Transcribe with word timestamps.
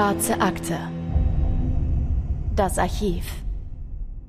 Schwarze 0.00 0.40
Akte. 0.40 0.78
Das 2.56 2.78
Archiv. 2.78 3.26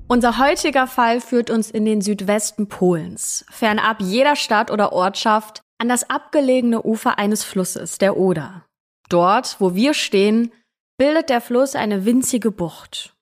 Unser 0.06 0.36
heutiger 0.36 0.86
Fall 0.86 1.22
führt 1.22 1.48
uns 1.48 1.70
in 1.70 1.86
den 1.86 2.02
Südwesten 2.02 2.68
Polens, 2.68 3.46
fernab 3.48 4.02
jeder 4.02 4.36
Stadt 4.36 4.70
oder 4.70 4.92
Ortschaft, 4.92 5.62
an 5.78 5.88
das 5.88 6.10
abgelegene 6.10 6.82
Ufer 6.82 7.16
eines 7.16 7.42
Flusses, 7.42 7.96
der 7.96 8.18
Oder. 8.18 8.66
Dort, 9.08 9.62
wo 9.62 9.74
wir 9.74 9.94
stehen, 9.94 10.52
bildet 10.98 11.30
der 11.30 11.40
Fluss 11.40 11.74
eine 11.74 12.04
winzige 12.04 12.50
Bucht. 12.50 13.14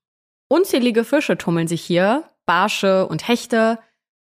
Unzählige 0.49 1.05
Fische 1.05 1.39
tummeln 1.39 1.69
sich 1.69 1.83
hier, 1.83 2.25
Barsche 2.47 3.07
und 3.07 3.29
Hechte, 3.29 3.79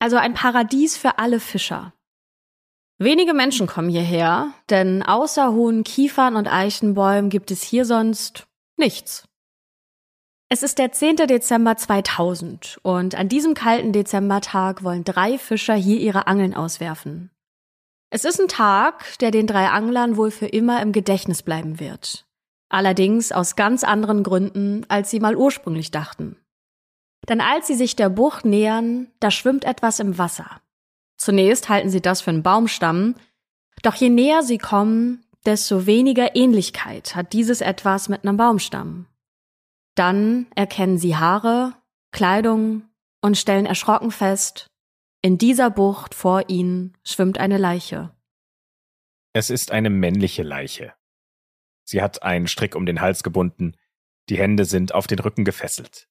also 0.01 0.19
ein 0.19 0.35
Paradies 0.35 0.99
für 0.99 1.19
alle 1.19 1.41
Fischer. 1.41 1.95
Wenige 3.03 3.35
Menschen 3.35 3.67
kommen 3.67 3.89
hierher, 3.89 4.53
denn 4.71 5.03
außer 5.03 5.53
hohen 5.53 5.83
Kiefern 5.83 6.37
und 6.37 6.47
Eichenbäumen 6.47 7.31
gibt 7.31 7.51
es 7.51 7.61
hier 7.61 7.85
sonst 7.85 8.47
nichts. 8.77 9.27
Es 10.49 10.63
ist 10.63 10.79
der 10.79 10.93
10. 10.93 11.17
Dezember 11.17 11.77
2000 11.77 12.79
und 12.83 13.17
an 13.17 13.29
diesem 13.29 13.55
kalten 13.55 13.93
Dezembertag 13.93 14.85
wollen 14.85 15.03
drei 15.03 15.37
Fischer 15.37 15.75
hier 15.75 15.99
ihre 15.99 16.29
Angeln 16.29 16.55
auswerfen. 16.55 17.33
Es 18.11 18.25
ist 18.25 18.41
ein 18.41 18.47
Tag, 18.47 19.19
der 19.19 19.33
den 19.33 19.49
drei 19.49 19.67
Anglern 19.67 20.17
wohl 20.17 20.31
für 20.31 20.47
immer 20.47 20.81
im 20.81 20.93
Gedächtnis 20.93 21.43
bleiben 21.43 21.81
wird. 21.81 22.25
Allerdings 22.69 23.33
aus 23.33 23.57
ganz 23.57 23.83
anderen 23.83 24.23
Gründen, 24.23 24.87
als 24.89 25.11
sie 25.11 25.19
mal 25.19 25.35
ursprünglich 25.35 25.91
dachten. 25.91 26.37
Denn 27.29 27.41
als 27.41 27.67
sie 27.67 27.75
sich 27.75 27.97
der 27.97 28.11
Bucht 28.11 28.45
nähern, 28.45 29.11
da 29.19 29.33
schwimmt 29.33 29.65
etwas 29.65 29.99
im 29.99 30.19
Wasser. 30.19 30.61
Zunächst 31.23 31.69
halten 31.69 31.89
sie 31.89 32.01
das 32.01 32.21
für 32.21 32.31
einen 32.31 32.43
Baumstamm, 32.43 33.15
doch 33.85 33.95
je 33.95 34.09
näher 34.09 34.43
sie 34.43 34.59
kommen, 34.59 35.25
desto 35.47 35.87
weniger 35.87 36.35
Ähnlichkeit 36.35 37.15
hat 37.15 37.33
dieses 37.33 37.61
etwas 37.61 38.09
mit 38.09 38.25
einem 38.25 38.37
Baumstamm. 38.37 39.07
Dann 39.95 40.49
erkennen 40.57 40.99
sie 40.99 41.15
Haare, 41.15 41.75
Kleidung 42.11 42.83
und 43.21 43.39
stellen 43.39 43.67
erschrocken 43.67 44.11
fest, 44.11 44.67
in 45.21 45.39
dieser 45.39 45.71
Bucht 45.71 46.17
vor 46.17 46.49
ihnen 46.49 46.99
schwimmt 47.05 47.39
eine 47.39 47.57
Leiche. 47.57 48.11
Es 49.33 49.49
ist 49.49 49.71
eine 49.71 49.91
männliche 49.91 50.43
Leiche. 50.43 50.93
Sie 51.85 52.03
hat 52.03 52.25
einen 52.25 52.49
Strick 52.49 52.75
um 52.75 52.85
den 52.85 53.01
Hals 53.01 53.23
gebunden, 53.23 53.77
die 54.29 54.39
Hände 54.39 54.65
sind 54.65 54.93
auf 54.93 55.07
den 55.07 55.21
Rücken 55.21 55.45
gefesselt. 55.45 56.09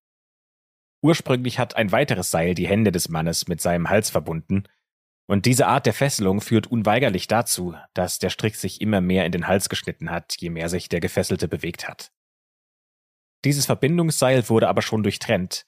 Ursprünglich 1.01 1.59
hat 1.59 1.75
ein 1.75 1.91
weiteres 1.91 2.31
Seil 2.31 2.53
die 2.53 2.67
Hände 2.69 2.93
des 2.93 3.09
Mannes 3.09 3.49
mit 3.49 3.59
seinem 3.59 3.89
Hals 3.89 4.09
verbunden, 4.09 4.63
und 5.31 5.45
diese 5.45 5.65
Art 5.65 5.85
der 5.85 5.93
Fesselung 5.93 6.41
führt 6.41 6.67
unweigerlich 6.67 7.25
dazu, 7.25 7.73
dass 7.93 8.19
der 8.19 8.29
Strick 8.29 8.57
sich 8.57 8.81
immer 8.81 8.99
mehr 8.99 9.25
in 9.25 9.31
den 9.31 9.47
Hals 9.47 9.69
geschnitten 9.69 10.11
hat, 10.11 10.35
je 10.37 10.49
mehr 10.49 10.67
sich 10.67 10.89
der 10.89 10.99
Gefesselte 10.99 11.47
bewegt 11.47 11.87
hat. 11.87 12.11
Dieses 13.45 13.65
Verbindungsseil 13.65 14.49
wurde 14.49 14.67
aber 14.67 14.81
schon 14.81 15.03
durchtrennt, 15.03 15.67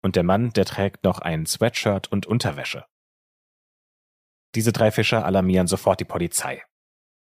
und 0.00 0.14
der 0.14 0.22
Mann, 0.22 0.50
der 0.50 0.64
trägt 0.64 1.02
noch 1.02 1.18
ein 1.18 1.44
Sweatshirt 1.44 2.12
und 2.12 2.26
Unterwäsche. 2.26 2.86
Diese 4.54 4.70
drei 4.70 4.92
Fischer 4.92 5.24
alarmieren 5.24 5.66
sofort 5.66 5.98
die 5.98 6.04
Polizei. 6.04 6.62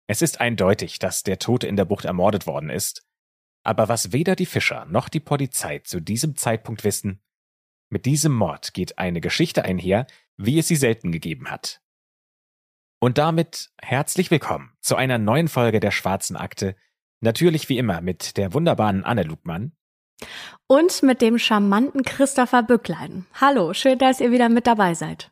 Es 0.08 0.22
ist 0.22 0.40
eindeutig, 0.40 1.00
dass 1.00 1.24
der 1.24 1.38
Tote 1.38 1.68
in 1.68 1.76
der 1.76 1.84
Bucht 1.84 2.06
ermordet 2.06 2.48
worden 2.48 2.70
ist, 2.70 3.06
aber 3.64 3.90
was 3.90 4.14
weder 4.14 4.38
die 4.38 4.46
Fischer 4.46 4.86
noch 4.86 5.10
die 5.10 5.20
Polizei 5.20 5.80
zu 5.80 6.00
diesem 6.00 6.38
Zeitpunkt 6.38 6.86
wissen, 6.86 7.22
mit 7.90 8.06
diesem 8.06 8.34
Mord 8.34 8.74
geht 8.74 8.98
eine 8.98 9.20
Geschichte 9.20 9.66
einher, 9.66 10.08
wie 10.38 10.60
es 10.60 10.68
sie 10.68 10.76
selten 10.76 11.12
gegeben 11.12 11.50
hat. 11.50 11.82
Und 13.00 13.18
damit 13.18 13.70
herzlich 13.82 14.32
willkommen 14.32 14.72
zu 14.82 14.96
einer 14.96 15.18
neuen 15.18 15.48
Folge 15.48 15.80
der 15.80 15.92
Schwarzen 15.92 16.36
Akte, 16.36 16.76
natürlich 17.22 17.70
wie 17.70 17.78
immer 17.78 18.02
mit 18.02 18.38
der 18.38 18.54
wunderbaren 18.54 19.04
Anne 19.04 19.24
Lugmann. 19.24 19.74
Und 20.68 21.04
mit 21.04 21.22
dem 21.22 21.38
charmanten 21.38 22.04
Christopher 22.04 22.64
Bücklein. 22.64 23.26
Hallo, 23.40 23.74
schön, 23.74 24.00
dass 24.00 24.20
ihr 24.20 24.32
wieder 24.32 24.50
mit 24.50 24.66
dabei 24.66 24.96
seid. 24.96 25.30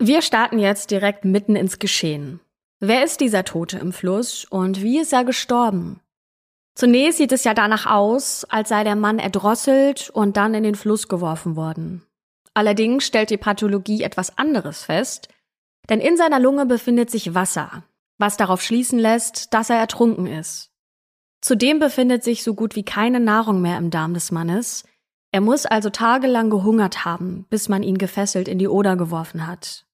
Wir 0.00 0.22
starten 0.22 0.58
jetzt 0.58 0.90
direkt 0.90 1.24
mitten 1.24 1.54
ins 1.54 1.78
Geschehen. 1.78 2.40
Wer 2.80 3.04
ist 3.04 3.20
dieser 3.20 3.44
Tote 3.44 3.78
im 3.78 3.92
Fluss 3.92 4.44
und 4.46 4.82
wie 4.82 4.98
ist 4.98 5.12
er 5.12 5.24
gestorben? 5.24 6.00
Zunächst 6.74 7.18
sieht 7.18 7.32
es 7.32 7.44
ja 7.44 7.52
danach 7.52 7.86
aus, 7.86 8.44
als 8.44 8.70
sei 8.70 8.84
der 8.84 8.96
Mann 8.96 9.18
erdrosselt 9.18 10.10
und 10.10 10.36
dann 10.36 10.54
in 10.54 10.62
den 10.62 10.74
Fluss 10.74 11.08
geworfen 11.08 11.54
worden. 11.56 12.02
Allerdings 12.54 13.04
stellt 13.04 13.30
die 13.30 13.36
Pathologie 13.36 14.02
etwas 14.02 14.36
anderes 14.36 14.84
fest, 14.84 15.28
denn 15.88 16.00
in 16.00 16.16
seiner 16.16 16.40
Lunge 16.40 16.66
befindet 16.66 17.10
sich 17.10 17.34
Wasser, 17.34 17.84
was 18.18 18.36
darauf 18.36 18.62
schließen 18.62 18.98
lässt, 18.98 19.54
dass 19.54 19.70
er 19.70 19.76
ertrunken 19.76 20.26
ist. 20.26 20.70
Zudem 21.40 21.78
befindet 21.78 22.22
sich 22.22 22.42
so 22.42 22.54
gut 22.54 22.76
wie 22.76 22.84
keine 22.84 23.18
Nahrung 23.18 23.62
mehr 23.62 23.78
im 23.78 23.90
Darm 23.90 24.14
des 24.14 24.30
Mannes. 24.30 24.84
Er 25.32 25.40
muss 25.40 25.64
also 25.64 25.88
tagelang 25.90 26.50
gehungert 26.50 27.04
haben, 27.04 27.46
bis 27.48 27.68
man 27.68 27.82
ihn 27.82 27.98
gefesselt 27.98 28.46
in 28.46 28.58
die 28.58 28.68
Oder 28.68 28.96
geworfen 28.96 29.46
hat. 29.46 29.86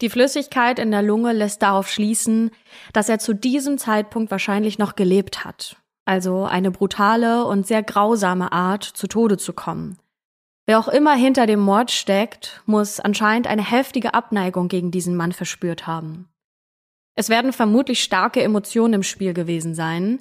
Die 0.00 0.10
Flüssigkeit 0.10 0.78
in 0.78 0.90
der 0.90 1.02
Lunge 1.02 1.32
lässt 1.32 1.62
darauf 1.62 1.88
schließen, 1.88 2.50
dass 2.92 3.08
er 3.08 3.18
zu 3.18 3.34
diesem 3.34 3.78
Zeitpunkt 3.78 4.30
wahrscheinlich 4.30 4.78
noch 4.78 4.96
gelebt 4.96 5.44
hat, 5.44 5.76
also 6.04 6.44
eine 6.44 6.70
brutale 6.70 7.44
und 7.44 7.66
sehr 7.66 7.82
grausame 7.82 8.52
Art, 8.52 8.84
zu 8.84 9.08
Tode 9.08 9.38
zu 9.38 9.52
kommen. 9.52 9.98
Wer 10.68 10.78
auch 10.78 10.88
immer 10.88 11.14
hinter 11.14 11.46
dem 11.46 11.60
Mord 11.60 11.90
steckt, 11.90 12.62
muss 12.66 13.00
anscheinend 13.00 13.46
eine 13.46 13.64
heftige 13.64 14.12
Abneigung 14.12 14.68
gegen 14.68 14.90
diesen 14.90 15.16
Mann 15.16 15.32
verspürt 15.32 15.86
haben. 15.86 16.28
Es 17.14 17.30
werden 17.30 17.54
vermutlich 17.54 18.04
starke 18.04 18.42
Emotionen 18.42 18.92
im 18.92 19.02
Spiel 19.02 19.32
gewesen 19.32 19.74
sein. 19.74 20.20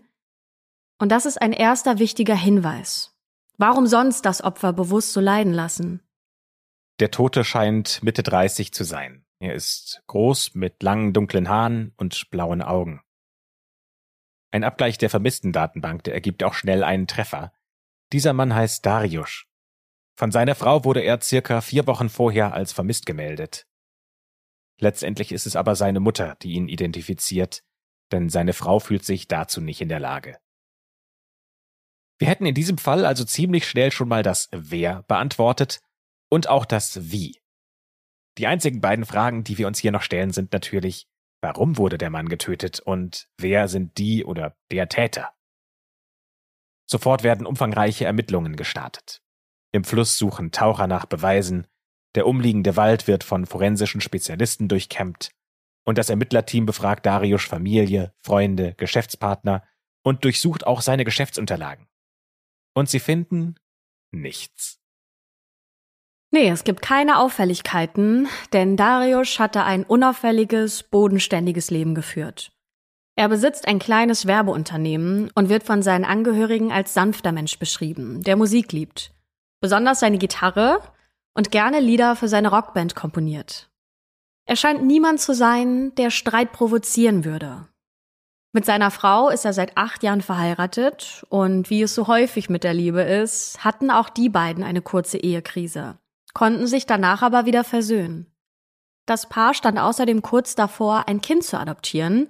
Und 0.99 1.11
das 1.11 1.25
ist 1.25 1.41
ein 1.41 1.51
erster 1.51 1.99
wichtiger 1.99 2.33
Hinweis. 2.33 3.13
Warum 3.57 3.87
sonst 3.87 4.21
das 4.21 4.41
Opfer 4.41 4.71
bewusst 4.71 5.11
so 5.11 5.19
leiden 5.19 5.51
lassen? 5.51 6.01
Der 7.01 7.11
Tote 7.11 7.43
scheint 7.43 8.01
Mitte 8.01 8.23
30 8.23 8.73
zu 8.73 8.85
sein. 8.85 9.25
Er 9.39 9.53
ist 9.53 10.01
groß 10.07 10.55
mit 10.55 10.81
langen 10.81 11.11
dunklen 11.11 11.49
Haaren 11.49 11.93
und 11.97 12.29
blauen 12.31 12.61
Augen. 12.61 13.01
Ein 14.51 14.63
Abgleich 14.63 14.97
der 14.97 15.09
vermissten 15.09 15.51
Datenbank, 15.51 16.05
der 16.05 16.13
ergibt 16.13 16.41
auch 16.41 16.53
schnell 16.53 16.85
einen 16.85 17.05
Treffer. 17.05 17.51
Dieser 18.13 18.31
Mann 18.31 18.55
heißt 18.55 18.85
Darius. 18.85 19.46
Von 20.17 20.31
seiner 20.31 20.55
Frau 20.55 20.83
wurde 20.83 21.01
er 21.01 21.21
circa 21.21 21.61
vier 21.61 21.85
Wochen 21.85 22.09
vorher 22.09 22.53
als 22.53 22.73
vermisst 22.73 23.05
gemeldet. 23.05 23.67
Letztendlich 24.79 25.31
ist 25.31 25.45
es 25.45 25.55
aber 25.55 25.75
seine 25.75 25.99
Mutter, 25.99 26.35
die 26.41 26.53
ihn 26.53 26.67
identifiziert, 26.67 27.63
denn 28.11 28.29
seine 28.29 28.53
Frau 28.53 28.79
fühlt 28.79 29.05
sich 29.05 29.27
dazu 29.27 29.61
nicht 29.61 29.79
in 29.79 29.89
der 29.89 29.99
Lage. 29.99 30.39
Wir 32.17 32.27
hätten 32.27 32.47
in 32.47 32.55
diesem 32.55 32.79
Fall 32.79 33.05
also 33.05 33.25
ziemlich 33.25 33.67
schnell 33.67 33.91
schon 33.91 34.07
mal 34.07 34.23
das 34.23 34.49
Wer 34.51 35.03
beantwortet 35.03 35.81
und 36.29 36.49
auch 36.49 36.65
das 36.65 37.11
Wie. 37.11 37.39
Die 38.39 38.47
einzigen 38.47 38.81
beiden 38.81 39.05
Fragen, 39.05 39.43
die 39.43 39.59
wir 39.59 39.67
uns 39.67 39.77
hier 39.77 39.91
noch 39.91 40.01
stellen, 40.01 40.31
sind 40.31 40.51
natürlich, 40.51 41.07
warum 41.41 41.77
wurde 41.77 41.99
der 41.99 42.09
Mann 42.09 42.27
getötet 42.27 42.79
und 42.79 43.29
wer 43.37 43.67
sind 43.67 43.99
die 43.99 44.25
oder 44.25 44.57
der 44.71 44.89
Täter? 44.89 45.31
Sofort 46.89 47.21
werden 47.21 47.45
umfangreiche 47.45 48.05
Ermittlungen 48.05 48.55
gestartet. 48.55 49.21
Im 49.77 49.83
Fluss 49.83 50.17
suchen 50.17 50.51
Taucher 50.51 50.87
nach 50.87 51.05
Beweisen, 51.05 51.67
der 52.15 52.25
umliegende 52.25 52.75
Wald 52.77 53.05
wird 53.05 53.23
von 53.23 53.45
forensischen 53.45 54.01
Spezialisten 54.01 54.67
durchkämmt 54.67 55.29
und 55.85 55.99
das 55.99 56.09
Ermittlerteam 56.09 56.65
befragt 56.65 57.05
Darius 57.05 57.43
Familie, 57.43 58.11
Freunde, 58.17 58.73
Geschäftspartner 58.77 59.61
und 60.01 60.23
durchsucht 60.23 60.65
auch 60.65 60.81
seine 60.81 61.05
Geschäftsunterlagen. 61.05 61.85
Und 62.73 62.89
sie 62.89 62.99
finden 62.99 63.53
nichts. 64.09 64.79
Nee, 66.31 66.49
es 66.49 66.63
gibt 66.63 66.81
keine 66.81 67.19
Auffälligkeiten, 67.19 68.27
denn 68.53 68.77
Darius 68.77 69.37
hatte 69.37 69.63
ein 69.63 69.83
unauffälliges, 69.83 70.81
bodenständiges 70.81 71.69
Leben 71.69 71.93
geführt. 71.93 72.51
Er 73.15 73.29
besitzt 73.29 73.67
ein 73.67 73.77
kleines 73.77 74.25
Werbeunternehmen 74.25 75.29
und 75.35 75.49
wird 75.49 75.61
von 75.61 75.83
seinen 75.83 76.03
Angehörigen 76.03 76.71
als 76.71 76.95
sanfter 76.95 77.31
Mensch 77.31 77.59
beschrieben, 77.59 78.23
der 78.23 78.37
Musik 78.37 78.71
liebt 78.71 79.13
besonders 79.59 79.99
seine 79.99 80.17
Gitarre 80.17 80.81
und 81.33 81.51
gerne 81.51 81.79
Lieder 81.79 82.15
für 82.15 82.27
seine 82.27 82.49
Rockband 82.49 82.95
komponiert. 82.95 83.69
Er 84.45 84.55
scheint 84.55 84.83
niemand 84.83 85.19
zu 85.19 85.33
sein, 85.33 85.93
der 85.95 86.09
Streit 86.09 86.51
provozieren 86.51 87.25
würde. 87.25 87.67
Mit 88.53 88.65
seiner 88.65 88.91
Frau 88.91 89.29
ist 89.29 89.45
er 89.45 89.53
seit 89.53 89.77
acht 89.77 90.03
Jahren 90.03 90.21
verheiratet 90.21 91.25
und 91.29 91.69
wie 91.69 91.81
es 91.81 91.93
so 91.93 92.07
häufig 92.07 92.49
mit 92.49 92.63
der 92.63 92.73
Liebe 92.73 93.01
ist, 93.01 93.63
hatten 93.63 93.91
auch 93.91 94.09
die 94.09 94.29
beiden 94.29 94.63
eine 94.63 94.81
kurze 94.81 95.17
Ehekrise, 95.17 95.99
konnten 96.33 96.65
sich 96.65 96.85
danach 96.85 97.21
aber 97.21 97.45
wieder 97.45 97.63
versöhnen. 97.63 98.33
Das 99.05 99.29
Paar 99.29 99.53
stand 99.53 99.77
außerdem 99.77 100.21
kurz 100.21 100.55
davor, 100.55 101.07
ein 101.07 101.21
Kind 101.21 101.43
zu 101.43 101.59
adoptieren, 101.59 102.29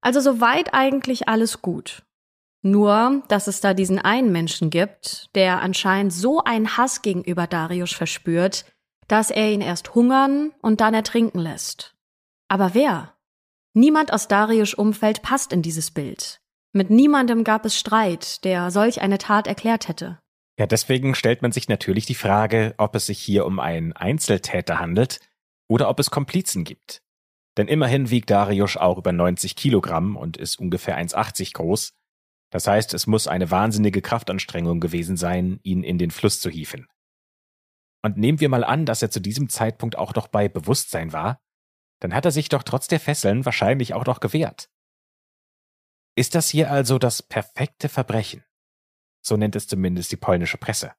also 0.00 0.20
soweit 0.20 0.74
eigentlich 0.74 1.28
alles 1.28 1.62
gut. 1.62 2.02
Nur, 2.62 3.22
dass 3.28 3.48
es 3.48 3.60
da 3.60 3.74
diesen 3.74 3.98
einen 3.98 4.30
Menschen 4.30 4.70
gibt, 4.70 5.30
der 5.34 5.60
anscheinend 5.60 6.12
so 6.12 6.42
einen 6.44 6.76
Hass 6.76 7.02
gegenüber 7.02 7.46
Darius 7.48 7.92
verspürt, 7.92 8.64
dass 9.08 9.30
er 9.30 9.50
ihn 9.50 9.60
erst 9.60 9.94
hungern 9.94 10.52
und 10.62 10.80
dann 10.80 10.94
ertrinken 10.94 11.40
lässt. 11.40 11.94
Aber 12.48 12.74
wer? 12.74 13.14
Niemand 13.74 14.12
aus 14.12 14.28
Darius 14.28 14.74
Umfeld 14.74 15.22
passt 15.22 15.52
in 15.52 15.62
dieses 15.62 15.90
Bild. 15.90 16.40
Mit 16.72 16.88
niemandem 16.88 17.42
gab 17.44 17.64
es 17.64 17.78
Streit, 17.78 18.44
der 18.44 18.70
solch 18.70 19.02
eine 19.02 19.18
Tat 19.18 19.46
erklärt 19.46 19.88
hätte. 19.88 20.18
Ja, 20.58 20.66
deswegen 20.66 21.14
stellt 21.14 21.42
man 21.42 21.50
sich 21.50 21.68
natürlich 21.68 22.06
die 22.06 22.14
Frage, 22.14 22.74
ob 22.78 22.94
es 22.94 23.06
sich 23.06 23.18
hier 23.18 23.46
um 23.46 23.58
einen 23.58 23.92
Einzeltäter 23.92 24.78
handelt 24.78 25.20
oder 25.68 25.88
ob 25.88 25.98
es 25.98 26.10
Komplizen 26.10 26.64
gibt. 26.64 27.02
Denn 27.56 27.68
immerhin 27.68 28.10
wiegt 28.10 28.30
Darius 28.30 28.76
auch 28.76 28.98
über 28.98 29.12
90 29.12 29.56
Kilogramm 29.56 30.16
und 30.16 30.36
ist 30.36 30.58
ungefähr 30.58 30.98
1,80 30.98 31.54
groß. 31.54 31.92
Das 32.52 32.66
heißt, 32.66 32.92
es 32.92 33.06
muss 33.06 33.26
eine 33.26 33.50
wahnsinnige 33.50 34.02
Kraftanstrengung 34.02 34.78
gewesen 34.78 35.16
sein, 35.16 35.58
ihn 35.62 35.82
in 35.82 35.96
den 35.96 36.10
Fluss 36.10 36.38
zu 36.38 36.50
hieven. 36.50 36.86
Und 38.02 38.18
nehmen 38.18 38.40
wir 38.40 38.50
mal 38.50 38.62
an, 38.62 38.84
dass 38.84 39.00
er 39.00 39.10
zu 39.10 39.20
diesem 39.20 39.48
Zeitpunkt 39.48 39.96
auch 39.96 40.14
noch 40.14 40.28
bei 40.28 40.48
Bewusstsein 40.48 41.14
war, 41.14 41.40
dann 42.00 42.12
hat 42.14 42.26
er 42.26 42.30
sich 42.30 42.50
doch 42.50 42.62
trotz 42.62 42.88
der 42.88 43.00
Fesseln 43.00 43.46
wahrscheinlich 43.46 43.94
auch 43.94 44.04
noch 44.04 44.20
gewehrt. 44.20 44.70
Ist 46.14 46.34
das 46.34 46.50
hier 46.50 46.70
also 46.70 46.98
das 46.98 47.22
perfekte 47.22 47.88
Verbrechen? 47.88 48.44
So 49.24 49.38
nennt 49.38 49.56
es 49.56 49.66
zumindest 49.66 50.12
die 50.12 50.16
polnische 50.16 50.58
Presse. 50.58 50.92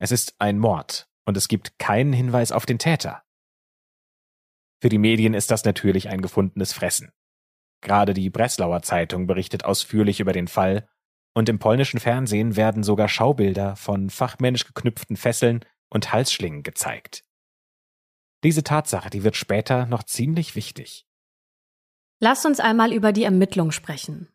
Es 0.00 0.10
ist 0.10 0.34
ein 0.40 0.58
Mord 0.58 1.08
und 1.26 1.36
es 1.36 1.46
gibt 1.46 1.78
keinen 1.78 2.12
Hinweis 2.12 2.50
auf 2.50 2.66
den 2.66 2.80
Täter. 2.80 3.22
Für 4.82 4.88
die 4.88 4.98
Medien 4.98 5.34
ist 5.34 5.52
das 5.52 5.64
natürlich 5.64 6.08
ein 6.08 6.22
gefundenes 6.22 6.72
Fressen. 6.72 7.12
Gerade 7.80 8.14
die 8.14 8.30
Breslauer 8.30 8.82
Zeitung 8.82 9.26
berichtet 9.26 9.64
ausführlich 9.64 10.20
über 10.20 10.32
den 10.32 10.48
Fall 10.48 10.88
und 11.34 11.48
im 11.48 11.58
polnischen 11.58 12.00
Fernsehen 12.00 12.56
werden 12.56 12.82
sogar 12.82 13.08
Schaubilder 13.08 13.76
von 13.76 14.10
fachmännisch 14.10 14.66
geknüpften 14.66 15.16
Fesseln 15.16 15.64
und 15.88 16.12
Halsschlingen 16.12 16.62
gezeigt. 16.62 17.24
Diese 18.42 18.64
Tatsache, 18.64 19.10
die 19.10 19.22
wird 19.22 19.36
später 19.36 19.86
noch 19.86 20.02
ziemlich 20.02 20.56
wichtig. 20.56 21.06
Lasst 22.20 22.46
uns 22.46 22.60
einmal 22.60 22.92
über 22.92 23.12
die 23.12 23.24
Ermittlungen 23.24 23.72
sprechen. 23.72 24.28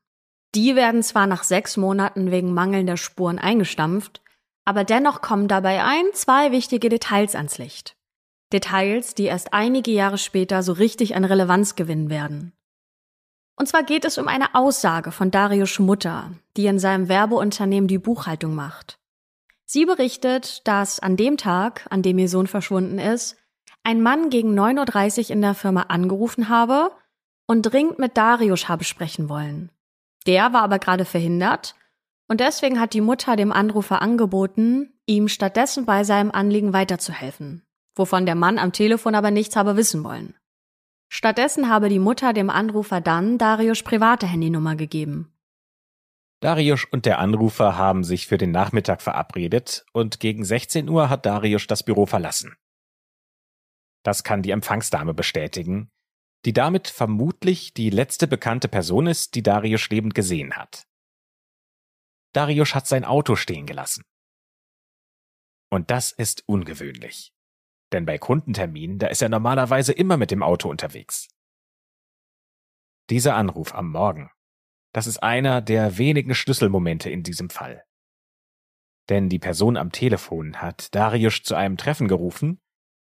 Die 0.56 0.75
werden 0.75 1.03
zwar 1.03 1.27
nach 1.27 1.44
sechs 1.44 1.75
Monaten 1.77 2.31
wegen 2.31 2.53
mangelnder 2.53 2.98
Spuren 2.98 3.39
eingestampft, 3.39 4.21
aber 4.63 4.83
dennoch 4.83 5.21
kommen 5.21 5.48
dabei 5.48 5.83
ein, 5.83 6.06
zwei 6.13 6.51
wichtige 6.51 6.89
Details 6.89 7.36
ans 7.36 7.57
Licht. 7.57 7.95
Details, 8.53 9.15
die 9.15 9.25
erst 9.25 9.53
einige 9.53 9.91
Jahre 9.91 10.18
später 10.18 10.63
so 10.63 10.74
richtig 10.74 11.15
an 11.15 11.25
Relevanz 11.25 11.75
gewinnen 11.75 12.09
werden. 12.09 12.53
Und 13.55 13.67
zwar 13.67 13.83
geht 13.83 14.05
es 14.05 14.17
um 14.17 14.27
eine 14.27 14.53
Aussage 14.53 15.11
von 15.11 15.31
Darius 15.31 15.79
Mutter, 15.79 16.31
die 16.57 16.65
in 16.65 16.79
seinem 16.79 17.07
Werbeunternehmen 17.07 17.87
die 17.87 17.97
Buchhaltung 17.97 18.53
macht. 18.53 18.99
Sie 19.65 19.85
berichtet, 19.85 20.67
dass 20.67 20.99
an 20.99 21.17
dem 21.17 21.37
Tag, 21.37 21.85
an 21.89 22.01
dem 22.01 22.17
ihr 22.17 22.29
Sohn 22.29 22.47
verschwunden 22.47 22.99
ist, 22.99 23.37
ein 23.83 24.01
Mann 24.01 24.29
gegen 24.29 24.59
9.30 24.59 25.25
Uhr 25.25 25.29
in 25.31 25.41
der 25.41 25.53
Firma 25.53 25.83
angerufen 25.83 26.49
habe 26.49 26.91
und 27.47 27.61
dringend 27.63 27.99
mit 27.99 28.17
Darius 28.17 28.67
habe 28.67 28.83
sprechen 28.83 29.29
wollen. 29.29 29.71
Der 30.27 30.53
war 30.53 30.63
aber 30.63 30.79
gerade 30.79 31.05
verhindert 31.05 31.75
und 32.27 32.39
deswegen 32.39 32.79
hat 32.79 32.93
die 32.93 33.01
Mutter 33.01 33.35
dem 33.35 33.51
Anrufer 33.51 34.01
angeboten, 34.01 34.93
ihm 35.05 35.27
stattdessen 35.27 35.85
bei 35.85 36.03
seinem 36.03 36.31
Anliegen 36.31 36.73
weiterzuhelfen 36.73 37.65
wovon 37.95 38.25
der 38.25 38.35
Mann 38.35 38.59
am 38.59 38.71
Telefon 38.71 39.15
aber 39.15 39.31
nichts 39.31 39.55
habe 39.55 39.77
wissen 39.77 40.03
wollen. 40.03 40.35
Stattdessen 41.09 41.69
habe 41.69 41.89
die 41.89 41.99
Mutter 41.99 42.33
dem 42.33 42.49
Anrufer 42.49 43.01
dann 43.01 43.37
Darius 43.37 43.83
private 43.83 44.27
Handynummer 44.27 44.75
gegeben. 44.75 45.31
Darius 46.41 46.85
und 46.85 47.05
der 47.05 47.19
Anrufer 47.19 47.77
haben 47.77 48.03
sich 48.03 48.27
für 48.27 48.37
den 48.37 48.51
Nachmittag 48.51 49.01
verabredet 49.01 49.85
und 49.93 50.19
gegen 50.19 50.43
16 50.43 50.89
Uhr 50.89 51.09
hat 51.09 51.25
Darius 51.25 51.67
das 51.67 51.83
Büro 51.83 52.05
verlassen. 52.05 52.55
Das 54.03 54.23
kann 54.23 54.43
die 54.43 54.51
Empfangsdame 54.51 55.13
bestätigen, 55.13 55.89
die 56.45 56.53
damit 56.53 56.87
vermutlich 56.87 57.73
die 57.73 57.89
letzte 57.89 58.27
bekannte 58.27 58.67
Person 58.67 59.07
ist, 59.07 59.33
die 59.33 59.41
Darius 59.41 59.89
lebend 59.89 60.13
gesehen 60.13 60.55
hat. 60.55 60.85
Darius 62.33 62.75
hat 62.75 62.85
sein 62.85 63.05
Auto 63.05 63.35
stehen 63.35 63.65
gelassen. 63.65 64.03
Und 65.71 65.89
das 65.89 66.11
ist 66.11 66.43
ungewöhnlich. 66.45 67.34
Denn 67.95 68.06
bei 68.06 68.18
Kundenterminen, 68.18 69.00
da 69.00 69.07
ist 69.07 69.21
er 69.21 69.30
normalerweise 69.30 69.94
immer 69.94 70.18
mit 70.18 70.30
dem 70.30 70.44
Auto 70.44 70.69
unterwegs. 70.69 71.30
Dieser 73.09 73.38
Anruf 73.38 73.74
am 73.74 73.89
Morgen, 73.89 74.30
das 74.92 75.07
ist 75.07 75.24
einer 75.24 75.62
der 75.62 75.97
wenigen 75.97 76.36
Schlüsselmomente 76.36 77.09
in 77.09 77.24
diesem 77.24 77.50
Fall. 77.50 77.86
Denn 79.07 79.30
die 79.30 79.39
Person 79.39 79.77
am 79.77 79.94
Telefon 79.94 80.62
hat 80.62 80.94
Darius 80.94 81.44
zu 81.44 81.56
einem 81.56 81.77
Treffen 81.77 82.09
gerufen, 82.09 82.62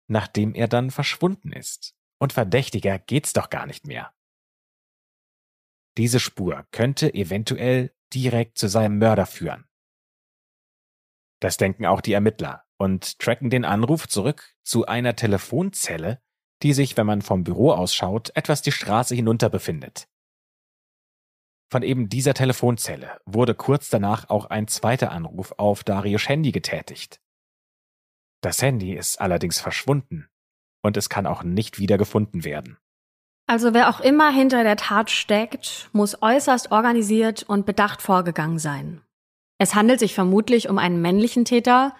nachdem 0.08 0.56
er 0.56 0.70
dann 0.70 0.90
verschwunden 0.90 1.52
ist. 1.52 1.94
Und 2.18 2.32
verdächtiger 2.32 2.98
geht's 2.98 3.34
doch 3.34 3.50
gar 3.50 3.66
nicht 3.66 3.86
mehr. 3.86 4.16
Diese 5.98 6.22
Spur 6.22 6.66
könnte 6.72 7.14
eventuell 7.14 7.94
direkt 8.14 8.58
zu 8.58 8.70
seinem 8.70 9.00
Mörder 9.00 9.26
führen. 9.26 9.68
Das 11.42 11.58
denken 11.58 11.86
auch 11.86 12.00
die 12.00 12.14
Ermittler 12.14 12.67
und 12.78 13.20
tracken 13.20 13.50
den 13.50 13.66
Anruf 13.66 14.08
zurück 14.08 14.56
zu 14.64 14.86
einer 14.86 15.16
Telefonzelle, 15.16 16.22
die 16.64 16.74
sich, 16.74 16.98
wenn 16.98 17.06
man 17.06 17.22
vom 17.22 17.44
Büro 17.44 17.72
ausschaut, 17.72 18.32
etwas 18.36 18.62
die 18.62 18.72
Straße 18.72 19.16
hinunter 19.16 19.50
befindet. 19.50 20.08
Von 21.70 21.84
eben 21.84 22.08
dieser 22.08 22.34
Telefonzelle 22.34 23.20
wurde 23.26 23.54
kurz 23.54 23.90
danach 23.90 24.30
auch 24.30 24.46
ein 24.46 24.68
zweiter 24.68 25.12
Anruf 25.12 25.54
auf 25.58 25.84
Darius 25.84 26.30
Handy 26.30 26.52
getätigt. 26.52 27.20
Das 28.42 28.62
Handy 28.62 28.94
ist 28.94 29.20
allerdings 29.20 29.60
verschwunden 29.60 30.30
und 30.82 30.96
es 30.96 31.10
kann 31.10 31.26
auch 31.26 31.44
nicht 31.44 31.80
wieder 31.80 31.98
gefunden 31.98 32.46
werden. 32.46 32.78
Also 33.48 33.74
wer 33.74 33.90
auch 33.90 34.00
immer 34.00 34.30
hinter 34.30 34.64
der 34.64 34.76
Tat 34.76 35.10
steckt, 35.10 35.90
muss 35.94 36.22
äußerst 36.22 36.72
organisiert 36.72 37.44
und 37.44 37.66
bedacht 37.66 38.02
vorgegangen 38.02 38.60
sein. 38.60 39.02
Es 39.58 39.74
handelt 39.74 40.00
sich 40.00 40.14
vermutlich 40.14 40.70
um 40.70 40.78
einen 40.78 41.02
männlichen 41.02 41.46
Täter, 41.46 41.96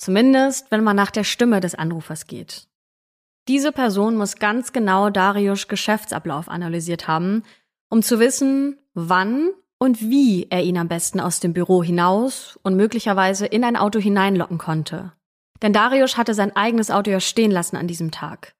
Zumindest, 0.00 0.70
wenn 0.70 0.82
man 0.82 0.96
nach 0.96 1.10
der 1.10 1.24
Stimme 1.24 1.60
des 1.60 1.74
Anrufers 1.74 2.26
geht. 2.26 2.66
Diese 3.48 3.70
Person 3.70 4.16
muss 4.16 4.36
ganz 4.36 4.72
genau 4.72 5.10
Darius 5.10 5.68
Geschäftsablauf 5.68 6.48
analysiert 6.48 7.06
haben, 7.06 7.42
um 7.90 8.02
zu 8.02 8.18
wissen, 8.18 8.78
wann 8.94 9.50
und 9.78 10.00
wie 10.00 10.46
er 10.48 10.62
ihn 10.62 10.78
am 10.78 10.88
besten 10.88 11.20
aus 11.20 11.40
dem 11.40 11.52
Büro 11.52 11.82
hinaus 11.82 12.58
und 12.62 12.76
möglicherweise 12.76 13.44
in 13.44 13.62
ein 13.62 13.76
Auto 13.76 13.98
hineinlocken 13.98 14.56
konnte. 14.56 15.12
Denn 15.60 15.74
Darius 15.74 16.16
hatte 16.16 16.32
sein 16.32 16.56
eigenes 16.56 16.90
Auto 16.90 17.10
ja 17.10 17.20
stehen 17.20 17.50
lassen 17.50 17.76
an 17.76 17.86
diesem 17.86 18.10
Tag. 18.10 18.54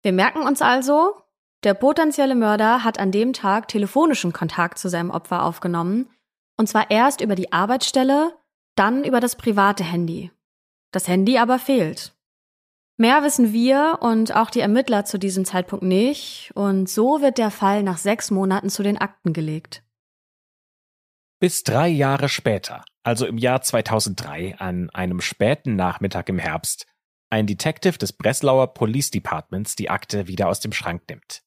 Wir 0.00 0.12
merken 0.12 0.40
uns 0.40 0.62
also, 0.62 1.16
der 1.64 1.74
potenzielle 1.74 2.34
Mörder 2.34 2.82
hat 2.82 2.98
an 2.98 3.10
dem 3.10 3.34
Tag 3.34 3.68
telefonischen 3.68 4.32
Kontakt 4.32 4.78
zu 4.78 4.88
seinem 4.88 5.10
Opfer 5.10 5.42
aufgenommen, 5.42 6.08
und 6.56 6.66
zwar 6.66 6.90
erst 6.90 7.20
über 7.20 7.34
die 7.34 7.52
Arbeitsstelle, 7.52 8.32
dann 8.74 9.04
über 9.04 9.20
das 9.20 9.36
private 9.36 9.84
Handy. 9.84 10.30
Das 10.96 11.08
Handy 11.08 11.36
aber 11.36 11.58
fehlt. 11.58 12.16
Mehr 12.96 13.22
wissen 13.22 13.52
wir 13.52 13.98
und 14.00 14.34
auch 14.34 14.48
die 14.48 14.60
Ermittler 14.60 15.04
zu 15.04 15.18
diesem 15.18 15.44
Zeitpunkt 15.44 15.84
nicht, 15.84 16.52
und 16.54 16.88
so 16.88 17.20
wird 17.20 17.36
der 17.36 17.50
Fall 17.50 17.82
nach 17.82 17.98
sechs 17.98 18.30
Monaten 18.30 18.70
zu 18.70 18.82
den 18.82 18.96
Akten 18.96 19.34
gelegt. 19.34 19.84
Bis 21.38 21.64
drei 21.64 21.88
Jahre 21.88 22.30
später, 22.30 22.82
also 23.02 23.26
im 23.26 23.36
Jahr 23.36 23.60
2003, 23.60 24.56
an 24.56 24.88
einem 24.88 25.20
späten 25.20 25.76
Nachmittag 25.76 26.30
im 26.30 26.38
Herbst, 26.38 26.86
ein 27.28 27.46
Detective 27.46 27.98
des 27.98 28.14
Breslauer 28.14 28.72
Police 28.72 29.10
Departments 29.10 29.76
die 29.76 29.90
Akte 29.90 30.28
wieder 30.28 30.48
aus 30.48 30.60
dem 30.60 30.72
Schrank 30.72 31.02
nimmt. 31.10 31.42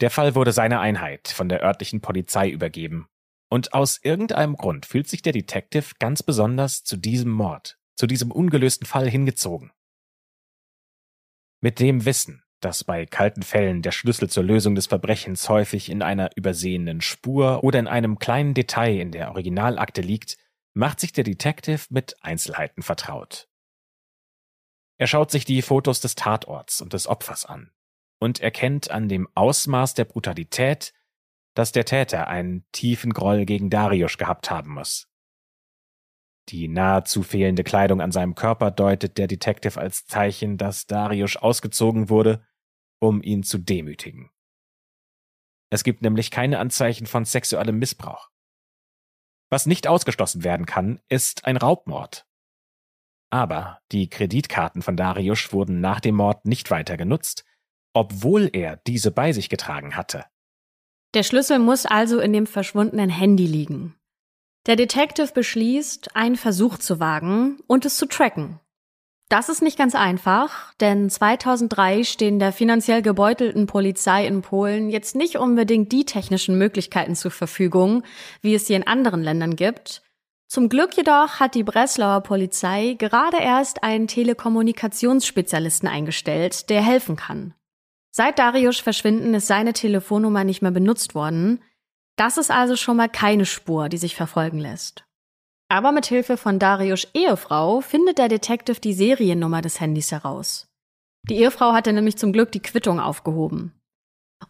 Der 0.00 0.08
Fall 0.08 0.34
wurde 0.34 0.52
seiner 0.52 0.80
Einheit 0.80 1.28
von 1.28 1.50
der 1.50 1.62
örtlichen 1.62 2.00
Polizei 2.00 2.48
übergeben 2.48 3.10
und 3.54 3.72
aus 3.72 4.00
irgendeinem 4.02 4.56
Grund 4.56 4.84
fühlt 4.84 5.06
sich 5.06 5.22
der 5.22 5.32
Detective 5.32 5.94
ganz 6.00 6.24
besonders 6.24 6.82
zu 6.82 6.96
diesem 6.96 7.30
Mord, 7.30 7.78
zu 7.94 8.08
diesem 8.08 8.32
ungelösten 8.32 8.84
Fall 8.84 9.08
hingezogen. 9.08 9.70
Mit 11.60 11.78
dem 11.78 12.04
Wissen, 12.04 12.42
dass 12.58 12.82
bei 12.82 13.06
kalten 13.06 13.44
Fällen 13.44 13.80
der 13.80 13.92
Schlüssel 13.92 14.28
zur 14.28 14.42
Lösung 14.42 14.74
des 14.74 14.88
Verbrechens 14.88 15.48
häufig 15.48 15.88
in 15.88 16.02
einer 16.02 16.30
übersehenen 16.34 17.00
Spur 17.00 17.62
oder 17.62 17.78
in 17.78 17.86
einem 17.86 18.18
kleinen 18.18 18.54
Detail 18.54 18.98
in 18.98 19.12
der 19.12 19.30
Originalakte 19.30 20.00
liegt, 20.00 20.36
macht 20.72 20.98
sich 20.98 21.12
der 21.12 21.22
Detective 21.22 21.82
mit 21.90 22.16
Einzelheiten 22.24 22.82
vertraut. 22.82 23.48
Er 24.98 25.06
schaut 25.06 25.30
sich 25.30 25.44
die 25.44 25.62
Fotos 25.62 26.00
des 26.00 26.16
Tatorts 26.16 26.82
und 26.82 26.92
des 26.92 27.06
Opfers 27.06 27.44
an 27.44 27.70
und 28.18 28.40
erkennt 28.40 28.90
an 28.90 29.08
dem 29.08 29.28
Ausmaß 29.36 29.94
der 29.94 30.06
Brutalität, 30.06 30.92
dass 31.54 31.72
der 31.72 31.84
Täter 31.84 32.28
einen 32.28 32.66
tiefen 32.72 33.12
Groll 33.12 33.44
gegen 33.46 33.70
Darius 33.70 34.18
gehabt 34.18 34.50
haben 34.50 34.74
muss. 34.74 35.08
Die 36.50 36.68
nahezu 36.68 37.22
fehlende 37.22 37.64
Kleidung 37.64 38.00
an 38.00 38.12
seinem 38.12 38.34
Körper 38.34 38.70
deutet 38.70 39.16
der 39.16 39.28
Detective 39.28 39.80
als 39.80 40.04
Zeichen, 40.04 40.58
dass 40.58 40.86
Darius 40.86 41.36
ausgezogen 41.36 42.10
wurde, 42.10 42.46
um 43.00 43.22
ihn 43.22 43.42
zu 43.42 43.58
demütigen. 43.58 44.30
Es 45.70 45.84
gibt 45.84 46.02
nämlich 46.02 46.30
keine 46.30 46.58
Anzeichen 46.58 47.06
von 47.06 47.24
sexuellem 47.24 47.78
Missbrauch. 47.78 48.30
Was 49.50 49.66
nicht 49.66 49.86
ausgeschlossen 49.86 50.44
werden 50.44 50.66
kann, 50.66 51.00
ist 51.08 51.46
ein 51.46 51.56
Raubmord. 51.56 52.26
Aber 53.30 53.80
die 53.90 54.08
Kreditkarten 54.08 54.82
von 54.82 54.96
Darius 54.96 55.52
wurden 55.52 55.80
nach 55.80 56.00
dem 56.00 56.16
Mord 56.16 56.44
nicht 56.44 56.70
weiter 56.70 56.96
genutzt, 56.96 57.44
obwohl 57.92 58.50
er 58.52 58.76
diese 58.76 59.10
bei 59.10 59.32
sich 59.32 59.48
getragen 59.48 59.96
hatte. 59.96 60.26
Der 61.14 61.22
Schlüssel 61.22 61.60
muss 61.60 61.86
also 61.86 62.18
in 62.18 62.32
dem 62.32 62.46
verschwundenen 62.46 63.08
Handy 63.08 63.46
liegen. 63.46 63.94
Der 64.66 64.74
Detective 64.74 65.32
beschließt, 65.32 66.16
einen 66.16 66.36
Versuch 66.36 66.78
zu 66.78 66.98
wagen 66.98 67.58
und 67.68 67.84
es 67.84 67.96
zu 67.96 68.06
tracken. 68.06 68.58
Das 69.28 69.48
ist 69.48 69.62
nicht 69.62 69.78
ganz 69.78 69.94
einfach, 69.94 70.74
denn 70.74 71.08
2003 71.08 72.04
stehen 72.04 72.38
der 72.38 72.52
finanziell 72.52 73.00
gebeutelten 73.00 73.66
Polizei 73.66 74.26
in 74.26 74.42
Polen 74.42 74.90
jetzt 74.90 75.14
nicht 75.14 75.36
unbedingt 75.36 75.92
die 75.92 76.04
technischen 76.04 76.58
Möglichkeiten 76.58 77.14
zur 77.14 77.30
Verfügung, 77.30 78.02
wie 78.42 78.54
es 78.54 78.66
sie 78.66 78.74
in 78.74 78.86
anderen 78.86 79.22
Ländern 79.22 79.56
gibt. 79.56 80.02
Zum 80.46 80.68
Glück 80.68 80.96
jedoch 80.96 81.40
hat 81.40 81.54
die 81.54 81.64
Breslauer 81.64 82.20
Polizei 82.20 82.96
gerade 82.98 83.38
erst 83.38 83.82
einen 83.82 84.08
Telekommunikationsspezialisten 84.08 85.88
eingestellt, 85.88 86.68
der 86.70 86.82
helfen 86.82 87.16
kann. 87.16 87.54
Seit 88.16 88.38
Darius 88.38 88.78
Verschwinden 88.78 89.34
ist 89.34 89.48
seine 89.48 89.72
Telefonnummer 89.72 90.44
nicht 90.44 90.62
mehr 90.62 90.70
benutzt 90.70 91.16
worden. 91.16 91.60
Das 92.14 92.38
ist 92.38 92.52
also 92.52 92.76
schon 92.76 92.96
mal 92.96 93.08
keine 93.08 93.44
Spur, 93.44 93.88
die 93.88 93.98
sich 93.98 94.14
verfolgen 94.14 94.60
lässt. 94.60 95.04
Aber 95.68 95.90
mit 95.90 96.06
Hilfe 96.06 96.36
von 96.36 96.60
Darius 96.60 97.08
Ehefrau 97.12 97.80
findet 97.80 98.18
der 98.18 98.28
Detective 98.28 98.80
die 98.80 98.92
Seriennummer 98.92 99.62
des 99.62 99.80
Handys 99.80 100.12
heraus. 100.12 100.68
Die 101.28 101.38
Ehefrau 101.38 101.72
hatte 101.72 101.92
nämlich 101.92 102.16
zum 102.16 102.32
Glück 102.32 102.52
die 102.52 102.62
Quittung 102.62 103.00
aufgehoben. 103.00 103.72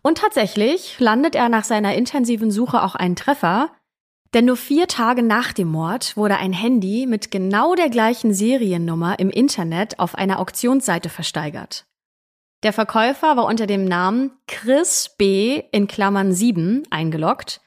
Und 0.02 0.18
tatsächlich 0.18 1.00
landet 1.00 1.34
er 1.34 1.48
nach 1.48 1.64
seiner 1.64 1.94
intensiven 1.94 2.50
Suche 2.50 2.82
auch 2.82 2.94
einen 2.94 3.16
Treffer, 3.16 3.70
denn 4.34 4.44
nur 4.44 4.58
vier 4.58 4.88
Tage 4.88 5.22
nach 5.22 5.54
dem 5.54 5.68
Mord 5.68 6.18
wurde 6.18 6.36
ein 6.36 6.52
Handy 6.52 7.06
mit 7.06 7.30
genau 7.30 7.74
der 7.74 7.88
gleichen 7.88 8.34
Seriennummer 8.34 9.18
im 9.18 9.30
Internet 9.30 9.98
auf 10.00 10.16
einer 10.16 10.38
Auktionsseite 10.38 11.08
versteigert. 11.08 11.86
Der 12.64 12.72
Verkäufer 12.72 13.36
war 13.36 13.44
unter 13.44 13.66
dem 13.66 13.84
Namen 13.84 14.32
Chris 14.48 15.14
B. 15.16 15.62
in 15.70 15.86
Klammern 15.86 16.32
7 16.32 16.82
eingeloggt 16.90 17.60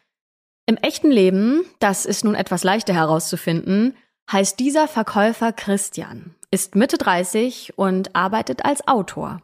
im 0.69 0.75
echten 0.75 1.11
Leben, 1.11 1.63
das 1.79 2.05
ist 2.05 2.25
nun 2.25 2.35
etwas 2.35 2.65
leichter 2.65 2.93
herauszufinden, 2.93 3.95
heißt 4.29 4.59
dieser 4.59 4.89
Verkäufer 4.89 5.53
Christian, 5.53 6.35
ist 6.51 6.75
Mitte 6.75 6.97
30 6.97 7.77
und 7.77 8.17
arbeitet 8.17 8.65
als 8.65 8.85
Autor. 8.85 9.41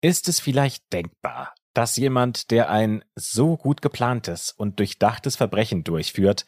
Ist 0.00 0.28
es 0.28 0.40
vielleicht 0.40 0.92
denkbar, 0.92 1.54
dass 1.72 1.96
jemand, 1.96 2.50
der 2.50 2.68
ein 2.68 3.04
so 3.14 3.56
gut 3.56 3.80
geplantes 3.80 4.50
und 4.50 4.80
durchdachtes 4.80 5.36
Verbrechen 5.36 5.84
durchführt, 5.84 6.46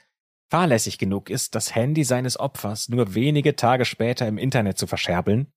fahrlässig 0.51 0.99
genug 0.99 1.31
ist, 1.31 1.55
das 1.55 1.77
Handy 1.77 2.03
seines 2.03 2.41
Opfers 2.41 2.89
nur 2.89 3.15
wenige 3.15 3.55
Tage 3.55 3.85
später 3.85 4.27
im 4.27 4.37
Internet 4.37 4.79
zu 4.79 4.89
verscherbeln? 4.89 5.53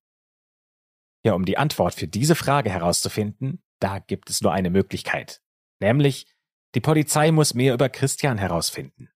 Ja, 1.24 1.34
um 1.34 1.44
die 1.44 1.58
Antwort 1.58 1.94
für 1.94 2.08
diese 2.08 2.34
Frage 2.34 2.70
herauszufinden, 2.70 3.62
da 3.78 3.98
gibt 3.98 4.30
es 4.30 4.40
nur 4.40 4.52
eine 4.52 4.70
Möglichkeit, 4.70 5.42
nämlich 5.80 6.26
die 6.74 6.80
Polizei 6.80 7.32
muss 7.32 7.54
mehr 7.54 7.74
über 7.74 7.88
Christian 7.88 8.38
herausfinden. 8.38 9.10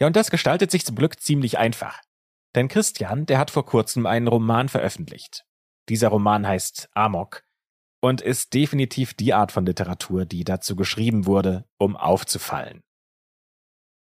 Ja, 0.00 0.06
und 0.06 0.16
das 0.16 0.30
gestaltet 0.30 0.70
sich 0.70 0.84
zum 0.84 0.96
Glück 0.96 1.20
ziemlich 1.20 1.58
einfach. 1.58 2.00
Denn 2.54 2.68
Christian, 2.68 3.26
der 3.26 3.38
hat 3.38 3.50
vor 3.50 3.64
kurzem 3.64 4.06
einen 4.06 4.26
Roman 4.26 4.68
veröffentlicht. 4.68 5.44
Dieser 5.88 6.08
Roman 6.08 6.48
heißt 6.48 6.88
Amok 6.94 7.44
und 8.00 8.22
ist 8.22 8.54
definitiv 8.54 9.14
die 9.14 9.34
Art 9.34 9.52
von 9.52 9.66
Literatur, 9.66 10.24
die 10.24 10.42
dazu 10.42 10.74
geschrieben 10.74 11.26
wurde, 11.26 11.68
um 11.78 11.96
aufzufallen. 11.96 12.82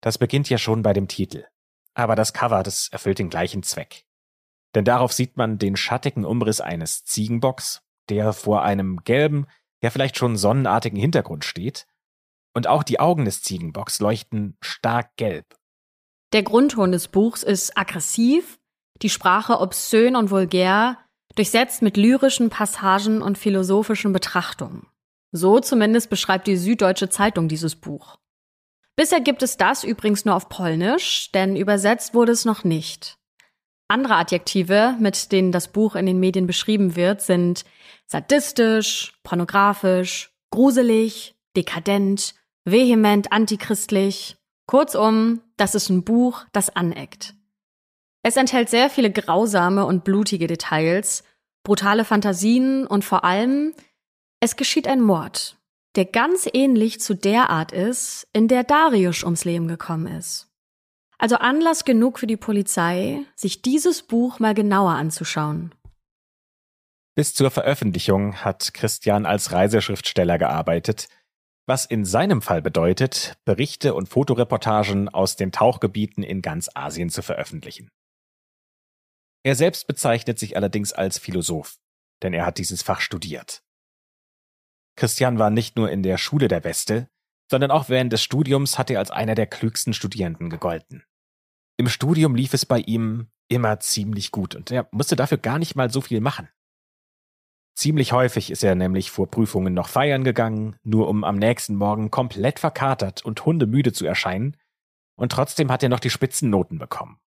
Das 0.00 0.18
beginnt 0.18 0.48
ja 0.48 0.58
schon 0.58 0.82
bei 0.82 0.92
dem 0.92 1.08
Titel. 1.08 1.44
Aber 1.94 2.16
das 2.16 2.32
Cover, 2.32 2.62
das 2.62 2.88
erfüllt 2.88 3.18
den 3.18 3.30
gleichen 3.30 3.62
Zweck. 3.62 4.06
Denn 4.74 4.84
darauf 4.84 5.12
sieht 5.12 5.36
man 5.36 5.58
den 5.58 5.76
schattigen 5.76 6.24
Umriss 6.24 6.60
eines 6.60 7.04
Ziegenbocks, 7.04 7.82
der 8.08 8.32
vor 8.32 8.62
einem 8.62 9.04
gelben, 9.04 9.46
ja 9.82 9.90
vielleicht 9.90 10.16
schon 10.16 10.36
sonnenartigen 10.36 10.98
Hintergrund 10.98 11.44
steht 11.44 11.86
und 12.54 12.66
auch 12.66 12.82
die 12.82 13.00
Augen 13.00 13.24
des 13.24 13.42
Ziegenbocks 13.42 14.00
leuchten 14.00 14.56
stark 14.60 15.16
gelb. 15.16 15.56
Der 16.32 16.42
Grundton 16.42 16.92
des 16.92 17.08
Buchs 17.08 17.42
ist 17.42 17.76
aggressiv, 17.76 18.58
die 19.02 19.10
Sprache 19.10 19.60
obszön 19.60 20.16
und 20.16 20.30
vulgär, 20.30 20.98
durchsetzt 21.34 21.82
mit 21.82 21.96
lyrischen 21.96 22.50
Passagen 22.50 23.22
und 23.22 23.38
philosophischen 23.38 24.12
Betrachtungen. 24.12 24.86
So 25.32 25.60
zumindest 25.60 26.10
beschreibt 26.10 26.46
die 26.46 26.56
Süddeutsche 26.56 27.08
Zeitung 27.08 27.48
dieses 27.48 27.74
Buch. 27.76 28.18
Bisher 28.96 29.20
gibt 29.20 29.42
es 29.42 29.56
das 29.56 29.84
übrigens 29.84 30.26
nur 30.26 30.34
auf 30.34 30.50
Polnisch, 30.50 31.32
denn 31.32 31.56
übersetzt 31.56 32.12
wurde 32.12 32.32
es 32.32 32.44
noch 32.44 32.64
nicht. 32.64 33.18
Andere 33.92 34.16
Adjektive, 34.16 34.96
mit 34.98 35.32
denen 35.32 35.52
das 35.52 35.68
Buch 35.68 35.96
in 35.96 36.06
den 36.06 36.18
Medien 36.18 36.46
beschrieben 36.46 36.96
wird, 36.96 37.20
sind 37.20 37.66
sadistisch, 38.06 39.12
pornografisch, 39.22 40.32
gruselig, 40.50 41.34
dekadent, 41.54 42.34
vehement 42.64 43.32
antichristlich. 43.32 44.36
Kurzum, 44.66 45.42
das 45.58 45.74
ist 45.74 45.90
ein 45.90 46.04
Buch, 46.04 46.46
das 46.52 46.74
aneckt. 46.74 47.34
Es 48.22 48.38
enthält 48.38 48.70
sehr 48.70 48.88
viele 48.88 49.12
grausame 49.12 49.84
und 49.84 50.04
blutige 50.04 50.46
Details, 50.46 51.22
brutale 51.62 52.06
Fantasien 52.06 52.86
und 52.86 53.04
vor 53.04 53.24
allem, 53.24 53.74
es 54.40 54.56
geschieht 54.56 54.88
ein 54.88 55.02
Mord, 55.02 55.58
der 55.96 56.06
ganz 56.06 56.48
ähnlich 56.50 56.98
zu 57.00 57.14
der 57.14 57.50
Art 57.50 57.72
ist, 57.72 58.26
in 58.32 58.48
der 58.48 58.64
Darius 58.64 59.22
ums 59.22 59.44
Leben 59.44 59.68
gekommen 59.68 60.06
ist. 60.06 60.51
Also 61.22 61.36
Anlass 61.36 61.84
genug 61.84 62.18
für 62.18 62.26
die 62.26 62.36
Polizei, 62.36 63.20
sich 63.36 63.62
dieses 63.62 64.02
Buch 64.02 64.40
mal 64.40 64.54
genauer 64.54 64.92
anzuschauen. 64.92 65.72
Bis 67.14 67.34
zur 67.34 67.50
Veröffentlichung 67.50 68.36
hat 68.36 68.74
Christian 68.74 69.26
als 69.26 69.52
Reiseschriftsteller 69.52 70.38
gearbeitet– 70.38 71.08
was 71.66 71.86
in 71.86 72.04
seinem 72.04 72.42
Fall 72.42 72.60
bedeutet, 72.60 73.36
Berichte 73.44 73.94
und 73.94 74.08
Fotoreportagen 74.08 75.08
aus 75.08 75.36
den 75.36 75.52
Tauchgebieten 75.52 76.24
in 76.24 76.42
ganz 76.42 76.68
Asien 76.74 77.08
zu 77.08 77.22
veröffentlichen. 77.22 77.88
Er 79.44 79.54
selbst 79.54 79.86
bezeichnet 79.86 80.38
sich 80.38 80.56
allerdings 80.56 80.92
als 80.92 81.18
Philosoph, 81.18 81.78
denn 82.22 82.34
er 82.34 82.46
hat 82.46 82.58
dieses 82.58 82.82
Fach 82.82 83.00
studiert. 83.00 83.62
Christian 84.96 85.38
war 85.38 85.50
nicht 85.50 85.76
nur 85.76 85.90
in 85.90 86.02
der 86.02 86.18
Schule 86.18 86.48
der 86.48 86.60
Beste, 86.60 87.08
sondern 87.50 87.70
auch 87.70 87.88
während 87.88 88.12
des 88.12 88.22
Studiums 88.22 88.78
hat 88.78 88.90
er 88.90 88.98
als 88.98 89.10
einer 89.10 89.34
der 89.34 89.46
klügsten 89.46 89.94
Studierenden 89.94 90.50
gegolten. 90.50 91.04
Im 91.82 91.88
Studium 91.88 92.36
lief 92.36 92.54
es 92.54 92.64
bei 92.64 92.78
ihm 92.78 93.26
immer 93.48 93.80
ziemlich 93.80 94.30
gut 94.30 94.54
und 94.54 94.70
er 94.70 94.88
musste 94.92 95.16
dafür 95.16 95.38
gar 95.38 95.58
nicht 95.58 95.74
mal 95.74 95.90
so 95.90 96.00
viel 96.00 96.20
machen. 96.20 96.48
Ziemlich 97.74 98.12
häufig 98.12 98.52
ist 98.52 98.62
er 98.62 98.76
nämlich 98.76 99.10
vor 99.10 99.28
Prüfungen 99.28 99.74
noch 99.74 99.88
feiern 99.88 100.22
gegangen, 100.22 100.76
nur 100.84 101.08
um 101.08 101.24
am 101.24 101.34
nächsten 101.34 101.74
Morgen 101.74 102.12
komplett 102.12 102.60
verkatert 102.60 103.24
und 103.24 103.44
hundemüde 103.44 103.92
zu 103.92 104.06
erscheinen, 104.06 104.56
und 105.16 105.32
trotzdem 105.32 105.72
hat 105.72 105.82
er 105.82 105.88
noch 105.88 105.98
die 105.98 106.10
Spitzennoten 106.10 106.78
bekommen. 106.78 107.18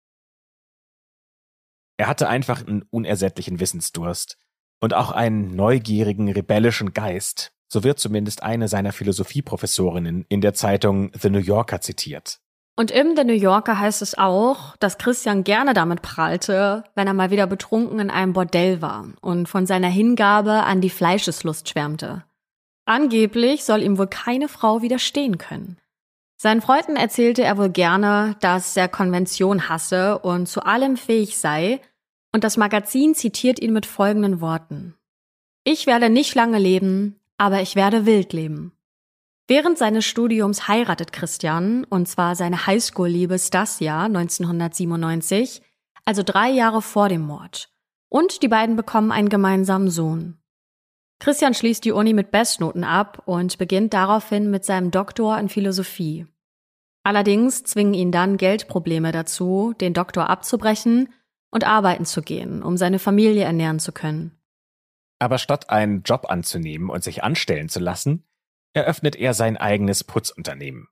Er 1.97 2.07
hatte 2.07 2.29
einfach 2.29 2.65
einen 2.65 2.83
unersättlichen 2.83 3.59
Wissensdurst 3.59 4.39
und 4.79 4.95
auch 4.95 5.11
einen 5.11 5.57
neugierigen, 5.57 6.31
rebellischen 6.31 6.93
Geist, 6.93 7.53
so 7.67 7.83
wird 7.83 7.99
zumindest 7.99 8.45
eine 8.45 8.69
seiner 8.69 8.93
Philosophieprofessorinnen 8.93 10.27
in 10.29 10.41
der 10.41 10.55
Zeitung 10.55 11.11
The 11.21 11.31
New 11.31 11.41
Yorker 11.41 11.81
zitiert. 11.81 12.41
Und 12.77 12.91
im 12.91 13.17
The 13.17 13.25
New 13.25 13.35
Yorker 13.35 13.79
heißt 13.79 14.03
es 14.03 14.19
auch, 14.19 14.77
dass 14.79 14.99
Christian 14.99 15.45
gerne 15.45 15.75
damit 15.75 16.03
prahlte, 16.03 16.83
wenn 16.97 17.07
er 17.07 17.15
mal 17.15 17.31
wieder 17.31 17.47
betrunken 17.47 18.01
in 18.01 18.11
einem 18.11 18.33
Bordell 18.33 18.83
war 18.83 19.07
und 19.21 19.49
von 19.49 19.65
seiner 19.67 19.89
Hingabe 19.89 20.65
an 20.65 20.81
die 20.81 20.91
Fleischeslust 20.91 21.69
schwärmte. 21.69 22.25
Angeblich 22.85 23.65
soll 23.65 23.83
ihm 23.83 23.97
wohl 23.97 24.09
keine 24.09 24.49
Frau 24.49 24.83
widerstehen 24.83 25.39
können. 25.39 25.79
Seinen 26.37 26.61
Freunden 26.61 26.97
erzählte 26.97 27.43
er 27.45 27.57
wohl 27.59 27.71
gerne, 27.71 28.37
dass 28.41 28.77
er 28.77 28.89
Konvention 28.89 29.69
hasse 29.69 30.19
und 30.19 30.49
zu 30.49 30.63
allem 30.65 30.97
fähig 30.97 31.39
sei, 31.39 31.81
und 32.33 32.43
das 32.43 32.57
Magazin 32.57 33.15
zitiert 33.15 33.61
ihn 33.61 33.73
mit 33.73 33.87
folgenden 33.87 34.41
Worten. 34.41 34.97
Ich 35.63 35.87
werde 35.87 36.11
nicht 36.11 36.35
lange 36.35 36.59
leben, 36.59 37.21
aber 37.39 37.63
ich 37.63 37.77
werde 37.77 38.05
wild 38.05 38.33
leben. 38.33 38.73
Während 39.47 39.77
seines 39.77 40.07
Studiums 40.07 40.69
heiratet 40.69 41.13
Christian, 41.13 41.85
und 41.85 42.09
zwar 42.09 42.35
seine 42.35 42.67
Highschool-Liebe 42.67 43.39
Stasia 43.39 44.05
1997, 44.05 45.61
also 46.07 46.23
drei 46.23 46.49
Jahre 46.51 46.81
vor 46.81 47.11
dem 47.11 47.21
Mord. 47.23 47.69
Und 48.09 48.43
die 48.43 48.49
beiden 48.49 48.75
bekommen 48.75 49.13
einen 49.13 49.29
gemeinsamen 49.29 49.91
Sohn. 49.91 50.39
Christian 51.21 51.53
schließt 51.53 51.85
die 51.85 51.93
Uni 51.93 52.15
mit 52.15 52.31
Bestnoten 52.31 52.85
ab 52.85 53.23
und 53.27 53.59
beginnt 53.59 53.93
daraufhin 53.93 54.51
mit 54.51 54.65
seinem 54.65 54.91
Doktor 54.91 55.39
in 55.39 55.51
Philosophie. 55.51 56.27
Allerdings 57.03 57.65
zwingen 57.65 57.93
ihn 57.95 58.13
dann 58.13 58.39
Geldprobleme 58.39 59.13
dazu, 59.13 59.75
den 59.79 59.93
Doktor 59.93 60.31
abzubrechen 60.31 61.13
und 61.51 61.65
arbeiten 61.65 62.07
zu 62.07 62.23
gehen, 62.23 62.63
um 62.63 62.79
seine 62.79 62.99
Familie 62.99 63.45
ernähren 63.45 63.79
zu 63.79 63.93
können. 63.93 64.39
Aber 65.19 65.37
statt 65.37 65.69
einen 65.69 66.03
Job 66.03 66.27
anzunehmen 66.31 66.89
und 66.89 67.05
sich 67.05 67.23
anstellen 67.23 67.69
zu 67.69 67.79
lassen, 67.79 68.25
eröffnet 68.75 69.17
er 69.17 69.33
sein 69.33 69.57
eigenes 69.57 70.05
Putzunternehmen. 70.05 70.89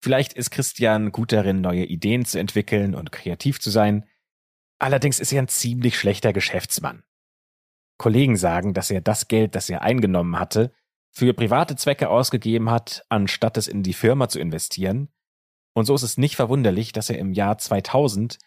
Vielleicht 0.00 0.32
ist 0.32 0.50
Christian 0.50 1.12
gut 1.12 1.32
darin, 1.32 1.60
neue 1.60 1.84
Ideen 1.84 2.24
zu 2.24 2.38
entwickeln 2.38 2.94
und 2.94 3.12
kreativ 3.12 3.60
zu 3.60 3.70
sein. 3.70 4.06
Allerdings 4.78 5.18
ist 5.20 5.32
er 5.32 5.42
ein 5.42 5.48
ziemlich 5.48 5.98
schlechter 5.98 6.32
Geschäftsmann. 6.32 7.02
Kollegen 7.98 8.36
sagen, 8.36 8.74
dass 8.74 8.90
er 8.90 9.00
das 9.00 9.28
Geld, 9.28 9.54
das 9.54 9.68
er 9.68 9.82
eingenommen 9.82 10.38
hatte, 10.38 10.72
für 11.10 11.32
private 11.32 11.76
Zwecke 11.76 12.10
ausgegeben 12.10 12.70
hat, 12.70 13.04
anstatt 13.08 13.56
es 13.56 13.68
in 13.68 13.82
die 13.82 13.94
Firma 13.94 14.28
zu 14.28 14.38
investieren. 14.38 15.08
Und 15.72 15.86
so 15.86 15.94
ist 15.94 16.02
es 16.02 16.18
nicht 16.18 16.36
verwunderlich, 16.36 16.92
dass 16.92 17.10
er 17.10 17.18
im 17.18 17.32
Jahr 17.32 17.58
2000, 17.58 18.38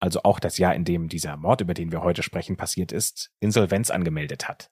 also 0.00 0.22
auch 0.22 0.40
das 0.40 0.58
Jahr, 0.58 0.74
in 0.74 0.84
dem 0.84 1.08
dieser 1.08 1.36
Mord, 1.36 1.60
über 1.60 1.74
den 1.74 1.92
wir 1.92 2.02
heute 2.02 2.22
sprechen, 2.22 2.56
passiert 2.56 2.92
ist, 2.92 3.30
Insolvenz 3.40 3.90
angemeldet 3.90 4.48
hat. 4.48 4.70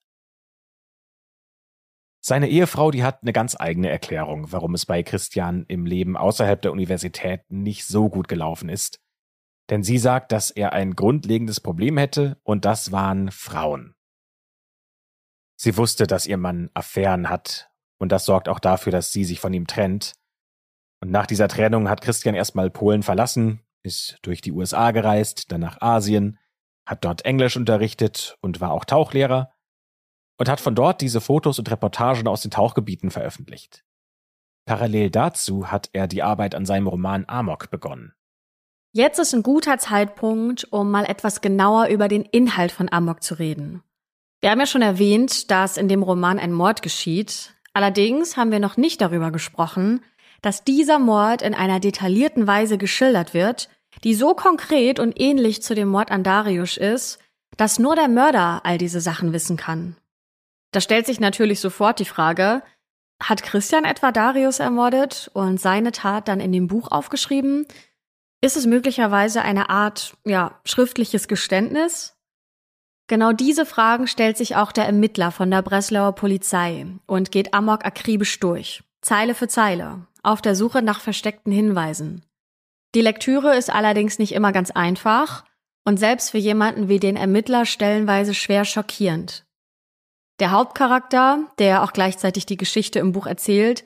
Seine 2.25 2.49
Ehefrau, 2.49 2.93
die 2.93 3.03
hat 3.03 3.23
eine 3.23 3.33
ganz 3.33 3.57
eigene 3.59 3.91
Erklärung, 3.91 4.53
warum 4.53 4.75
es 4.75 4.87
bei 4.87 5.03
Christian 5.03 5.65
im 5.67 5.87
Leben 5.87 6.17
außerhalb 6.17 6.63
der 6.63 6.71
Universität 6.71 7.43
nicht 7.49 7.85
so 7.85 8.09
gut 8.09 8.29
gelaufen 8.29 8.69
ist. 8.69 9.01
Denn 9.71 9.83
sie 9.83 9.99
sagt, 9.99 10.31
dass 10.31 10.53
er 10.53 10.73
ein 10.73 10.95
grundlegendes 10.95 11.61
Problem 11.61 11.99
hätte 11.99 12.39
und 12.45 12.65
das 12.65 12.93
waren 12.93 13.33
Frauen. 13.33 13.97
Sie 15.57 15.77
wusste, 15.77 16.07
dass 16.07 16.27
ihr 16.27 16.37
Mann 16.37 16.71
Affären 16.75 17.29
hat 17.29 17.73
und 17.99 18.13
das 18.13 18.25
sorgt 18.25 18.49
auch 18.49 18.61
dafür, 18.61 18.93
dass 18.93 19.11
sie 19.11 19.25
sich 19.25 19.41
von 19.41 19.53
ihm 19.53 19.67
trennt. 19.67 20.15
Und 21.01 21.11
nach 21.11 21.27
dieser 21.27 21.49
Trennung 21.49 21.89
hat 21.89 22.03
Christian 22.03 22.37
erstmal 22.37 22.71
Polen 22.71 23.03
verlassen, 23.03 23.63
ist 23.83 24.19
durch 24.23 24.41
die 24.41 24.53
USA 24.53 24.93
gereist, 24.93 25.51
dann 25.51 25.61
nach 25.61 25.81
Asien, 25.81 26.39
hat 26.87 27.05
dort 27.05 27.25
Englisch 27.25 27.57
unterrichtet 27.57 28.37
und 28.41 28.61
war 28.61 28.71
auch 28.71 28.85
Tauchlehrer 28.85 29.52
und 30.43 30.49
hat 30.49 30.61
von 30.61 30.75
dort 30.75 31.01
diese 31.01 31.21
Fotos 31.21 31.61
und 31.61 31.71
Reportagen 31.71 32.27
aus 32.27 32.43
den 32.43 32.51
Tauchgebieten 32.51 33.13
veröffentlicht. 33.13 33.85
Parallel 34.67 35.09
dazu 35.09 35.71
hat 35.71 35.89
er 35.93 36.09
die 36.09 36.25
Arbeit 36.25 36.57
an 36.57 36.67
seinem 36.67 36.89
Roman 36.89 37.25
Amok 37.29 37.71
begonnen. 37.71 38.13
Jetzt 38.93 39.21
ist 39.21 39.35
ein 39.35 39.45
guter 39.45 39.79
Zeitpunkt, 39.79 40.67
um 40.73 40.91
mal 40.91 41.05
etwas 41.05 41.43
genauer 41.43 41.87
über 41.87 42.09
den 42.09 42.23
Inhalt 42.23 42.73
von 42.73 42.91
Amok 42.91 43.23
zu 43.23 43.39
reden. 43.39 43.85
Wir 44.41 44.51
haben 44.51 44.59
ja 44.59 44.67
schon 44.67 44.83
erwähnt, 44.83 45.49
dass 45.53 45.77
in 45.77 45.87
dem 45.87 46.03
Roman 46.03 46.41
ein 46.41 46.53
Mord 46.53 46.83
geschieht. 46.83 47.55
Allerdings 47.73 48.37
haben 48.37 48.51
wir 48.51 48.59
noch 48.59 48.77
nicht 48.77 49.01
darüber 49.01 49.31
gesprochen, 49.31 50.01
dass 50.41 50.65
dieser 50.65 50.99
Mord 50.99 51.43
in 51.43 51.55
einer 51.55 51.79
detaillierten 51.79 52.49
Weise 52.49 52.79
geschildert 52.79 53.33
wird, 53.33 53.69
die 54.03 54.15
so 54.15 54.35
konkret 54.35 54.99
und 54.99 55.21
ähnlich 55.21 55.63
zu 55.63 55.77
dem 55.77 55.87
Mord 55.87 56.11
an 56.11 56.25
Darius 56.25 56.77
ist, 56.77 57.21
dass 57.57 57.79
nur 57.79 57.95
der 57.95 58.09
Mörder 58.09 58.63
all 58.65 58.77
diese 58.77 59.01
Sachen 59.01 59.33
wissen 59.33 59.57
kann. 59.57 59.95
Da 60.73 60.81
stellt 60.81 61.07
sich 61.07 61.21
natürlich 61.21 61.61
sofort 61.61 61.99
die 61.99 62.05
Frage, 62.05 62.63
hat 63.23 63.43
Christian 63.43 63.85
etwa 63.85 64.11
Darius 64.11 64.59
ermordet 64.59 65.31
und 65.33 65.61
seine 65.61 65.93
Tat 65.93 66.29
dann 66.29 66.41
in 66.41 66.53
dem 66.53 66.67
Buch 66.67 66.91
aufgeschrieben? 66.91 67.67
Ist 68.41 68.57
es 68.57 68.67
möglicherweise 68.67 69.43
eine 69.43 69.71
Art, 69.71 70.17
ja, 70.25 70.61
schriftliches 70.65 71.29
Geständnis? 71.29 72.17
Genau 73.07 73.33
diese 73.33 73.67
Fragen 73.67 74.07
stellt 74.07 74.37
sich 74.37 74.57
auch 74.57 74.73
der 74.73 74.87
Ermittler 74.87 75.31
von 75.31 75.51
der 75.51 75.63
Breslauer 75.63 76.15
Polizei 76.15 76.87
und 77.07 77.31
geht 77.31 77.55
Amok 77.55 77.85
akribisch 77.85 78.41
durch, 78.41 78.83
Zeile 79.03 79.35
für 79.35 79.49
Zeile, 79.49 80.07
auf 80.23 80.43
der 80.43 80.57
Suche 80.57 80.83
nach 80.83 81.01
versteckten 81.01 81.53
Hinweisen. 81.53 82.25
Die 82.95 83.03
Lektüre 83.03 83.57
ist 83.57 83.71
allerdings 83.71 84.19
nicht 84.19 84.33
immer 84.33 84.53
ganz 84.53 84.71
einfach 84.71 85.45
und 85.85 85.99
selbst 85.99 86.31
für 86.31 86.39
jemanden 86.39 86.89
wie 86.89 86.99
den 86.99 87.17
Ermittler 87.17 87.67
stellenweise 87.67 88.35
schwer 88.35 88.65
schockierend. 88.65 89.45
Der 90.43 90.51
Hauptcharakter, 90.51 91.47
der 91.61 91.85
auch 91.85 91.93
gleichzeitig 91.93 92.47
die 92.47 92.57
Geschichte 92.57 92.99
im 92.99 93.13
Buch 93.13 93.29
erzählt, 93.29 93.85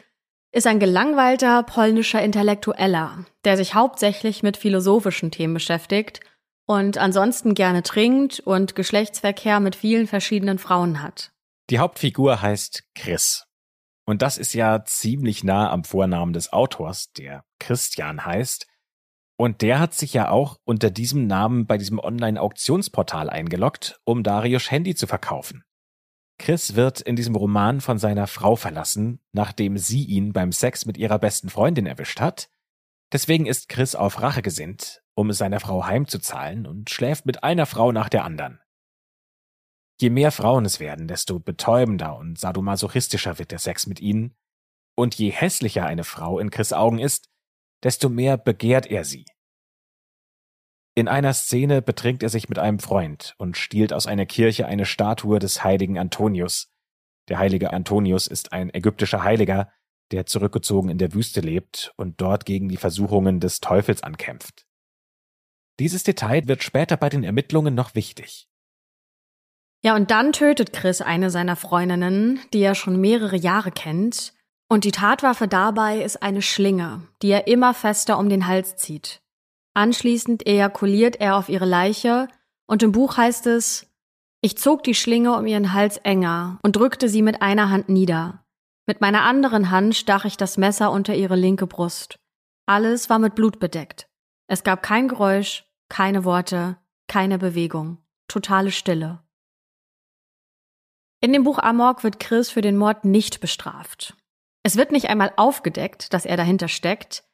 ist 0.53 0.67
ein 0.67 0.81
gelangweilter 0.81 1.63
polnischer 1.63 2.23
Intellektueller, 2.23 3.27
der 3.45 3.59
sich 3.59 3.75
hauptsächlich 3.75 4.43
mit 4.43 4.57
philosophischen 4.57 5.31
Themen 5.31 5.53
beschäftigt 5.53 6.21
und 6.67 6.97
ansonsten 6.97 7.53
gerne 7.53 7.83
trinkt 7.83 8.41
und 8.41 8.75
Geschlechtsverkehr 8.75 9.61
mit 9.61 9.77
vielen 9.77 10.07
verschiedenen 10.07 10.59
Frauen 10.59 11.03
hat. 11.03 11.31
Die 11.69 11.79
Hauptfigur 11.79 12.41
heißt 12.41 12.85
Chris. 12.95 13.45
Und 14.07 14.23
das 14.23 14.39
ist 14.39 14.55
ja 14.55 14.83
ziemlich 14.87 15.45
nah 15.45 15.71
am 15.71 15.85
Vornamen 15.85 16.33
des 16.33 16.55
Autors, 16.55 17.13
der 17.13 17.45
Christian 17.59 18.25
heißt. 18.25 18.67
Und 19.37 19.61
der 19.61 19.79
hat 19.79 19.93
sich 19.93 20.15
ja 20.15 20.31
auch 20.31 20.57
unter 20.65 20.91
diesem 20.91 21.27
Namen 21.27 21.67
bei 21.67 21.77
diesem 21.77 21.99
Online-Auktionsportal 21.99 23.29
eingeloggt, 23.29 24.01
um 24.05 24.23
Darius 24.23 24.71
Handy 24.71 24.95
zu 24.95 25.07
verkaufen. 25.07 25.63
Chris 26.39 26.75
wird 26.75 27.01
in 27.01 27.17
diesem 27.17 27.35
Roman 27.35 27.81
von 27.81 27.99
seiner 27.99 28.27
Frau 28.27 28.57
verlassen, 28.57 29.21
nachdem 29.33 29.79
sie 29.79 30.05
ihn 30.05 30.33
beim 30.33 30.53
Sex 30.53 30.85
mit 30.87 30.99
ihrer 30.99 31.19
besten 31.19 31.49
Freundin 31.49 31.87
erwischt 31.87 32.21
hat. 32.21 32.51
Deswegen 33.13 33.47
ist 33.47 33.69
Chris 33.69 33.95
auf 33.95 34.21
Rache 34.21 34.43
gesinnt, 34.43 35.03
um 35.15 35.33
seiner 35.33 35.61
Frau 35.61 35.87
heimzuzahlen 35.87 36.67
und 36.67 36.91
schläft 36.91 37.25
mit 37.25 37.43
einer 37.43 37.67
Frau 37.67 37.93
nach 37.93 38.09
der 38.09 38.25
anderen. 38.25 38.61
Je 39.99 40.11
mehr 40.11 40.31
Frauen 40.31 40.67
es 40.67 40.79
werden, 40.79 41.09
desto 41.09 41.39
betäubender 41.39 42.17
und 42.17 42.39
sadomasochistischer 42.39 43.39
wird 43.39 43.51
der 43.51 43.59
Sex 43.59 43.87
mit 43.87 44.01
ihnen, 44.01 44.37
und 44.95 45.15
je 45.15 45.31
hässlicher 45.31 45.87
eine 45.87 46.05
Frau 46.05 46.39
in 46.39 46.51
Chris 46.51 46.73
Augen 46.73 46.99
ist, 46.99 47.31
desto 47.83 48.09
mehr 48.09 48.37
begehrt 48.37 48.87
er 48.87 49.05
sie. 49.05 49.25
In 50.99 51.09
einer 51.09 51.35
Szene 51.35 51.83
betrinkt 51.83 52.23
er 52.23 52.31
sich 52.31 52.49
mit 52.49 52.59
einem 52.59 52.79
Freund 52.79 53.35
und 53.37 53.59
stiehlt 53.59 53.93
aus 53.93 54.07
einer 54.07 54.25
Kirche 54.25 54.65
eine 54.65 54.87
Statue 54.87 55.39
des 55.39 55.63
heiligen 55.63 55.99
Antonius. 55.99 56.73
Der 57.29 57.39
heilige 57.39 57.75
Antonius 57.75 58.27
ist 58.27 58.55
ein 58.55 58.73
ägyptischer 58.73 59.23
Heiliger, 59.23 59.71
der 60.11 60.25
zurückgezogen 60.25 60.89
in 60.89 60.97
der 60.97 61.13
Wüste 61.13 61.43
lebt 61.43 61.93
und 61.99 62.19
dort 62.23 62.47
gegen 62.47 62.71
die 62.71 62.79
Versuchungen 62.79 63.41
des 63.41 63.61
Teufels 63.61 64.03
ankämpft. 64.03 64.67
Dieses 65.81 66.03
Detail 66.03 66.49
wird 66.49 66.63
später 66.63 66.97
bei 66.97 67.11
den 67.11 67.25
Ermittlungen 67.25 67.75
noch 67.75 67.95
wichtig. 67.95 68.49
Ja, 69.85 69.95
und 69.97 70.11
dann 70.11 70.33
tötet 70.33 70.73
Chris 70.73 71.03
eine 71.03 71.31
seiner 71.31 71.57
Freundinnen, 71.57 72.41
die 72.55 72.63
er 72.63 72.75
schon 72.75 72.99
mehrere 72.99 73.37
Jahre 73.37 73.71
kennt, 73.71 74.33
und 74.69 74.85
die 74.85 74.93
Tatwaffe 74.93 75.47
dabei 75.47 76.01
ist 76.01 76.23
eine 76.23 76.41
Schlinge, 76.41 77.07
die 77.21 77.33
er 77.33 77.47
immer 77.49 77.75
fester 77.75 78.19
um 78.19 78.31
den 78.31 78.47
Hals 78.47 78.77
zieht. 78.77 79.21
Anschließend 79.77 80.47
ejakuliert 80.47 81.17
er 81.17 81.37
auf 81.37 81.51
ihre 81.51 81.67
Leiche 81.67 82.29
und 82.67 82.83
im 82.83 82.93
Buch 82.93 83.19
heißt 83.19 83.47
es, 83.47 83.87
ich 84.41 84.57
zog 84.57 84.83
die 84.85 84.95
Schlinge 84.95 85.37
um 85.37 85.47
ihren 85.47 85.75
Hals 85.75 85.99
enger 85.99 86.59
und 86.63 86.77
drückte 86.77 87.11
sie 87.11 87.21
mit 87.21 87.43
einer 87.43 87.69
Hand 87.69 87.91
nieder. 87.91 88.43
Mit 88.87 89.03
meiner 89.03 89.25
anderen 89.25 89.71
Hand 89.71 89.95
stach 89.95 90.25
ich 90.25 90.39
das 90.39 90.57
Messer 90.57 90.91
unter 90.91 91.15
ihre 91.15 91.37
linke 91.37 91.67
Brust. 91.67 92.19
Alles 92.65 93.11
war 93.11 93.19
mit 93.19 93.35
Blut 93.35 93.59
bedeckt. 93.59 94.09
Es 94.47 94.65
gab 94.65 94.83
kein 94.83 95.09
Geräusch, 95.09 95.67
keine 95.91 96.25
Worte, 96.25 96.79
keine 97.07 97.37
Bewegung. 97.37 97.99
Totale 98.29 98.71
Stille. 98.71 99.23
In 101.21 101.35
dem 101.35 101.45
Buch 101.45 101.59
Amok 101.59 102.03
wird 102.03 102.19
Chris 102.19 102.49
für 102.49 102.63
den 102.63 102.79
Mord 102.79 103.05
nicht 103.05 103.41
bestraft. 103.41 104.17
Es 104.63 104.79
wird 104.79 104.91
nicht 104.91 105.11
einmal 105.11 105.35
aufgedeckt, 105.37 106.15
dass 106.15 106.25
er 106.25 106.39
dahinter 106.39 106.69
steckt. 106.69 107.25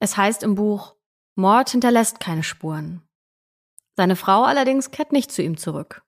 Es 0.00 0.18
heißt 0.18 0.42
im 0.42 0.54
Buch, 0.54 0.97
Mord 1.38 1.70
hinterlässt 1.70 2.18
keine 2.18 2.42
Spuren. 2.42 3.00
Seine 3.96 4.16
Frau 4.16 4.42
allerdings 4.42 4.90
kehrt 4.90 5.12
nicht 5.12 5.30
zu 5.30 5.40
ihm 5.40 5.56
zurück. 5.56 6.02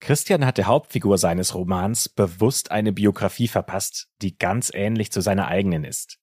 Christian 0.00 0.46
hat 0.46 0.56
der 0.56 0.66
Hauptfigur 0.66 1.18
seines 1.18 1.54
Romans 1.54 2.08
bewusst 2.08 2.70
eine 2.70 2.92
Biografie 2.92 3.46
verpasst, 3.46 4.08
die 4.22 4.38
ganz 4.38 4.70
ähnlich 4.72 5.12
zu 5.12 5.20
seiner 5.20 5.48
eigenen 5.48 5.84
ist. 5.84 6.18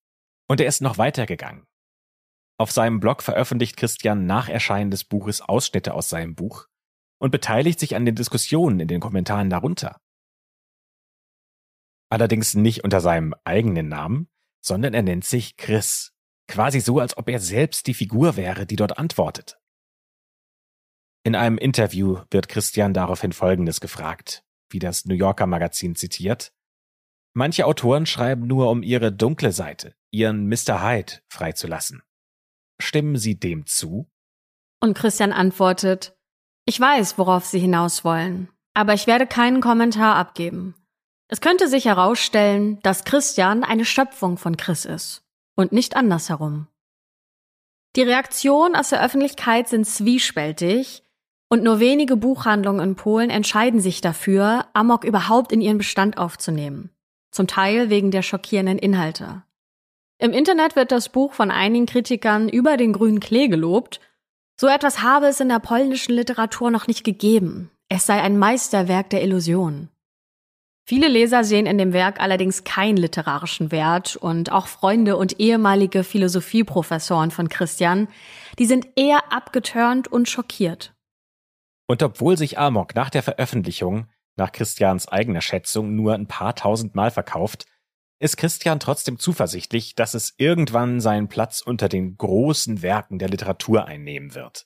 Und 0.47 0.60
er 0.60 0.65
ist 0.65 0.82
noch 0.82 0.97
weitergegangen. 0.97 1.67
Auf 2.58 2.71
seinem 2.71 2.99
Blog 2.99 3.21
veröffentlicht 3.21 3.77
Christian 3.77 4.25
nach 4.25 4.49
Erscheinen 4.49 4.89
des 4.89 5.04
Buches 5.04 5.41
Ausschnitte 5.41 5.93
aus 5.93 6.10
seinem 6.10 6.34
Buch 6.34 6.65
und 7.19 7.30
beteiligt 7.30 7.80
sich 7.80 7.95
an 7.95 8.06
den 8.06 8.15
Diskussionen 8.15 8.80
in 8.80 8.88
den 8.88 9.01
Kommentaren 9.01 9.51
darunter. 9.51 10.01
Allerdings 12.10 12.56
nicht 12.56 12.84
unter 12.84 13.01
seinem 13.01 13.36
eigenen 13.45 13.88
Namen, 13.88 14.30
sondern 14.62 14.95
er 14.95 15.04
nennt 15.04 15.25
sich 15.25 15.58
Chris 15.58 16.12
quasi 16.51 16.81
so, 16.81 16.99
als 16.99 17.17
ob 17.17 17.29
er 17.29 17.39
selbst 17.39 17.87
die 17.87 17.93
Figur 17.93 18.35
wäre, 18.35 18.65
die 18.65 18.75
dort 18.75 18.99
antwortet. 18.99 19.57
In 21.23 21.35
einem 21.35 21.57
Interview 21.57 22.19
wird 22.29 22.49
Christian 22.49 22.93
daraufhin 22.93 23.31
Folgendes 23.31 23.79
gefragt, 23.79 24.43
wie 24.69 24.79
das 24.79 25.05
New 25.05 25.15
Yorker 25.15 25.47
Magazin 25.47 25.95
zitiert. 25.95 26.53
Manche 27.33 27.65
Autoren 27.65 28.05
schreiben 28.05 28.47
nur, 28.47 28.69
um 28.69 28.83
ihre 28.83 29.11
dunkle 29.11 29.51
Seite, 29.51 29.95
ihren 30.11 30.47
Mr. 30.47 30.83
Hyde 30.83 31.13
freizulassen. 31.29 32.03
Stimmen 32.79 33.17
Sie 33.17 33.39
dem 33.39 33.65
zu? 33.65 34.09
Und 34.81 34.97
Christian 34.97 35.31
antwortet, 35.31 36.17
ich 36.65 36.79
weiß, 36.79 37.17
worauf 37.17 37.45
Sie 37.45 37.59
hinaus 37.59 38.03
wollen, 38.03 38.49
aber 38.73 38.93
ich 38.93 39.07
werde 39.07 39.27
keinen 39.27 39.61
Kommentar 39.61 40.15
abgeben. 40.15 40.75
Es 41.29 41.39
könnte 41.39 41.69
sich 41.69 41.85
herausstellen, 41.85 42.79
dass 42.81 43.05
Christian 43.05 43.63
eine 43.63 43.85
Schöpfung 43.85 44.37
von 44.37 44.57
Chris 44.57 44.83
ist 44.83 45.20
und 45.55 45.71
nicht 45.71 45.95
andersherum. 45.95 46.67
Die 47.95 48.03
Reaktionen 48.03 48.75
aus 48.75 48.89
der 48.89 49.03
Öffentlichkeit 49.03 49.67
sind 49.67 49.85
zwiespältig 49.85 51.03
und 51.49 51.63
nur 51.63 51.81
wenige 51.81 52.15
Buchhandlungen 52.15 52.81
in 52.81 52.95
Polen 52.95 53.29
entscheiden 53.29 53.81
sich 53.81 53.99
dafür, 53.99 54.67
Amok 54.73 55.03
überhaupt 55.03 55.51
in 55.51 55.59
ihren 55.59 55.77
Bestand 55.77 56.17
aufzunehmen. 56.17 56.89
Zum 57.31 57.47
Teil 57.47 57.89
wegen 57.89 58.11
der 58.11 58.21
schockierenden 58.21 58.77
Inhalte. 58.77 59.43
Im 60.17 60.31
Internet 60.31 60.75
wird 60.75 60.91
das 60.91 61.09
Buch 61.09 61.33
von 61.33 61.51
einigen 61.51 61.87
Kritikern 61.87 62.47
über 62.47 62.77
den 62.77 62.93
grünen 62.93 63.19
Klee 63.19 63.47
gelobt. 63.47 63.99
So 64.55 64.67
etwas 64.67 65.01
habe 65.01 65.27
es 65.27 65.39
in 65.39 65.49
der 65.49 65.59
polnischen 65.59 66.13
Literatur 66.13 66.71
noch 66.71 66.87
nicht 66.87 67.03
gegeben. 67.03 67.71
Es 67.89 68.05
sei 68.05 68.21
ein 68.21 68.37
Meisterwerk 68.37 69.09
der 69.09 69.23
Illusion. 69.23 69.89
Viele 70.91 71.08
Leser 71.08 71.45
sehen 71.45 71.67
in 71.67 71.77
dem 71.77 71.93
Werk 71.93 72.19
allerdings 72.19 72.65
keinen 72.65 72.97
literarischen 72.97 73.71
Wert 73.71 74.17
und 74.17 74.51
auch 74.51 74.67
Freunde 74.67 75.15
und 75.15 75.39
ehemalige 75.39 76.04
Philosophieprofessoren 76.04 77.32
von 77.32 77.47
Christian, 77.47 78.10
die 78.60 78.65
sind 78.65 78.89
eher 78.97 79.32
abgeturnt 79.32 80.10
und 80.10 80.27
schockiert. 80.27 80.93
Und 81.88 82.04
obwohl 82.04 82.38
sich 82.38 82.60
Amok 82.60 82.93
nach 82.93 83.10
der 83.10 83.23
Veröffentlichung, 83.23 84.08
nach 84.36 84.51
Christians 84.51 85.08
eigener 85.08 85.39
Schätzung, 85.39 85.95
nur 85.95 86.13
ein 86.13 86.27
paar 86.27 86.56
tausend 86.56 86.93
Mal 86.93 87.10
verkauft, 87.10 87.67
ist 88.19 88.36
Christian 88.36 88.82
trotzdem 88.82 89.17
zuversichtlich, 89.17 89.95
dass 89.95 90.13
es 90.13 90.34
irgendwann 90.36 90.99
seinen 90.99 91.30
Platz 91.30 91.62
unter 91.62 91.88
den 91.88 92.17
großen 92.17 92.82
Werken 92.82 93.17
der 93.17 93.30
Literatur 93.30 93.86
einnehmen 93.86 94.36
wird. 94.36 94.65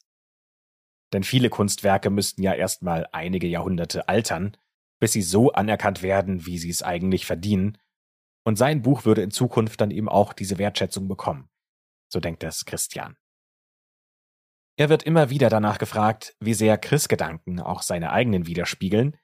Denn 1.14 1.24
viele 1.24 1.52
Kunstwerke 1.52 2.10
müssten 2.10 2.42
ja 2.42 2.54
erstmal 2.54 3.08
einige 3.12 3.46
Jahrhunderte 3.46 4.10
altern, 4.10 4.58
bis 5.06 5.12
sie 5.12 5.22
so 5.22 5.52
anerkannt 5.52 6.02
werden, 6.02 6.48
wie 6.48 6.58
sie 6.58 6.72
es 6.72 6.82
eigentlich 6.82 7.28
verdienen, 7.28 7.78
und 8.44 8.56
sein 8.56 8.82
Buch 8.82 9.06
würde 9.06 9.22
in 9.22 9.30
Zukunft 9.30 9.80
dann 9.80 9.92
eben 9.92 10.10
auch 10.10 10.34
diese 10.34 10.58
Wertschätzung 10.58 11.08
bekommen. 11.08 11.48
So 12.12 12.20
denkt 12.20 12.44
es 12.44 12.66
Christian. 12.66 13.16
Er 14.78 14.90
wird 14.90 15.04
immer 15.04 15.30
wieder 15.30 15.52
danach 15.52 15.78
gefragt, 15.78 16.36
wie 16.40 16.56
sehr 16.56 16.80
Chris-Gedanken 16.80 17.60
auch 17.60 17.84
seine 17.84 18.14
eigenen 18.14 18.48
widerspiegeln, 18.48 19.16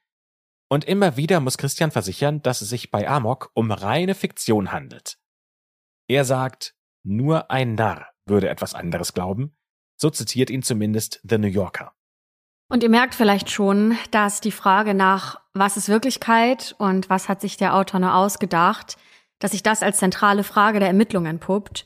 und 0.68 0.84
immer 0.84 1.16
wieder 1.16 1.40
muss 1.40 1.58
Christian 1.58 1.90
versichern, 1.90 2.42
dass 2.42 2.60
es 2.60 2.68
sich 2.68 2.92
bei 2.92 3.08
Amok 3.08 3.50
um 3.52 3.72
reine 3.72 4.14
Fiktion 4.14 4.70
handelt. 4.70 5.18
Er 6.06 6.24
sagt, 6.24 6.76
nur 7.02 7.50
ein 7.50 7.74
Narr 7.74 8.08
würde 8.24 8.48
etwas 8.48 8.74
anderes 8.74 9.14
glauben, 9.14 9.56
so 9.96 10.10
zitiert 10.10 10.48
ihn 10.48 10.62
zumindest 10.62 11.20
The 11.28 11.38
New 11.38 11.48
Yorker. 11.48 11.92
Und 12.72 12.82
ihr 12.82 12.88
merkt 12.88 13.14
vielleicht 13.14 13.50
schon, 13.50 13.98
dass 14.12 14.40
die 14.40 14.50
Frage 14.50 14.94
nach, 14.94 15.38
was 15.52 15.76
ist 15.76 15.90
Wirklichkeit 15.90 16.74
und 16.78 17.10
was 17.10 17.28
hat 17.28 17.42
sich 17.42 17.58
der 17.58 17.76
Autor 17.76 18.00
nur 18.00 18.14
ausgedacht, 18.14 18.96
dass 19.40 19.50
sich 19.50 19.62
das 19.62 19.82
als 19.82 19.98
zentrale 19.98 20.42
Frage 20.42 20.78
der 20.78 20.88
Ermittlung 20.88 21.26
entpuppt. 21.26 21.84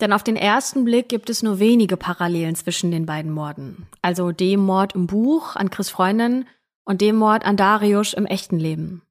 Denn 0.00 0.12
auf 0.12 0.24
den 0.24 0.34
ersten 0.34 0.84
Blick 0.84 1.08
gibt 1.08 1.30
es 1.30 1.44
nur 1.44 1.60
wenige 1.60 1.96
Parallelen 1.96 2.56
zwischen 2.56 2.90
den 2.90 3.06
beiden 3.06 3.30
Morden. 3.30 3.86
Also 4.02 4.32
dem 4.32 4.58
Mord 4.58 4.96
im 4.96 5.06
Buch 5.06 5.54
an 5.54 5.70
Chris 5.70 5.90
Freundin 5.90 6.44
und 6.84 7.02
dem 7.02 7.14
Mord 7.14 7.46
an 7.46 7.56
Darius 7.56 8.12
im 8.12 8.26
echten 8.26 8.58
Leben. 8.58 9.02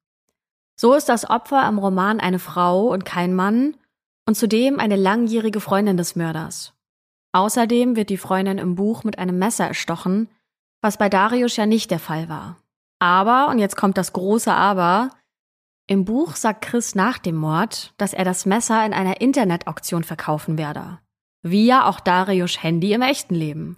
So 0.78 0.92
ist 0.92 1.08
das 1.08 1.30
Opfer 1.30 1.66
im 1.66 1.78
Roman 1.78 2.20
eine 2.20 2.38
Frau 2.38 2.88
und 2.88 3.06
kein 3.06 3.34
Mann 3.34 3.78
und 4.26 4.36
zudem 4.36 4.78
eine 4.78 4.96
langjährige 4.96 5.60
Freundin 5.60 5.96
des 5.96 6.14
Mörders. 6.14 6.74
Außerdem 7.32 7.96
wird 7.96 8.10
die 8.10 8.18
Freundin 8.18 8.58
im 8.58 8.74
Buch 8.74 9.02
mit 9.02 9.18
einem 9.18 9.38
Messer 9.38 9.66
erstochen, 9.66 10.28
was 10.86 10.98
bei 10.98 11.08
Darius 11.08 11.56
ja 11.56 11.66
nicht 11.66 11.90
der 11.90 11.98
Fall 11.98 12.28
war. 12.28 12.58
Aber, 13.00 13.48
und 13.48 13.58
jetzt 13.58 13.76
kommt 13.76 13.98
das 13.98 14.12
große 14.12 14.52
Aber, 14.52 15.10
im 15.88 16.04
Buch 16.04 16.36
sagt 16.36 16.64
Chris 16.64 16.94
nach 16.94 17.18
dem 17.18 17.34
Mord, 17.34 17.92
dass 17.96 18.12
er 18.12 18.24
das 18.24 18.46
Messer 18.46 18.86
in 18.86 18.92
einer 18.92 19.20
Internetauktion 19.20 20.04
verkaufen 20.04 20.58
werde. 20.58 21.00
Wie 21.42 21.66
ja 21.66 21.88
auch 21.88 21.98
Darius 21.98 22.62
Handy 22.62 22.92
im 22.92 23.02
echten 23.02 23.34
Leben. 23.34 23.76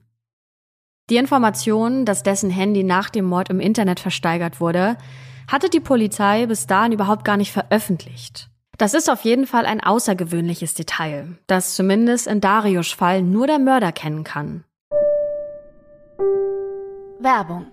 Die 1.08 1.16
Information, 1.16 2.04
dass 2.04 2.22
dessen 2.22 2.50
Handy 2.50 2.84
nach 2.84 3.08
dem 3.08 3.24
Mord 3.24 3.48
im 3.48 3.60
Internet 3.60 4.00
versteigert 4.00 4.60
wurde, 4.60 4.98
hatte 5.50 5.70
die 5.70 5.80
Polizei 5.80 6.44
bis 6.44 6.66
dahin 6.66 6.92
überhaupt 6.92 7.24
gar 7.24 7.38
nicht 7.38 7.52
veröffentlicht. 7.52 8.50
Das 8.76 8.92
ist 8.92 9.08
auf 9.08 9.22
jeden 9.22 9.46
Fall 9.46 9.64
ein 9.64 9.82
außergewöhnliches 9.82 10.74
Detail, 10.74 11.38
das 11.46 11.74
zumindest 11.74 12.26
in 12.26 12.42
Darius 12.42 12.92
Fall 12.92 13.22
nur 13.22 13.46
der 13.46 13.58
Mörder 13.58 13.92
kennen 13.92 14.24
kann. 14.24 14.64
Werbung 17.20 17.66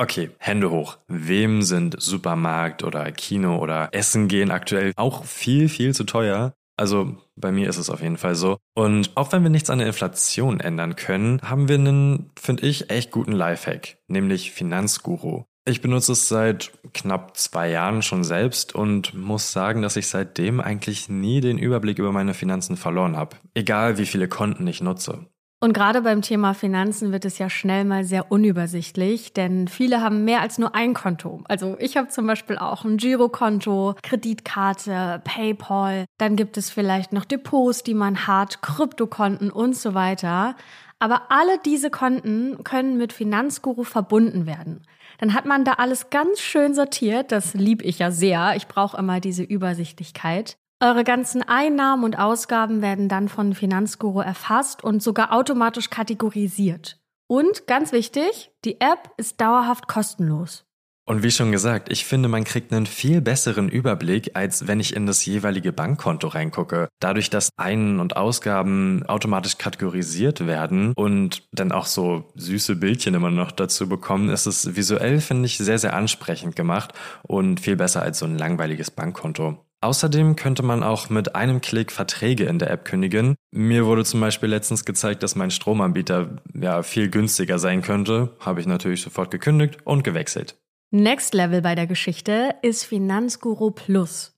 Okay, 0.00 0.30
Hände 0.38 0.70
hoch. 0.70 0.98
Wem 1.08 1.62
sind 1.62 2.00
Supermarkt 2.00 2.84
oder 2.84 3.10
Kino 3.10 3.58
oder 3.58 3.88
Essen 3.90 4.28
gehen 4.28 4.52
aktuell 4.52 4.92
auch 4.94 5.24
viel, 5.24 5.68
viel 5.68 5.92
zu 5.92 6.04
teuer? 6.04 6.54
Also 6.76 7.16
bei 7.34 7.50
mir 7.50 7.68
ist 7.68 7.78
es 7.78 7.90
auf 7.90 8.00
jeden 8.00 8.16
Fall 8.16 8.36
so. 8.36 8.58
Und 8.74 9.10
auch 9.16 9.32
wenn 9.32 9.42
wir 9.42 9.50
nichts 9.50 9.70
an 9.70 9.78
der 9.78 9.88
Inflation 9.88 10.60
ändern 10.60 10.94
können, 10.94 11.40
haben 11.42 11.68
wir 11.68 11.74
einen, 11.74 12.30
finde 12.38 12.64
ich, 12.64 12.90
echt 12.90 13.10
guten 13.10 13.32
Lifehack, 13.32 13.98
nämlich 14.06 14.52
Finanzguru. 14.52 15.44
Ich 15.64 15.82
benutze 15.82 16.12
es 16.12 16.28
seit 16.28 16.70
knapp 16.94 17.36
zwei 17.36 17.68
Jahren 17.68 18.02
schon 18.02 18.22
selbst 18.22 18.76
und 18.76 19.14
muss 19.14 19.52
sagen, 19.52 19.82
dass 19.82 19.96
ich 19.96 20.06
seitdem 20.06 20.60
eigentlich 20.60 21.08
nie 21.08 21.40
den 21.40 21.58
Überblick 21.58 21.98
über 21.98 22.12
meine 22.12 22.34
Finanzen 22.34 22.76
verloren 22.76 23.16
habe. 23.16 23.36
Egal 23.54 23.98
wie 23.98 24.06
viele 24.06 24.28
Konten 24.28 24.66
ich 24.68 24.80
nutze. 24.80 25.26
Und 25.60 25.72
gerade 25.72 26.02
beim 26.02 26.22
Thema 26.22 26.54
Finanzen 26.54 27.10
wird 27.10 27.24
es 27.24 27.38
ja 27.38 27.50
schnell 27.50 27.84
mal 27.84 28.04
sehr 28.04 28.30
unübersichtlich, 28.30 29.32
denn 29.32 29.66
viele 29.66 30.00
haben 30.00 30.24
mehr 30.24 30.40
als 30.40 30.58
nur 30.58 30.76
ein 30.76 30.94
Konto. 30.94 31.42
Also 31.48 31.76
ich 31.80 31.96
habe 31.96 32.08
zum 32.08 32.28
Beispiel 32.28 32.58
auch 32.58 32.84
ein 32.84 32.96
Girokonto, 32.96 33.96
Kreditkarte, 34.02 35.20
PayPal. 35.24 36.04
Dann 36.18 36.36
gibt 36.36 36.58
es 36.58 36.70
vielleicht 36.70 37.12
noch 37.12 37.24
Depots, 37.24 37.82
die 37.82 37.94
man 37.94 38.28
hat, 38.28 38.62
Kryptokonten 38.62 39.50
und 39.50 39.76
so 39.76 39.94
weiter. 39.94 40.54
Aber 41.00 41.30
alle 41.30 41.58
diese 41.64 41.90
Konten 41.90 42.62
können 42.62 42.96
mit 42.96 43.12
Finanzguru 43.12 43.82
verbunden 43.82 44.46
werden. 44.46 44.86
Dann 45.18 45.34
hat 45.34 45.44
man 45.44 45.64
da 45.64 45.72
alles 45.74 46.10
ganz 46.10 46.38
schön 46.40 46.72
sortiert. 46.72 47.32
Das 47.32 47.54
lieb 47.54 47.82
ich 47.82 47.98
ja 47.98 48.12
sehr. 48.12 48.54
Ich 48.54 48.68
brauche 48.68 48.96
immer 48.96 49.18
diese 49.18 49.42
Übersichtlichkeit. 49.42 50.56
Eure 50.80 51.02
ganzen 51.02 51.42
Einnahmen 51.42 52.04
und 52.04 52.20
Ausgaben 52.20 52.82
werden 52.82 53.08
dann 53.08 53.28
von 53.28 53.52
Finanzguru 53.52 54.20
erfasst 54.20 54.84
und 54.84 55.02
sogar 55.02 55.32
automatisch 55.32 55.90
kategorisiert. 55.90 57.00
Und 57.26 57.66
ganz 57.66 57.90
wichtig, 57.90 58.52
die 58.64 58.80
App 58.80 59.10
ist 59.16 59.40
dauerhaft 59.40 59.88
kostenlos. 59.88 60.64
Und 61.04 61.22
wie 61.24 61.32
schon 61.32 61.50
gesagt, 61.50 61.90
ich 61.90 62.04
finde, 62.04 62.28
man 62.28 62.44
kriegt 62.44 62.72
einen 62.72 62.86
viel 62.86 63.20
besseren 63.20 63.68
Überblick, 63.68 64.32
als 64.34 64.68
wenn 64.68 64.78
ich 64.78 64.94
in 64.94 65.06
das 65.06 65.24
jeweilige 65.24 65.72
Bankkonto 65.72 66.28
reingucke. 66.28 66.88
Dadurch, 67.00 67.28
dass 67.28 67.50
Ein- 67.56 67.98
und 67.98 68.16
Ausgaben 68.16 69.04
automatisch 69.06 69.58
kategorisiert 69.58 70.46
werden 70.46 70.92
und 70.94 71.48
dann 71.50 71.72
auch 71.72 71.86
so 71.86 72.30
süße 72.36 72.76
Bildchen 72.76 73.14
immer 73.14 73.30
noch 73.30 73.50
dazu 73.50 73.88
bekommen, 73.88 74.28
ist 74.28 74.46
es 74.46 74.76
visuell, 74.76 75.20
finde 75.20 75.46
ich, 75.46 75.58
sehr, 75.58 75.78
sehr 75.78 75.94
ansprechend 75.94 76.54
gemacht 76.54 76.92
und 77.22 77.58
viel 77.58 77.76
besser 77.76 78.02
als 78.02 78.18
so 78.18 78.26
ein 78.26 78.38
langweiliges 78.38 78.90
Bankkonto. 78.90 79.64
Außerdem 79.80 80.34
könnte 80.34 80.64
man 80.64 80.82
auch 80.82 81.08
mit 81.08 81.36
einem 81.36 81.60
Klick 81.60 81.92
Verträge 81.92 82.44
in 82.44 82.58
der 82.58 82.70
App 82.70 82.84
kündigen. 82.84 83.36
Mir 83.52 83.86
wurde 83.86 84.04
zum 84.04 84.20
Beispiel 84.20 84.48
letztens 84.48 84.84
gezeigt, 84.84 85.22
dass 85.22 85.36
mein 85.36 85.52
Stromanbieter 85.52 86.42
ja 86.52 86.82
viel 86.82 87.10
günstiger 87.10 87.58
sein 87.58 87.82
könnte. 87.82 88.36
Habe 88.40 88.60
ich 88.60 88.66
natürlich 88.66 89.02
sofort 89.02 89.30
gekündigt 89.30 89.78
und 89.84 90.02
gewechselt. 90.02 90.56
Next 90.90 91.34
Level 91.34 91.62
bei 91.62 91.74
der 91.74 91.86
Geschichte 91.86 92.54
ist 92.62 92.84
Finanzguru 92.84 93.70
Plus. 93.70 94.37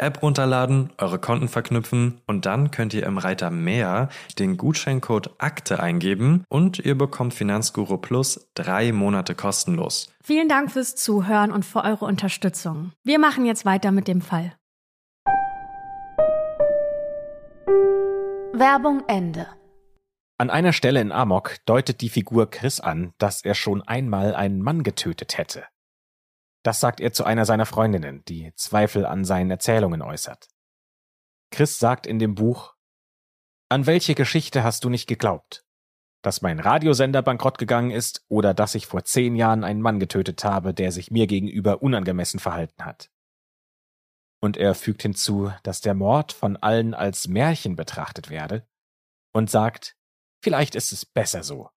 App 0.00 0.22
runterladen, 0.22 0.90
eure 0.98 1.18
Konten 1.18 1.48
verknüpfen 1.48 2.20
und 2.26 2.46
dann 2.46 2.70
könnt 2.70 2.94
ihr 2.94 3.04
im 3.04 3.18
Reiter 3.18 3.50
Mehr 3.50 4.08
den 4.38 4.56
Gutscheincode 4.56 5.30
Akte 5.38 5.80
eingeben 5.80 6.44
und 6.48 6.78
ihr 6.78 6.96
bekommt 6.96 7.34
Finanzguru 7.34 7.98
Plus 7.98 8.50
drei 8.54 8.92
Monate 8.92 9.34
kostenlos. 9.34 10.12
Vielen 10.22 10.48
Dank 10.48 10.72
fürs 10.72 10.96
Zuhören 10.96 11.52
und 11.52 11.64
für 11.64 11.84
eure 11.84 12.04
Unterstützung. 12.04 12.92
Wir 13.04 13.18
machen 13.18 13.44
jetzt 13.44 13.64
weiter 13.64 13.92
mit 13.92 14.08
dem 14.08 14.20
Fall. 14.20 14.52
Werbung 18.52 19.02
Ende. 19.06 19.46
An 20.36 20.48
einer 20.48 20.72
Stelle 20.72 21.00
in 21.00 21.12
Amok 21.12 21.56
deutet 21.66 22.00
die 22.00 22.08
Figur 22.08 22.50
Chris 22.50 22.80
an, 22.80 23.12
dass 23.18 23.44
er 23.44 23.54
schon 23.54 23.82
einmal 23.82 24.34
einen 24.34 24.62
Mann 24.62 24.82
getötet 24.82 25.36
hätte. 25.36 25.64
Das 26.62 26.80
sagt 26.80 27.00
er 27.00 27.12
zu 27.12 27.24
einer 27.24 27.46
seiner 27.46 27.66
Freundinnen, 27.66 28.24
die 28.26 28.52
Zweifel 28.54 29.06
an 29.06 29.24
seinen 29.24 29.50
Erzählungen 29.50 30.02
äußert. 30.02 30.48
Chris 31.50 31.78
sagt 31.78 32.06
in 32.06 32.18
dem 32.18 32.34
Buch, 32.34 32.74
An 33.68 33.86
welche 33.86 34.14
Geschichte 34.14 34.62
hast 34.62 34.84
du 34.84 34.90
nicht 34.90 35.06
geglaubt? 35.06 35.64
Dass 36.22 36.42
mein 36.42 36.60
Radiosender 36.60 37.22
bankrott 37.22 37.56
gegangen 37.56 37.90
ist 37.90 38.24
oder 38.28 38.52
dass 38.52 38.74
ich 38.74 38.86
vor 38.86 39.04
zehn 39.04 39.36
Jahren 39.36 39.64
einen 39.64 39.80
Mann 39.80 39.98
getötet 39.98 40.44
habe, 40.44 40.74
der 40.74 40.92
sich 40.92 41.10
mir 41.10 41.26
gegenüber 41.26 41.82
unangemessen 41.82 42.40
verhalten 42.40 42.84
hat. 42.84 43.10
und 44.42 44.56
er 44.56 44.74
fügt 44.74 45.02
hinzu, 45.02 45.52
dass 45.62 45.80
der 45.80 45.94
Mord 45.94 46.32
von 46.32 46.56
allen 46.56 46.94
als 46.94 47.28
Märchen 47.28 47.76
betrachtet 47.76 48.30
werde 48.30 48.66
und 49.32 49.50
sagt, 49.50 49.96
vielleicht 50.42 50.74
ist 50.74 50.92
es 50.92 51.04
besser 51.04 51.42
so. 51.42 51.70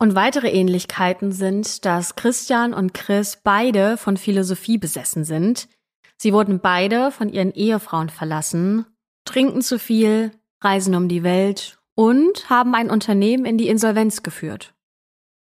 Und 0.00 0.14
weitere 0.14 0.48
Ähnlichkeiten 0.48 1.30
sind, 1.30 1.84
dass 1.84 2.16
Christian 2.16 2.72
und 2.72 2.94
Chris 2.94 3.38
beide 3.44 3.98
von 3.98 4.16
Philosophie 4.16 4.78
besessen 4.78 5.24
sind. 5.24 5.68
Sie 6.16 6.32
wurden 6.32 6.58
beide 6.58 7.10
von 7.10 7.28
ihren 7.28 7.52
Ehefrauen 7.52 8.08
verlassen, 8.08 8.86
trinken 9.26 9.60
zu 9.60 9.78
viel, 9.78 10.30
reisen 10.62 10.94
um 10.94 11.08
die 11.08 11.22
Welt 11.22 11.78
und 11.94 12.48
haben 12.48 12.74
ein 12.74 12.88
Unternehmen 12.88 13.44
in 13.44 13.58
die 13.58 13.68
Insolvenz 13.68 14.22
geführt. 14.22 14.74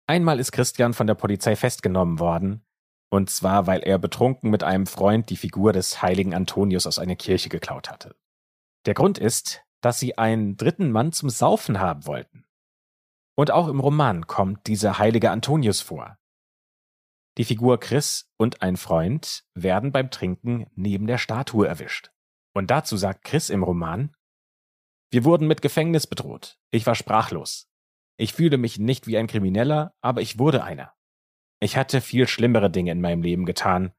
Einmal 0.06 0.40
ist 0.40 0.52
Christian 0.52 0.94
von 0.94 1.08
der 1.08 1.16
Polizei 1.16 1.56
festgenommen 1.56 2.20
worden, 2.20 2.64
und 3.10 3.32
zwar 3.32 3.66
weil 3.66 3.82
er 3.82 3.98
betrunken 3.98 4.52
mit 4.52 4.64
einem 4.64 4.86
Freund 4.86 5.32
die 5.32 5.38
Figur 5.38 5.74
des 5.74 6.04
heiligen 6.04 6.36
Antonius 6.36 6.86
aus 6.86 7.00
einer 7.00 7.16
Kirche 7.16 7.50
geklaut 7.50 7.90
hatte. 7.90 8.16
Der 8.86 8.94
Grund 8.94 9.18
ist, 9.18 9.64
dass 9.82 10.00
sie 10.00 10.20
einen 10.20 10.56
dritten 10.56 10.92
Mann 10.92 11.14
zum 11.14 11.32
Saufen 11.32 11.80
haben 11.80 12.06
wollten. 12.06 12.46
Und 13.36 13.52
auch 13.52 13.68
im 13.68 13.80
Roman 13.80 14.28
kommt 14.28 14.68
dieser 14.68 14.98
heilige 14.98 15.32
Antonius 15.32 15.82
vor. 15.82 16.18
Die 17.38 17.44
Figur 17.44 17.80
Chris 17.80 18.32
und 18.38 18.62
ein 18.62 18.78
Freund 18.78 19.44
werden 19.54 19.92
beim 19.92 20.10
Trinken 20.10 20.68
neben 20.76 21.06
der 21.06 21.18
Statue 21.18 21.68
erwischt. 21.68 22.12
Und 22.54 22.72
dazu 22.72 22.96
sagt 22.96 23.26
Chris 23.26 23.50
im 23.50 23.64
Roman, 23.64 24.16
wir 25.12 25.26
wurden 25.26 25.48
mit 25.48 25.62
Gefängnis 25.62 26.08
bedroht. 26.08 26.58
Ich 26.72 26.86
war 26.86 26.96
sprachlos. 26.96 27.70
Ich 28.18 28.34
fühle 28.34 28.58
mich 28.58 28.80
nicht 28.80 29.08
wie 29.08 29.18
ein 29.18 29.28
Krimineller, 29.28 29.94
aber 30.02 30.22
ich 30.22 30.40
wurde 30.40 30.64
einer. 30.64 30.94
Ich 31.60 31.76
hatte 31.76 32.00
viel 32.00 32.28
schlimmere 32.28 32.70
Dinge 32.70 32.92
in 32.92 33.02
meinem 33.02 33.22
Leben 33.22 33.46
getan 33.46 33.92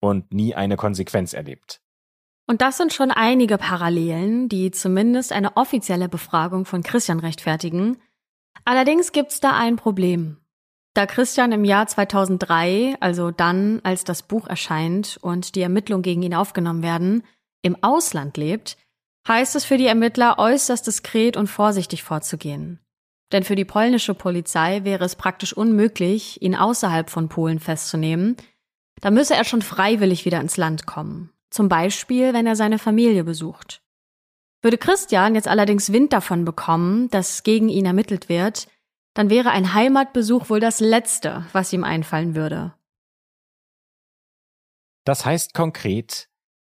und 0.00 0.32
nie 0.32 0.54
eine 0.54 0.76
Konsequenz 0.76 1.34
erlebt. 1.34 1.82
Und 2.46 2.62
das 2.62 2.78
sind 2.78 2.92
schon 2.92 3.10
einige 3.10 3.58
Parallelen, 3.58 4.48
die 4.48 4.70
zumindest 4.70 5.32
eine 5.32 5.56
offizielle 5.56 6.08
Befragung 6.08 6.64
von 6.64 6.82
Christian 6.82 7.20
rechtfertigen, 7.20 7.98
Allerdings 8.64 9.12
gibt's 9.12 9.40
da 9.40 9.56
ein 9.56 9.76
Problem. 9.76 10.36
Da 10.94 11.06
Christian 11.06 11.52
im 11.52 11.64
Jahr 11.64 11.86
2003, 11.86 12.96
also 13.00 13.30
dann, 13.30 13.80
als 13.84 14.04
das 14.04 14.22
Buch 14.22 14.48
erscheint 14.48 15.18
und 15.20 15.54
die 15.54 15.62
Ermittlungen 15.62 16.02
gegen 16.02 16.22
ihn 16.22 16.34
aufgenommen 16.34 16.82
werden, 16.82 17.22
im 17.62 17.82
Ausland 17.82 18.36
lebt, 18.36 18.76
heißt 19.28 19.54
es 19.54 19.64
für 19.64 19.76
die 19.76 19.86
Ermittler 19.86 20.38
äußerst 20.38 20.86
diskret 20.86 21.36
und 21.36 21.46
vorsichtig 21.46 22.02
vorzugehen. 22.02 22.80
Denn 23.32 23.44
für 23.44 23.54
die 23.54 23.64
polnische 23.64 24.14
Polizei 24.14 24.82
wäre 24.82 25.04
es 25.04 25.14
praktisch 25.14 25.52
unmöglich, 25.52 26.42
ihn 26.42 26.56
außerhalb 26.56 27.10
von 27.10 27.28
Polen 27.28 27.60
festzunehmen. 27.60 28.36
Da 29.00 29.10
müsse 29.10 29.34
er 29.34 29.44
schon 29.44 29.62
freiwillig 29.62 30.24
wieder 30.24 30.40
ins 30.40 30.56
Land 30.56 30.86
kommen. 30.86 31.30
Zum 31.50 31.68
Beispiel, 31.68 32.34
wenn 32.34 32.46
er 32.46 32.56
seine 32.56 32.78
Familie 32.78 33.22
besucht. 33.22 33.82
Würde 34.62 34.76
Christian 34.76 35.34
jetzt 35.34 35.48
allerdings 35.48 35.92
Wind 35.92 36.12
davon 36.12 36.44
bekommen, 36.44 37.08
dass 37.10 37.42
gegen 37.42 37.68
ihn 37.68 37.86
ermittelt 37.86 38.28
wird, 38.28 38.68
dann 39.14 39.30
wäre 39.30 39.50
ein 39.50 39.72
Heimatbesuch 39.74 40.50
wohl 40.50 40.60
das 40.60 40.80
Letzte, 40.80 41.46
was 41.52 41.72
ihm 41.72 41.82
einfallen 41.82 42.34
würde. 42.34 42.74
Das 45.04 45.24
heißt 45.24 45.54
konkret, 45.54 46.28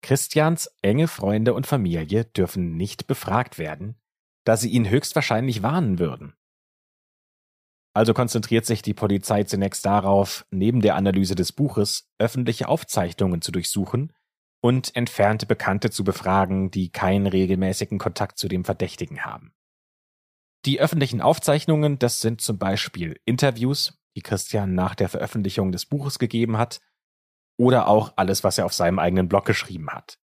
Christians 0.00 0.70
enge 0.80 1.08
Freunde 1.08 1.54
und 1.54 1.66
Familie 1.66 2.24
dürfen 2.24 2.76
nicht 2.76 3.06
befragt 3.06 3.58
werden, 3.58 3.96
da 4.44 4.56
sie 4.56 4.70
ihn 4.70 4.88
höchstwahrscheinlich 4.88 5.62
warnen 5.62 5.98
würden. 5.98 6.34
Also 7.94 8.14
konzentriert 8.14 8.64
sich 8.64 8.80
die 8.82 8.94
Polizei 8.94 9.44
zunächst 9.44 9.84
darauf, 9.84 10.46
neben 10.50 10.80
der 10.80 10.94
Analyse 10.94 11.34
des 11.34 11.52
Buches 11.52 12.08
öffentliche 12.18 12.68
Aufzeichnungen 12.68 13.42
zu 13.42 13.52
durchsuchen 13.52 14.12
und 14.62 14.94
entfernte 14.94 15.44
Bekannte 15.44 15.90
zu 15.90 16.04
befragen, 16.04 16.70
die 16.70 16.90
keinen 16.90 17.26
regelmäßigen 17.26 17.98
Kontakt 17.98 18.38
zu 18.38 18.48
dem 18.48 18.64
Verdächtigen 18.64 19.24
haben. 19.24 19.52
Die 20.64 20.80
öffentlichen 20.80 21.20
Aufzeichnungen, 21.20 21.98
das 21.98 22.20
sind 22.20 22.40
zum 22.40 22.58
Beispiel 22.58 23.20
Interviews, 23.24 23.98
die 24.14 24.22
Christian 24.22 24.74
nach 24.74 24.94
der 24.94 25.08
Veröffentlichung 25.08 25.72
des 25.72 25.86
Buches 25.86 26.20
gegeben 26.20 26.56
hat, 26.56 26.80
oder 27.58 27.88
auch 27.88 28.12
alles, 28.16 28.44
was 28.44 28.56
er 28.56 28.64
auf 28.64 28.72
seinem 28.72 29.00
eigenen 29.00 29.28
Blog 29.28 29.44
geschrieben 29.44 29.90
hat. 29.90 30.18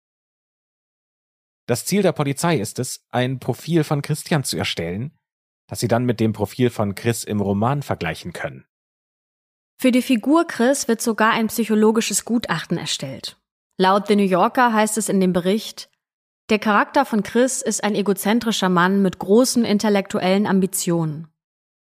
Das 1.66 1.86
Ziel 1.86 2.04
der 2.04 2.14
Polizei 2.14 2.58
ist 2.58 2.80
es, 2.80 3.06
ein 3.10 3.40
Profil 3.40 3.84
von 3.84 4.04
Christian 4.04 4.44
zu 4.44 4.56
erstellen, 4.56 5.18
das 5.68 5.80
sie 5.80 5.88
dann 5.88 6.06
mit 6.06 6.20
dem 6.20 6.32
Profil 6.32 6.70
von 6.70 6.94
Chris 6.96 7.24
im 7.24 7.42
Roman 7.42 7.82
vergleichen 7.82 8.34
können. 8.34 8.66
Für 9.80 9.92
die 9.92 10.02
Figur 10.02 10.46
Chris 10.46 10.88
wird 10.88 11.02
sogar 11.02 11.32
ein 11.32 11.48
psychologisches 11.48 12.24
Gutachten 12.24 12.78
erstellt. 12.78 13.38
Laut 13.80 14.08
The 14.08 14.16
New 14.16 14.24
Yorker 14.24 14.74
heißt 14.74 14.98
es 14.98 15.08
in 15.08 15.20
dem 15.20 15.34
Bericht, 15.34 15.90
der 16.50 16.58
Charakter 16.58 17.06
von 17.06 17.24
Chris 17.24 17.62
ist 17.62 17.84
ein 17.84 17.94
egozentrischer 17.94 18.70
Mann 18.70 19.02
mit 19.02 19.20
großen 19.20 19.66
intellektuellen 19.66 20.48
Ambitionen. 20.48 21.28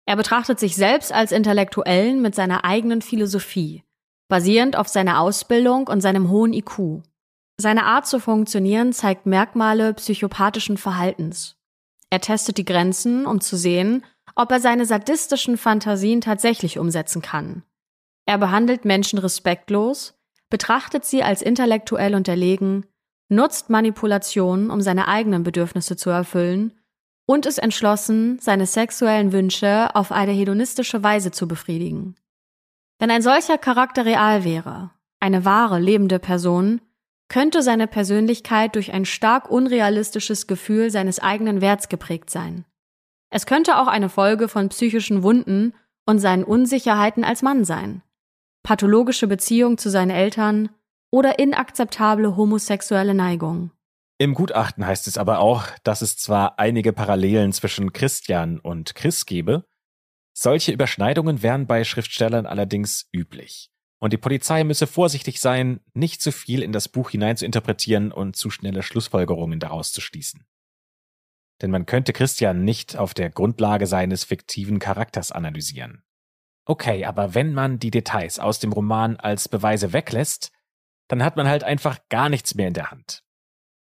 Er 0.06 0.16
betrachtet 0.16 0.60
sich 0.60 0.76
selbst 0.76 1.12
als 1.12 1.32
Intellektuellen 1.32 2.20
mit 2.20 2.34
seiner 2.34 2.64
eigenen 2.64 3.00
Philosophie, 3.00 3.84
basierend 4.28 4.76
auf 4.76 4.86
seiner 4.86 5.20
Ausbildung 5.20 5.88
und 5.88 6.00
seinem 6.00 6.30
hohen 6.30 6.52
IQ. 6.52 7.02
Seine 7.56 7.84
Art 7.84 8.06
zu 8.06 8.20
funktionieren 8.20 8.92
zeigt 8.92 9.26
Merkmale 9.26 9.94
psychopathischen 9.94 10.76
Verhaltens. 10.76 11.56
Er 12.10 12.20
testet 12.20 12.58
die 12.58 12.64
Grenzen, 12.64 13.26
um 13.26 13.40
zu 13.40 13.56
sehen, 13.56 14.04
ob 14.36 14.52
er 14.52 14.60
seine 14.60 14.86
sadistischen 14.86 15.56
Fantasien 15.56 16.20
tatsächlich 16.20 16.78
umsetzen 16.78 17.22
kann. 17.22 17.62
Er 18.26 18.38
behandelt 18.38 18.84
Menschen 18.84 19.18
respektlos, 19.18 20.19
betrachtet 20.50 21.04
sie 21.04 21.22
als 21.22 21.40
intellektuell 21.40 22.14
unterlegen, 22.14 22.84
nutzt 23.28 23.70
Manipulationen, 23.70 24.70
um 24.70 24.80
seine 24.80 25.08
eigenen 25.08 25.44
Bedürfnisse 25.44 25.96
zu 25.96 26.10
erfüllen 26.10 26.74
und 27.26 27.46
ist 27.46 27.58
entschlossen, 27.58 28.38
seine 28.40 28.66
sexuellen 28.66 29.32
Wünsche 29.32 29.94
auf 29.94 30.10
eine 30.10 30.32
hedonistische 30.32 31.02
Weise 31.04 31.30
zu 31.30 31.46
befriedigen. 31.46 32.16
Wenn 32.98 33.10
ein 33.10 33.22
solcher 33.22 33.56
Charakter 33.56 34.04
real 34.04 34.44
wäre, 34.44 34.90
eine 35.20 35.44
wahre, 35.44 35.78
lebende 35.78 36.18
Person, 36.18 36.80
könnte 37.28 37.62
seine 37.62 37.86
Persönlichkeit 37.86 38.74
durch 38.74 38.92
ein 38.92 39.04
stark 39.04 39.48
unrealistisches 39.48 40.48
Gefühl 40.48 40.90
seines 40.90 41.20
eigenen 41.20 41.60
Werts 41.60 41.88
geprägt 41.88 42.30
sein. 42.30 42.64
Es 43.30 43.46
könnte 43.46 43.78
auch 43.78 43.86
eine 43.86 44.08
Folge 44.08 44.48
von 44.48 44.68
psychischen 44.68 45.22
Wunden 45.22 45.72
und 46.04 46.18
seinen 46.18 46.42
Unsicherheiten 46.42 47.22
als 47.22 47.42
Mann 47.42 47.64
sein 47.64 48.02
pathologische 48.62 49.26
Beziehung 49.26 49.78
zu 49.78 49.90
seinen 49.90 50.10
Eltern 50.10 50.70
oder 51.10 51.38
inakzeptable 51.38 52.36
homosexuelle 52.36 53.14
Neigung. 53.14 53.70
Im 54.18 54.34
Gutachten 54.34 54.84
heißt 54.84 55.06
es 55.06 55.16
aber 55.16 55.38
auch, 55.38 55.66
dass 55.82 56.02
es 56.02 56.16
zwar 56.16 56.58
einige 56.58 56.92
Parallelen 56.92 57.52
zwischen 57.52 57.92
Christian 57.92 58.58
und 58.58 58.94
Chris 58.94 59.24
gebe, 59.24 59.64
solche 60.32 60.72
Überschneidungen 60.72 61.42
wären 61.42 61.66
bei 61.66 61.84
Schriftstellern 61.84 62.46
allerdings 62.46 63.08
üblich. 63.12 63.70
Und 63.98 64.12
die 64.12 64.18
Polizei 64.18 64.64
müsse 64.64 64.86
vorsichtig 64.86 65.40
sein, 65.40 65.80
nicht 65.92 66.22
zu 66.22 66.32
viel 66.32 66.62
in 66.62 66.72
das 66.72 66.88
Buch 66.88 67.10
hinein 67.10 67.36
zu 67.36 67.44
interpretieren 67.44 68.12
und 68.12 68.36
zu 68.36 68.50
schnelle 68.50 68.82
Schlussfolgerungen 68.82 69.60
daraus 69.60 69.92
zu 69.92 70.00
schließen. 70.00 70.46
Denn 71.60 71.70
man 71.70 71.84
könnte 71.84 72.14
Christian 72.14 72.64
nicht 72.64 72.96
auf 72.96 73.12
der 73.12 73.28
Grundlage 73.28 73.86
seines 73.86 74.24
fiktiven 74.24 74.78
Charakters 74.78 75.32
analysieren. 75.32 76.02
Okay, 76.70 77.04
aber 77.04 77.34
wenn 77.34 77.52
man 77.52 77.80
die 77.80 77.90
Details 77.90 78.38
aus 78.38 78.60
dem 78.60 78.72
Roman 78.72 79.16
als 79.16 79.48
Beweise 79.48 79.92
weglässt, 79.92 80.52
dann 81.08 81.24
hat 81.24 81.34
man 81.34 81.48
halt 81.48 81.64
einfach 81.64 81.98
gar 82.10 82.28
nichts 82.28 82.54
mehr 82.54 82.68
in 82.68 82.74
der 82.74 82.92
Hand. 82.92 83.24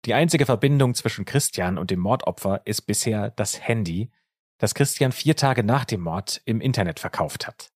Die 0.06 0.12
einzige 0.12 0.44
Verbindung 0.44 0.96
zwischen 0.96 1.24
Christian 1.24 1.78
und 1.78 1.92
dem 1.92 2.00
Mordopfer 2.00 2.62
ist 2.64 2.82
bisher 2.88 3.30
das 3.30 3.60
Handy, 3.60 4.10
das 4.58 4.74
Christian 4.74 5.12
vier 5.12 5.36
Tage 5.36 5.62
nach 5.62 5.84
dem 5.84 6.00
Mord 6.00 6.42
im 6.46 6.60
Internet 6.60 6.98
verkauft 6.98 7.46
hat. 7.46 7.70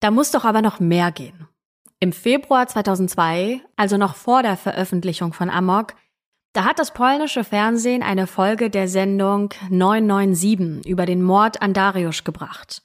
Da 0.00 0.10
muss 0.10 0.30
doch 0.30 0.46
aber 0.46 0.62
noch 0.62 0.80
mehr 0.80 1.12
gehen. 1.12 1.46
Im 2.00 2.14
Februar 2.14 2.66
2002, 2.66 3.60
also 3.76 3.98
noch 3.98 4.14
vor 4.14 4.42
der 4.42 4.56
Veröffentlichung 4.56 5.34
von 5.34 5.50
Amok, 5.50 5.96
da 6.54 6.64
hat 6.64 6.78
das 6.78 6.94
polnische 6.94 7.44
Fernsehen 7.44 8.02
eine 8.02 8.26
Folge 8.26 8.70
der 8.70 8.88
Sendung 8.88 9.52
997 9.68 10.86
über 10.90 11.04
den 11.04 11.22
Mord 11.22 11.60
an 11.60 11.74
Dariusz 11.74 12.24
gebracht. 12.24 12.80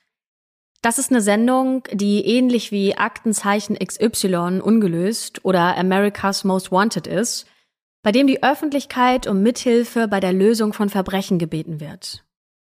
Das 0.82 0.98
ist 0.98 1.12
eine 1.12 1.22
Sendung, 1.22 1.84
die 1.92 2.26
ähnlich 2.26 2.72
wie 2.72 2.96
Aktenzeichen 2.96 3.78
XY 3.78 4.62
ungelöst 4.62 5.44
oder 5.44 5.78
America's 5.78 6.46
Most 6.46 6.72
Wanted 6.72 7.06
ist, 7.06 7.48
bei 8.02 8.14
dem 8.14 8.28
die 8.28 8.44
Öffentlichkeit 8.44 9.28
um 9.28 9.42
Mithilfe 9.42 10.08
bei 10.08 10.22
der 10.22 10.32
Lösung 10.32 10.72
von 10.72 10.90
Verbrechen 10.90 11.38
gebeten 11.38 11.82
wird. 11.82 12.24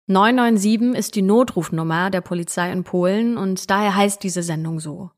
997 0.06 0.98
ist 0.98 1.14
die 1.14 1.22
Notrufnummer 1.22 2.10
der 2.10 2.20
Polizei 2.20 2.70
in 2.70 2.84
Polen 2.84 3.38
und 3.38 3.70
daher 3.70 3.96
heißt 3.96 4.22
diese 4.22 4.42
Sendung 4.42 4.80
so. 4.80 5.10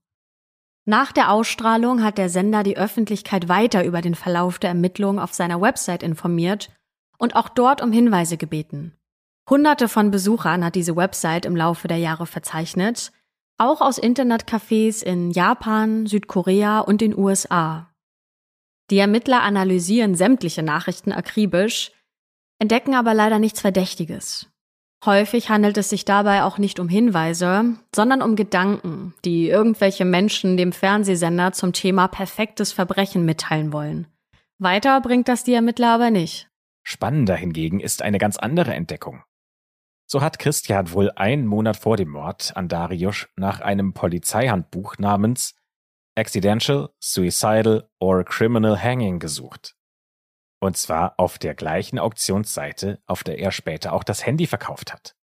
Nach 0.84 1.10
der 1.10 1.32
Ausstrahlung 1.32 2.04
hat 2.04 2.18
der 2.18 2.28
Sender 2.28 2.62
die 2.62 2.76
Öffentlichkeit 2.76 3.48
weiter 3.48 3.84
über 3.84 4.00
den 4.00 4.14
Verlauf 4.14 4.60
der 4.60 4.70
Ermittlungen 4.70 5.18
auf 5.18 5.34
seiner 5.34 5.60
Website 5.60 6.04
informiert 6.04 6.70
und 7.18 7.34
auch 7.34 7.48
dort 7.48 7.82
um 7.82 7.90
Hinweise 7.90 8.36
gebeten. 8.36 8.95
Hunderte 9.48 9.88
von 9.88 10.10
Besuchern 10.10 10.64
hat 10.64 10.74
diese 10.74 10.96
Website 10.96 11.46
im 11.46 11.54
Laufe 11.54 11.86
der 11.86 11.98
Jahre 11.98 12.26
verzeichnet, 12.26 13.12
auch 13.58 13.80
aus 13.80 14.02
Internetcafés 14.02 15.04
in 15.04 15.30
Japan, 15.30 16.06
Südkorea 16.06 16.80
und 16.80 17.00
den 17.00 17.16
USA. 17.16 17.90
Die 18.90 18.98
Ermittler 18.98 19.42
analysieren 19.42 20.14
sämtliche 20.14 20.62
Nachrichten 20.62 21.12
akribisch, 21.12 21.92
entdecken 22.58 22.94
aber 22.94 23.14
leider 23.14 23.38
nichts 23.38 23.60
Verdächtiges. 23.60 24.50
Häufig 25.04 25.50
handelt 25.50 25.76
es 25.76 25.90
sich 25.90 26.04
dabei 26.04 26.42
auch 26.42 26.58
nicht 26.58 26.80
um 26.80 26.88
Hinweise, 26.88 27.76
sondern 27.94 28.22
um 28.22 28.34
Gedanken, 28.34 29.14
die 29.24 29.48
irgendwelche 29.48 30.04
Menschen 30.04 30.56
dem 30.56 30.72
Fernsehsender 30.72 31.52
zum 31.52 31.72
Thema 31.72 32.08
perfektes 32.08 32.72
Verbrechen 32.72 33.24
mitteilen 33.24 33.72
wollen. 33.72 34.08
Weiter 34.58 35.00
bringt 35.00 35.28
das 35.28 35.44
die 35.44 35.54
Ermittler 35.54 35.90
aber 35.90 36.10
nicht. 36.10 36.48
Spannender 36.82 37.36
hingegen 37.36 37.80
ist 37.80 38.02
eine 38.02 38.18
ganz 38.18 38.36
andere 38.36 38.74
Entdeckung. 38.74 39.22
So 40.08 40.22
hat 40.22 40.38
Christian 40.38 40.92
wohl 40.92 41.10
einen 41.16 41.46
Monat 41.46 41.76
vor 41.76 41.96
dem 41.96 42.10
Mord 42.10 42.56
an 42.56 42.68
Darius 42.68 43.26
nach 43.34 43.60
einem 43.60 43.92
Polizeihandbuch 43.92 44.98
namens 44.98 45.56
Accidental, 46.16 46.90
Suicidal 47.00 47.90
or 47.98 48.24
Criminal 48.24 48.80
Hanging 48.80 49.18
gesucht. 49.18 49.76
Und 50.60 50.76
zwar 50.76 51.18
auf 51.18 51.38
der 51.38 51.54
gleichen 51.54 51.98
Auktionsseite, 51.98 53.02
auf 53.06 53.24
der 53.24 53.38
er 53.38 53.52
später 53.52 53.92
auch 53.92 54.04
das 54.04 54.24
Handy 54.24 54.46
verkauft 54.46 54.92
hat. 54.92 55.16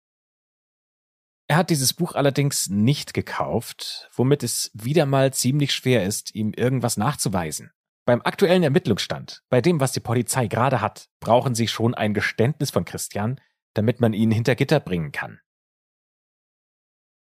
Er 1.49 1.57
hat 1.57 1.71
dieses 1.71 1.92
Buch 1.92 2.14
allerdings 2.14 2.68
nicht 2.68 3.14
gekauft, 3.14 4.11
womit 4.14 4.42
es 4.42 4.71
wieder 4.75 5.07
mal 5.07 5.33
ziemlich 5.33 5.75
schwer 5.75 6.05
ist, 6.05 6.35
ihm 6.35 6.53
irgendwas 6.55 6.97
nachzuweisen. 6.97 7.73
Beim 8.05 8.21
aktuellen 8.23 8.62
Ermittlungsstand, 8.62 9.42
bei 9.49 9.61
dem, 9.61 9.81
was 9.81 9.92
die 9.92 10.01
Polizei 10.01 10.49
gerade 10.49 10.81
hat, 10.81 11.09
brauchen 11.21 11.55
sie 11.55 11.68
schon 11.68 11.95
ein 11.95 12.14
Geständnis 12.14 12.71
von 12.71 12.85
Christian, 12.85 13.40
damit 13.75 14.01
man 14.01 14.13
ihn 14.13 14.31
hinter 14.31 14.55
Gitter 14.55 14.81
bringen 14.81 15.13
kann. 15.13 15.41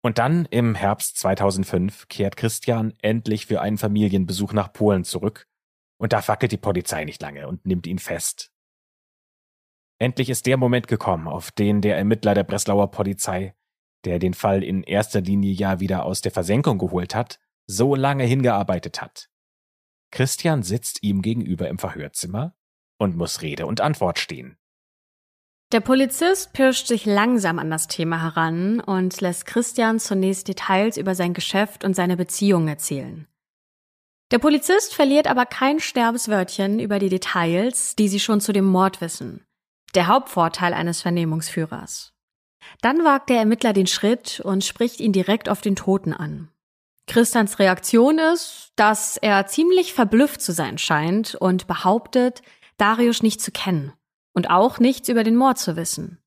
Und 0.01 0.19
dann 0.19 0.45
im 0.45 0.75
Herbst 0.75 1.17
2005 1.17 2.07
kehrt 2.09 2.37
Christian 2.37 2.93
endlich 3.01 3.47
für 3.47 3.61
einen 3.61 3.77
Familienbesuch 3.77 4.53
nach 4.53 4.71
Polen 4.71 5.03
zurück 5.03 5.47
und 5.97 6.13
da 6.13 6.21
fackelt 6.21 6.51
die 6.51 6.57
Polizei 6.57 7.05
nicht 7.05 7.21
lange 7.21 7.47
und 7.47 7.65
nimmt 7.65 7.87
ihn 7.87 7.99
fest. 7.99 8.51
Endlich 9.97 10.29
ist 10.29 10.45
der 10.45 10.57
Moment 10.57 10.87
gekommen, 10.87 11.27
auf 11.27 11.51
den 11.51 11.81
der 11.81 11.97
Ermittler 11.97 12.33
der 12.33 12.43
Breslauer 12.43 12.91
Polizei, 12.91 13.55
der 14.03 14.19
den 14.19 14.33
Fall 14.33 14.63
in 14.63 14.83
erster 14.83 15.21
Linie 15.21 15.53
ja 15.53 15.79
wieder 15.79 16.05
aus 16.05 16.21
der 16.21 16.31
Versenkung 16.31 16.77
geholt 16.77 17.15
hat, 17.15 17.39
so 17.65 17.95
lange 17.95 18.25
hingearbeitet 18.25 19.01
hat. 19.01 19.29
Christian 20.11 20.63
sitzt 20.63 21.01
ihm 21.01 21.21
gegenüber 21.21 21.67
im 21.69 21.79
Verhörzimmer 21.79 22.55
und 22.99 23.17
muss 23.17 23.41
Rede 23.41 23.65
und 23.65 23.81
Antwort 23.81 24.19
stehen. 24.19 24.57
Der 25.75 25.81
Polizist 25.81 26.53
pirscht 26.53 26.87
sich 26.87 27.05
langsam 27.05 27.59
an 27.59 27.69
das 27.69 27.89
Thema 27.89 28.21
heran 28.21 28.79
und 28.79 29.19
lässt 29.19 29.45
Christian 29.45 29.99
zunächst 29.99 30.47
Details 30.47 30.95
über 30.95 31.15
sein 31.15 31.33
Geschäft 31.33 31.83
und 31.83 31.97
seine 31.97 32.15
Beziehung 32.15 32.69
erzählen. 32.69 33.27
Der 34.31 34.39
Polizist 34.39 34.95
verliert 34.95 35.27
aber 35.27 35.45
kein 35.45 35.81
Sterbeswörtchen 35.81 36.79
über 36.79 36.97
die 36.97 37.09
Details, 37.09 37.93
die 37.97 38.07
sie 38.07 38.21
schon 38.21 38.39
zu 38.39 38.53
dem 38.53 38.63
Mord 38.63 39.01
wissen. 39.01 39.45
Der 39.95 40.07
Hauptvorteil 40.07 40.73
eines 40.73 41.01
Vernehmungsführers. 41.01 42.13
Dann 42.79 43.03
wagt 43.03 43.29
der 43.29 43.39
Ermittler 43.39 43.73
den 43.73 43.87
Schritt 43.87 44.39
und 44.39 44.63
spricht 44.63 45.01
ihn 45.01 45.11
direkt 45.11 45.49
auf 45.49 45.59
den 45.59 45.75
Toten 45.75 46.13
an. 46.13 46.47
Christians 47.05 47.59
Reaktion 47.59 48.17
ist, 48.17 48.71
dass 48.77 49.17
er 49.17 49.45
ziemlich 49.47 49.93
verblüfft 49.93 50.41
zu 50.41 50.53
sein 50.53 50.77
scheint 50.77 51.35
und 51.35 51.67
behauptet, 51.67 52.43
Darius 52.77 53.21
nicht 53.21 53.41
zu 53.41 53.51
kennen 53.51 53.91
und 54.35 54.49
auch 54.51 54.79
nichts 54.79 55.09
über 55.09 55.23
den 55.23 55.35
Mord 55.35 55.57
zu 55.57 55.75
wissen. 55.75 56.19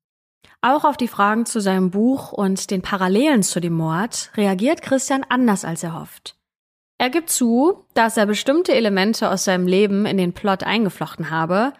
Auch 0.60 0.84
auf 0.84 0.96
die 0.96 1.06
Fragen 1.06 1.46
zu 1.46 1.60
seinem 1.60 1.90
Buch 1.90 2.32
und 2.32 2.70
den 2.72 2.82
Parallelen 2.82 3.44
zu 3.44 3.60
dem 3.60 3.74
Mord 3.74 4.32
reagiert 4.36 4.82
Christian 4.82 5.24
anders 5.28 5.64
als 5.64 5.84
er 5.84 5.94
hofft. 5.94 6.36
Er 6.98 7.10
gibt 7.10 7.30
zu, 7.30 7.84
dass 7.94 8.16
er 8.16 8.26
bestimmte 8.26 8.74
Elemente 8.74 9.30
aus 9.30 9.44
seinem 9.44 9.68
Leben 9.68 10.04
in 10.04 10.16
den 10.16 10.32
Plot 10.32 10.64
eingeflochten 10.64 11.30
habe, 11.30 11.72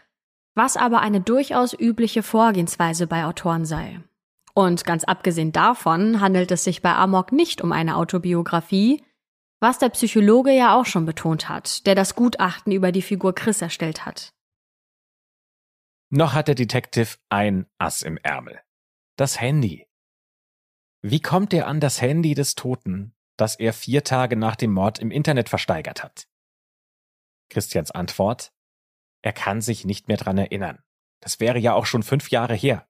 was 0.54 0.76
aber 0.76 1.00
eine 1.00 1.20
durchaus 1.20 1.72
übliche 1.72 2.22
Vorgehensweise 2.22 3.08
bei 3.08 3.24
Autoren 3.24 3.64
sei. 3.64 4.00
Und 4.54 4.84
ganz 4.84 5.04
abgesehen 5.04 5.50
davon 5.50 6.20
handelt 6.20 6.52
es 6.52 6.62
sich 6.62 6.82
bei 6.82 6.94
Amok 6.94 7.32
nicht 7.32 7.62
um 7.62 7.72
eine 7.72 7.96
Autobiografie, 7.96 9.02
was 9.60 9.78
der 9.78 9.88
Psychologe 9.88 10.52
ja 10.52 10.76
auch 10.76 10.86
schon 10.86 11.04
betont 11.04 11.48
hat, 11.48 11.86
der 11.86 11.96
das 11.96 12.14
Gutachten 12.14 12.72
über 12.72 12.92
die 12.92 13.02
Figur 13.02 13.34
Chris 13.34 13.60
erstellt 13.60 14.06
hat. 14.06 14.32
Noch 16.10 16.32
hat 16.32 16.48
der 16.48 16.54
Detective 16.54 17.16
ein 17.28 17.66
Ass 17.78 18.02
im 18.02 18.16
Ärmel. 18.18 18.60
Das 19.16 19.40
Handy. 19.40 19.86
Wie 21.02 21.20
kommt 21.20 21.52
er 21.52 21.66
an 21.66 21.80
das 21.80 22.00
Handy 22.00 22.34
des 22.34 22.54
Toten, 22.54 23.14
das 23.38 23.56
er 23.56 23.72
vier 23.72 24.04
Tage 24.04 24.36
nach 24.36 24.56
dem 24.56 24.72
Mord 24.72 24.98
im 24.98 25.10
Internet 25.10 25.48
versteigert 25.48 26.02
hat. 26.02 26.28
Christians 27.48 27.90
Antwort? 27.90 28.52
Er 29.22 29.32
kann 29.32 29.62
sich 29.62 29.84
nicht 29.84 30.08
mehr 30.08 30.16
dran 30.16 30.36
erinnern. 30.36 30.82
Das 31.20 31.40
wäre 31.40 31.58
ja 31.58 31.72
auch 31.72 31.86
schon 31.86 32.02
fünf 32.02 32.30
Jahre 32.30 32.54
her. 32.54 32.86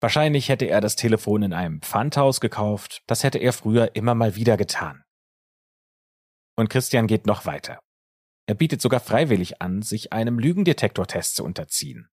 Wahrscheinlich 0.00 0.48
hätte 0.48 0.66
er 0.66 0.80
das 0.80 0.96
Telefon 0.96 1.42
in 1.42 1.52
einem 1.52 1.80
Pfandhaus 1.80 2.40
gekauft, 2.40 3.02
das 3.06 3.22
hätte 3.22 3.38
er 3.38 3.52
früher 3.52 3.94
immer 3.94 4.14
mal 4.14 4.34
wieder 4.34 4.56
getan. 4.56 5.04
Und 6.56 6.68
Christian 6.68 7.06
geht 7.06 7.26
noch 7.26 7.46
weiter. 7.46 7.78
Er 8.46 8.54
bietet 8.54 8.80
sogar 8.80 9.00
freiwillig 9.00 9.60
an, 9.60 9.82
sich 9.82 10.12
einem 10.12 10.38
Lügendetektortest 10.38 11.36
zu 11.36 11.44
unterziehen. 11.44 12.08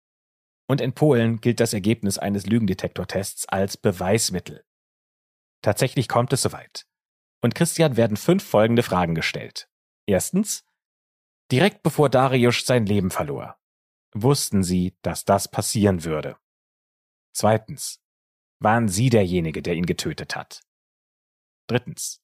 Und 0.73 0.81
in 0.81 0.93
Polen 0.93 1.39
gilt 1.39 1.59
das 1.59 1.71
Ergebnis 1.75 2.17
eines 2.17 2.47
Lügendetektortests 2.47 3.47
als 3.47 3.77
Beweismittel. 3.77 4.65
Tatsächlich 5.61 6.07
kommt 6.07 6.33
es 6.33 6.41
soweit 6.41 6.87
und 7.43 7.53
Christian 7.53 7.95
werden 7.95 8.17
fünf 8.17 8.43
folgende 8.43 8.81
Fragen 8.81 9.13
gestellt. 9.13 9.69
Erstens, 10.07 10.65
direkt 11.51 11.83
bevor 11.83 12.09
Darius 12.09 12.65
sein 12.65 12.87
Leben 12.87 13.11
verlor, 13.11 13.61
wussten 14.15 14.63
Sie, 14.63 14.97
dass 15.03 15.25
das 15.25 15.47
passieren 15.47 16.05
würde? 16.05 16.39
Zweitens, 17.35 18.01
waren 18.57 18.87
Sie 18.87 19.11
derjenige, 19.11 19.61
der 19.61 19.75
ihn 19.75 19.85
getötet 19.85 20.35
hat? 20.35 20.63
Drittens, 21.67 22.19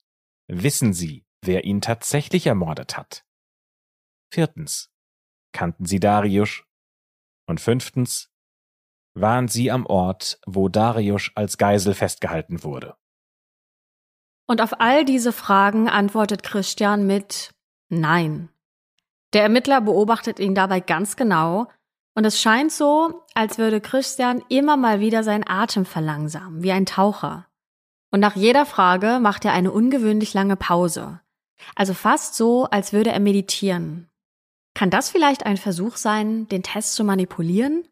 wissen 0.47 0.91
Sie, 0.93 1.23
wer 1.43 1.65
ihn 1.65 1.81
tatsächlich 1.81 2.47
ermordet 2.47 2.97
hat? 2.97 3.27
Viertens, 4.33 4.91
kannten 5.51 5.85
Sie 5.85 5.99
Darius? 5.99 6.63
Und 7.45 7.59
fünftens, 7.59 8.29
waren 9.13 9.48
Sie 9.48 9.72
am 9.72 9.86
Ort, 9.86 10.39
wo 10.45 10.69
Darius 10.69 11.32
als 11.36 11.58
Geisel 11.58 11.93
festgehalten 11.93 12.63
wurde? 12.63 12.95
Und 14.48 14.62
auf 14.62 14.80
all 14.80 15.06
diese 15.06 15.32
Fragen 15.32 15.89
antwortet 15.89 16.43
Christian 16.43 17.06
mit 17.06 17.52
Nein. 17.89 18.50
Der 19.34 19.43
Ermittler 19.43 19.82
beobachtet 19.82 20.39
ihn 20.39 20.56
dabei 20.56 20.80
ganz 20.80 21.15
genau 21.15 21.67
und 22.15 22.26
es 22.26 22.41
scheint 22.41 22.72
so, 22.72 23.24
als 23.36 23.58
würde 23.58 23.80
Christian 23.80 24.43
immer 24.50 24.76
mal 24.76 25.00
wieder 25.00 25.24
seinen 25.24 25.48
Atem 25.48 25.86
verlangsamen, 25.86 26.63
wie 26.63 26.72
ein 26.72 26.86
Taucher. 26.86 27.48
Und 28.12 28.19
nach 28.19 28.36
jeder 28.36 28.65
Frage 28.65 29.19
macht 29.22 29.45
er 29.45 29.54
eine 29.54 29.72
ungewöhnlich 29.72 30.34
lange 30.34 30.56
Pause. 30.56 31.22
Also 31.76 31.93
fast 31.93 32.36
so, 32.36 32.65
als 32.65 32.91
würde 32.93 33.12
er 33.12 33.19
meditieren. 33.19 34.10
Kann 34.74 34.89
das 34.89 35.10
vielleicht 35.10 35.45
ein 35.45 35.58
Versuch 35.58 35.98
sein, 35.98 36.48
den 36.48 36.63
Test 36.63 36.95
zu 36.95 37.04
manipulieren? 37.04 37.88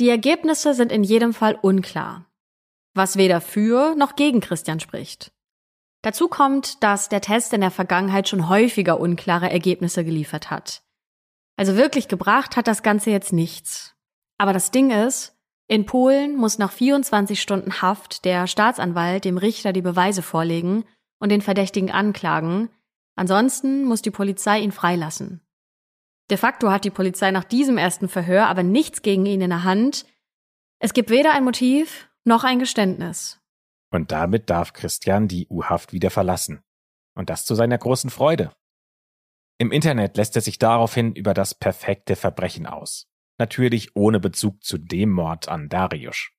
Die 0.00 0.08
Ergebnisse 0.08 0.74
sind 0.74 0.90
in 0.90 1.04
jedem 1.04 1.32
Fall 1.32 1.56
unklar, 1.60 2.26
was 2.94 3.16
weder 3.16 3.40
für 3.40 3.94
noch 3.94 4.16
gegen 4.16 4.40
Christian 4.40 4.80
spricht. 4.80 5.32
Dazu 6.02 6.28
kommt, 6.28 6.82
dass 6.82 7.08
der 7.08 7.20
Test 7.20 7.52
in 7.52 7.60
der 7.60 7.70
Vergangenheit 7.70 8.28
schon 8.28 8.48
häufiger 8.48 8.98
unklare 8.98 9.50
Ergebnisse 9.50 10.04
geliefert 10.04 10.50
hat. 10.50 10.82
Also 11.56 11.76
wirklich 11.76 12.08
gebracht 12.08 12.56
hat 12.56 12.66
das 12.66 12.82
Ganze 12.82 13.10
jetzt 13.10 13.32
nichts. 13.32 13.94
Aber 14.36 14.52
das 14.52 14.72
Ding 14.72 14.90
ist, 14.90 15.34
in 15.66 15.86
Polen 15.86 16.36
muss 16.36 16.58
nach 16.58 16.72
24 16.72 17.40
Stunden 17.40 17.80
Haft 17.80 18.24
der 18.24 18.46
Staatsanwalt 18.46 19.24
dem 19.24 19.38
Richter 19.38 19.72
die 19.72 19.80
Beweise 19.80 20.22
vorlegen 20.22 20.84
und 21.20 21.30
den 21.30 21.40
Verdächtigen 21.40 21.90
anklagen. 21.90 22.68
Ansonsten 23.16 23.84
muss 23.84 24.02
die 24.02 24.10
Polizei 24.10 24.58
ihn 24.58 24.72
freilassen. 24.72 25.40
De 26.30 26.38
facto 26.38 26.70
hat 26.70 26.84
die 26.84 26.90
Polizei 26.90 27.30
nach 27.30 27.44
diesem 27.44 27.76
ersten 27.76 28.08
Verhör 28.08 28.46
aber 28.46 28.62
nichts 28.62 29.02
gegen 29.02 29.26
ihn 29.26 29.40
in 29.40 29.50
der 29.50 29.64
Hand. 29.64 30.06
Es 30.78 30.94
gibt 30.94 31.10
weder 31.10 31.32
ein 31.32 31.44
Motiv 31.44 32.08
noch 32.24 32.44
ein 32.44 32.58
Geständnis. 32.58 33.40
Und 33.90 34.10
damit 34.10 34.50
darf 34.50 34.72
Christian 34.72 35.28
die 35.28 35.46
U-Haft 35.48 35.92
wieder 35.92 36.10
verlassen. 36.10 36.62
Und 37.14 37.30
das 37.30 37.44
zu 37.44 37.54
seiner 37.54 37.78
großen 37.78 38.10
Freude. 38.10 38.52
Im 39.58 39.70
Internet 39.70 40.16
lässt 40.16 40.34
er 40.34 40.42
sich 40.42 40.58
daraufhin 40.58 41.14
über 41.14 41.32
das 41.32 41.54
perfekte 41.54 42.16
Verbrechen 42.16 42.66
aus. 42.66 43.06
Natürlich 43.38 43.94
ohne 43.94 44.18
Bezug 44.18 44.64
zu 44.64 44.78
dem 44.78 45.10
Mord 45.10 45.48
an 45.48 45.68
Darius. 45.68 46.30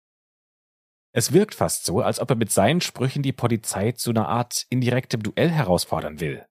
Es 1.13 1.31
wirkt 1.31 1.55
fast 1.55 1.85
so, 1.85 2.01
als 2.01 2.19
ob 2.19 2.31
er 2.31 2.35
mit 2.35 2.51
seinen 2.51 2.81
Sprüchen 2.81 3.23
die 3.23 3.31
Polizei 3.31 3.93
zu 3.93 4.09
einer 4.09 4.27
Art 4.27 4.65
indirektem 4.69 5.23
Duell 5.23 5.49
herausfordern 5.49 6.19
will. 6.19 6.45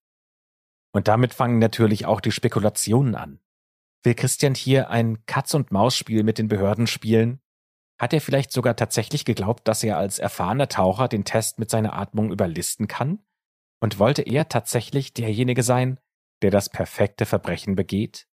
Und 0.95 1.09
damit 1.09 1.34
fangen 1.34 1.59
natürlich 1.59 2.07
auch 2.07 2.20
die 2.20 2.30
Spekulationen 2.30 3.16
an. 3.16 3.40
Will 4.05 4.14
Christian 4.14 4.55
hier 4.55 4.90
ein 4.90 5.26
Katz-und-Maus-Spiel 5.26 6.22
mit 6.22 6.38
den 6.38 6.47
Behörden 6.47 6.86
spielen? 6.86 7.40
Hat 7.99 8.12
er 8.12 8.20
vielleicht 8.20 8.53
sogar 8.53 8.76
tatsächlich 8.76 9.24
geglaubt, 9.24 9.66
dass 9.66 9.82
er 9.82 9.99
als 9.99 10.20
erfahrener 10.20 10.68
Taucher 10.68 11.09
den 11.09 11.24
Test 11.24 11.59
mit 11.59 11.68
seiner 11.68 11.99
Atmung 11.99 12.30
überlisten 12.30 12.86
kann? 12.86 13.18
Und 13.80 13.99
wollte 13.99 14.22
er 14.22 14.49
tatsächlich 14.49 15.12
derjenige 15.12 15.64
sein, 15.64 15.99
der 16.42 16.53
das 16.53 16.68
perfekte 16.68 17.26
Verbrechen 17.26 17.74
begeht? 17.74 18.28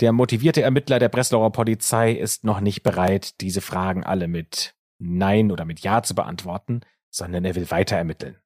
Der 0.00 0.12
motivierte 0.12 0.62
Ermittler 0.62 0.98
der 0.98 1.10
Breslauer 1.10 1.52
Polizei 1.52 2.12
ist 2.12 2.44
noch 2.44 2.60
nicht 2.60 2.82
bereit, 2.82 3.40
diese 3.42 3.60
Fragen 3.60 4.04
alle 4.04 4.26
mit 4.26 4.74
Nein 4.98 5.52
oder 5.52 5.66
mit 5.66 5.80
Ja 5.80 6.02
zu 6.02 6.14
beantworten, 6.14 6.80
sondern 7.10 7.44
er 7.44 7.54
will 7.54 7.70
weiter 7.70 7.96
ermitteln. 7.96 8.38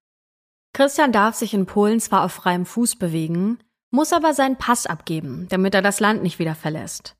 Christian 0.72 1.12
darf 1.12 1.34
sich 1.34 1.52
in 1.54 1.66
Polen 1.66 2.00
zwar 2.00 2.24
auf 2.24 2.32
freiem 2.32 2.64
Fuß 2.64 2.96
bewegen, 2.96 3.58
muss 3.90 4.12
aber 4.12 4.34
seinen 4.34 4.56
Pass 4.56 4.86
abgeben, 4.86 5.46
damit 5.50 5.74
er 5.74 5.82
das 5.82 6.00
Land 6.00 6.22
nicht 6.22 6.38
wieder 6.38 6.54
verlässt. 6.54 7.16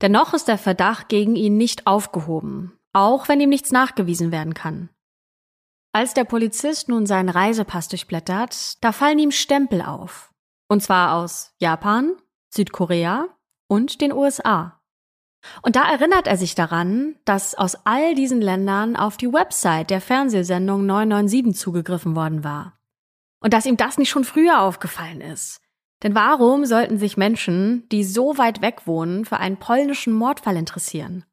Dennoch 0.00 0.34
ist 0.34 0.48
der 0.48 0.58
Verdacht 0.58 1.08
gegen 1.08 1.36
ihn 1.36 1.56
nicht 1.56 1.86
aufgehoben, 1.86 2.78
auch 2.92 3.28
wenn 3.28 3.40
ihm 3.40 3.50
nichts 3.50 3.72
nachgewiesen 3.72 4.32
werden 4.32 4.54
kann. 4.54 4.90
Als 5.92 6.12
der 6.12 6.24
Polizist 6.24 6.88
nun 6.88 7.06
seinen 7.06 7.30
Reisepass 7.30 7.88
durchblättert, 7.88 8.82
da 8.84 8.92
fallen 8.92 9.18
ihm 9.18 9.30
Stempel 9.30 9.80
auf. 9.80 10.32
Und 10.68 10.82
zwar 10.82 11.14
aus 11.14 11.54
Japan, 11.58 12.16
Südkorea 12.52 13.28
und 13.68 14.00
den 14.00 14.12
USA. 14.12 14.80
Und 15.62 15.76
da 15.76 15.88
erinnert 15.90 16.26
er 16.26 16.36
sich 16.36 16.54
daran, 16.54 17.16
dass 17.24 17.54
aus 17.54 17.76
all 17.84 18.14
diesen 18.14 18.40
Ländern 18.40 18.96
auf 18.96 19.16
die 19.16 19.32
Website 19.32 19.90
der 19.90 20.00
Fernsehsendung 20.00 20.84
997 20.84 21.58
zugegriffen 21.58 22.16
worden 22.16 22.44
war. 22.44 22.75
Und 23.46 23.54
dass 23.54 23.64
ihm 23.64 23.76
das 23.76 23.96
nicht 23.96 24.10
schon 24.10 24.24
früher 24.24 24.60
aufgefallen 24.60 25.20
ist. 25.20 25.60
Denn 26.02 26.16
warum 26.16 26.66
sollten 26.66 26.98
sich 26.98 27.16
Menschen, 27.16 27.88
die 27.90 28.02
so 28.02 28.38
weit 28.38 28.60
weg 28.60 28.88
wohnen, 28.88 29.24
für 29.24 29.36
einen 29.36 29.56
polnischen 29.56 30.12
Mordfall 30.12 30.56
interessieren? 30.56 31.24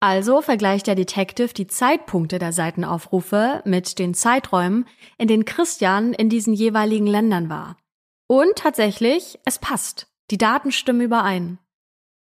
Also 0.00 0.42
vergleicht 0.42 0.86
der 0.86 0.96
Detective 0.96 1.54
die 1.54 1.66
Zeitpunkte 1.66 2.38
der 2.38 2.52
Seitenaufrufe 2.52 3.62
mit 3.64 3.98
den 3.98 4.12
Zeiträumen, 4.12 4.86
in 5.16 5.28
denen 5.28 5.46
Christian 5.46 6.12
in 6.12 6.28
diesen 6.28 6.52
jeweiligen 6.52 7.06
Ländern 7.06 7.48
war. 7.48 7.78
Und 8.26 8.56
tatsächlich, 8.56 9.38
es 9.46 9.58
passt. 9.58 10.08
Die 10.30 10.36
Daten 10.36 10.72
stimmen 10.72 11.00
überein. 11.00 11.58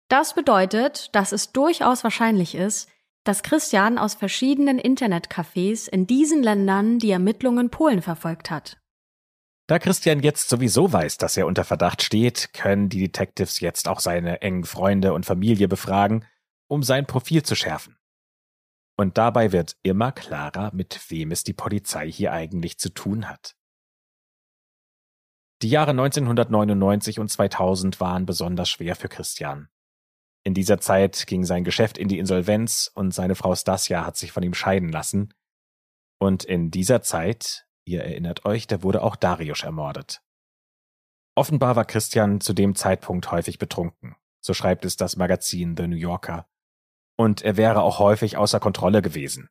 Das 0.08 0.34
bedeutet, 0.34 1.08
dass 1.14 1.32
es 1.32 1.52
durchaus 1.52 2.04
wahrscheinlich 2.04 2.54
ist, 2.54 2.90
dass 3.24 3.42
Christian 3.42 3.96
aus 3.96 4.14
verschiedenen 4.14 4.78
Internetcafés 4.78 5.88
in 5.88 6.06
diesen 6.06 6.42
Ländern 6.42 6.98
die 6.98 7.12
Ermittlungen 7.12 7.70
Polen 7.70 8.02
verfolgt 8.02 8.50
hat. 8.50 8.76
Da 9.68 9.80
Christian 9.80 10.20
jetzt 10.20 10.48
sowieso 10.48 10.92
weiß, 10.92 11.18
dass 11.18 11.36
er 11.36 11.46
unter 11.46 11.64
Verdacht 11.64 12.02
steht, 12.02 12.52
können 12.52 12.88
die 12.88 13.00
Detectives 13.00 13.58
jetzt 13.58 13.88
auch 13.88 13.98
seine 13.98 14.40
engen 14.40 14.64
Freunde 14.64 15.12
und 15.12 15.26
Familie 15.26 15.66
befragen, 15.66 16.24
um 16.68 16.84
sein 16.84 17.06
Profil 17.06 17.42
zu 17.42 17.56
schärfen. 17.56 17.96
Und 18.96 19.18
dabei 19.18 19.52
wird 19.52 19.76
immer 19.82 20.12
klarer, 20.12 20.72
mit 20.72 21.10
wem 21.10 21.32
es 21.32 21.42
die 21.42 21.52
Polizei 21.52 22.10
hier 22.10 22.32
eigentlich 22.32 22.78
zu 22.78 22.90
tun 22.90 23.28
hat. 23.28 23.56
Die 25.62 25.68
Jahre 25.68 25.90
1999 25.90 27.18
und 27.18 27.28
2000 27.28 27.98
waren 27.98 28.24
besonders 28.24 28.68
schwer 28.68 28.94
für 28.94 29.08
Christian. 29.08 29.68
In 30.44 30.54
dieser 30.54 30.78
Zeit 30.78 31.26
ging 31.26 31.44
sein 31.44 31.64
Geschäft 31.64 31.98
in 31.98 32.08
die 32.08 32.18
Insolvenz 32.18 32.90
und 32.94 33.12
seine 33.12 33.34
Frau 33.34 33.54
Stasia 33.54 34.06
hat 34.06 34.16
sich 34.16 34.32
von 34.32 34.44
ihm 34.44 34.54
scheiden 34.54 34.90
lassen. 34.90 35.34
Und 36.18 36.44
in 36.44 36.70
dieser 36.70 37.02
Zeit, 37.02 37.66
ihr 37.86 38.02
erinnert 38.02 38.44
euch, 38.44 38.66
da 38.66 38.82
wurde 38.82 39.02
auch 39.02 39.16
Darius 39.16 39.62
ermordet. 39.62 40.22
Offenbar 41.34 41.76
war 41.76 41.84
Christian 41.84 42.40
zu 42.40 42.52
dem 42.52 42.74
Zeitpunkt 42.74 43.30
häufig 43.30 43.58
betrunken, 43.58 44.16
so 44.40 44.54
schreibt 44.54 44.84
es 44.84 44.96
das 44.96 45.16
Magazin 45.16 45.76
The 45.76 45.86
New 45.86 45.96
Yorker. 45.96 46.46
Und 47.18 47.42
er 47.42 47.56
wäre 47.56 47.82
auch 47.82 47.98
häufig 47.98 48.36
außer 48.36 48.60
Kontrolle 48.60 49.02
gewesen. 49.02 49.48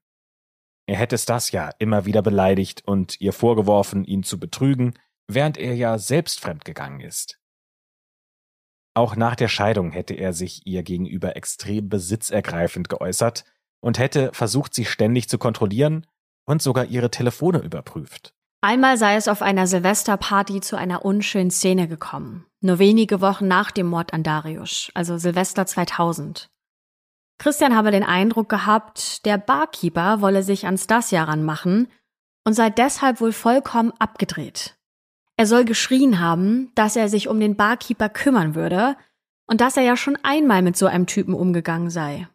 Er 0.87 0.97
hätte 0.97 1.17
Stasia 1.17 1.71
immer 1.79 2.05
wieder 2.05 2.21
beleidigt 2.21 2.83
und 2.85 3.19
ihr 3.19 3.33
vorgeworfen, 3.33 4.03
ihn 4.03 4.23
zu 4.23 4.39
betrügen, 4.39 4.93
während 5.27 5.57
er 5.57 5.75
ja 5.75 5.97
selbst 5.97 6.39
fremdgegangen 6.39 7.01
ist. 7.01 7.39
Auch 8.95 9.15
nach 9.15 9.35
der 9.35 9.47
Scheidung 9.47 9.91
hätte 9.91 10.13
er 10.13 10.33
sich 10.33 10.65
ihr 10.65 10.83
gegenüber 10.83 11.35
extrem 11.35 11.89
besitzergreifend 11.89 12.87
geäußert 12.87 13.45
und 13.81 13.99
hätte 13.99 14.31
versucht, 14.33 14.73
sie 14.73 14.85
ständig 14.85 15.27
zu 15.27 15.37
kontrollieren 15.37 16.05
und 16.45 16.61
sogar 16.61 16.85
ihre 16.85 17.11
Telefone 17.11 17.59
überprüft. 17.59 18.33
Einmal 18.61 18.97
sei 18.97 19.15
es 19.15 19.27
auf 19.27 19.41
einer 19.41 19.67
Silvesterparty 19.67 20.61
zu 20.61 20.75
einer 20.75 21.05
unschönen 21.05 21.51
Szene 21.51 21.87
gekommen. 21.87 22.45
Nur 22.61 22.79
wenige 22.79 23.21
Wochen 23.21 23.47
nach 23.47 23.69
dem 23.69 23.87
Mord 23.87 24.13
an 24.13 24.23
Darius, 24.23 24.89
also 24.95 25.17
Silvester 25.17 25.67
2000. 25.67 26.49
Christian 27.37 27.75
habe 27.75 27.91
den 27.91 28.03
Eindruck 28.03 28.49
gehabt, 28.49 29.25
der 29.25 29.37
Barkeeper 29.37 30.21
wolle 30.21 30.41
sich 30.41 30.65
an 30.65 30.77
Stasia 30.77 31.25
ranmachen 31.25 31.89
und 32.43 32.53
sei 32.53 32.69
deshalb 32.69 33.21
wohl 33.21 33.33
vollkommen 33.33 33.91
abgedreht. 33.99 34.75
Er 35.37 35.45
soll 35.45 35.65
geschrien 35.65 36.19
haben, 36.19 36.71
dass 36.75 36.95
er 36.95 37.09
sich 37.09 37.27
um 37.27 37.39
den 37.39 37.55
Barkeeper 37.55 38.09
kümmern 38.09 38.55
würde 38.55 38.95
und 39.47 39.61
dass 39.61 39.77
er 39.77 39.83
ja 39.83 39.97
schon 39.97 40.17
einmal 40.23 40.61
mit 40.61 40.77
so 40.77 40.85
einem 40.85 41.07
Typen 41.07 41.33
umgegangen 41.33 41.89
sei. 41.89 42.27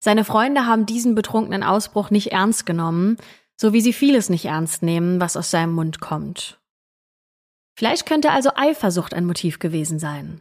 Seine 0.00 0.24
Freunde 0.24 0.66
haben 0.66 0.86
diesen 0.86 1.14
betrunkenen 1.14 1.62
Ausbruch 1.62 2.10
nicht 2.10 2.32
ernst 2.32 2.64
genommen, 2.64 3.18
so 3.56 3.74
wie 3.74 3.82
sie 3.82 3.92
vieles 3.92 4.30
nicht 4.30 4.46
ernst 4.46 4.82
nehmen, 4.82 5.20
was 5.20 5.36
aus 5.36 5.50
seinem 5.50 5.74
Mund 5.74 6.00
kommt. 6.00 6.58
Vielleicht 7.76 8.06
könnte 8.06 8.32
also 8.32 8.50
Eifersucht 8.54 9.14
ein 9.14 9.26
Motiv 9.26 9.58
gewesen 9.58 9.98
sein. 9.98 10.40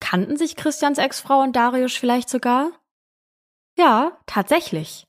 Kannten 0.00 0.36
sich 0.36 0.56
Christians 0.56 0.98
Ex-Frau 0.98 1.42
und 1.42 1.54
Darius 1.54 1.94
vielleicht 1.94 2.28
sogar? 2.28 2.70
Ja, 3.76 4.18
tatsächlich. 4.26 5.06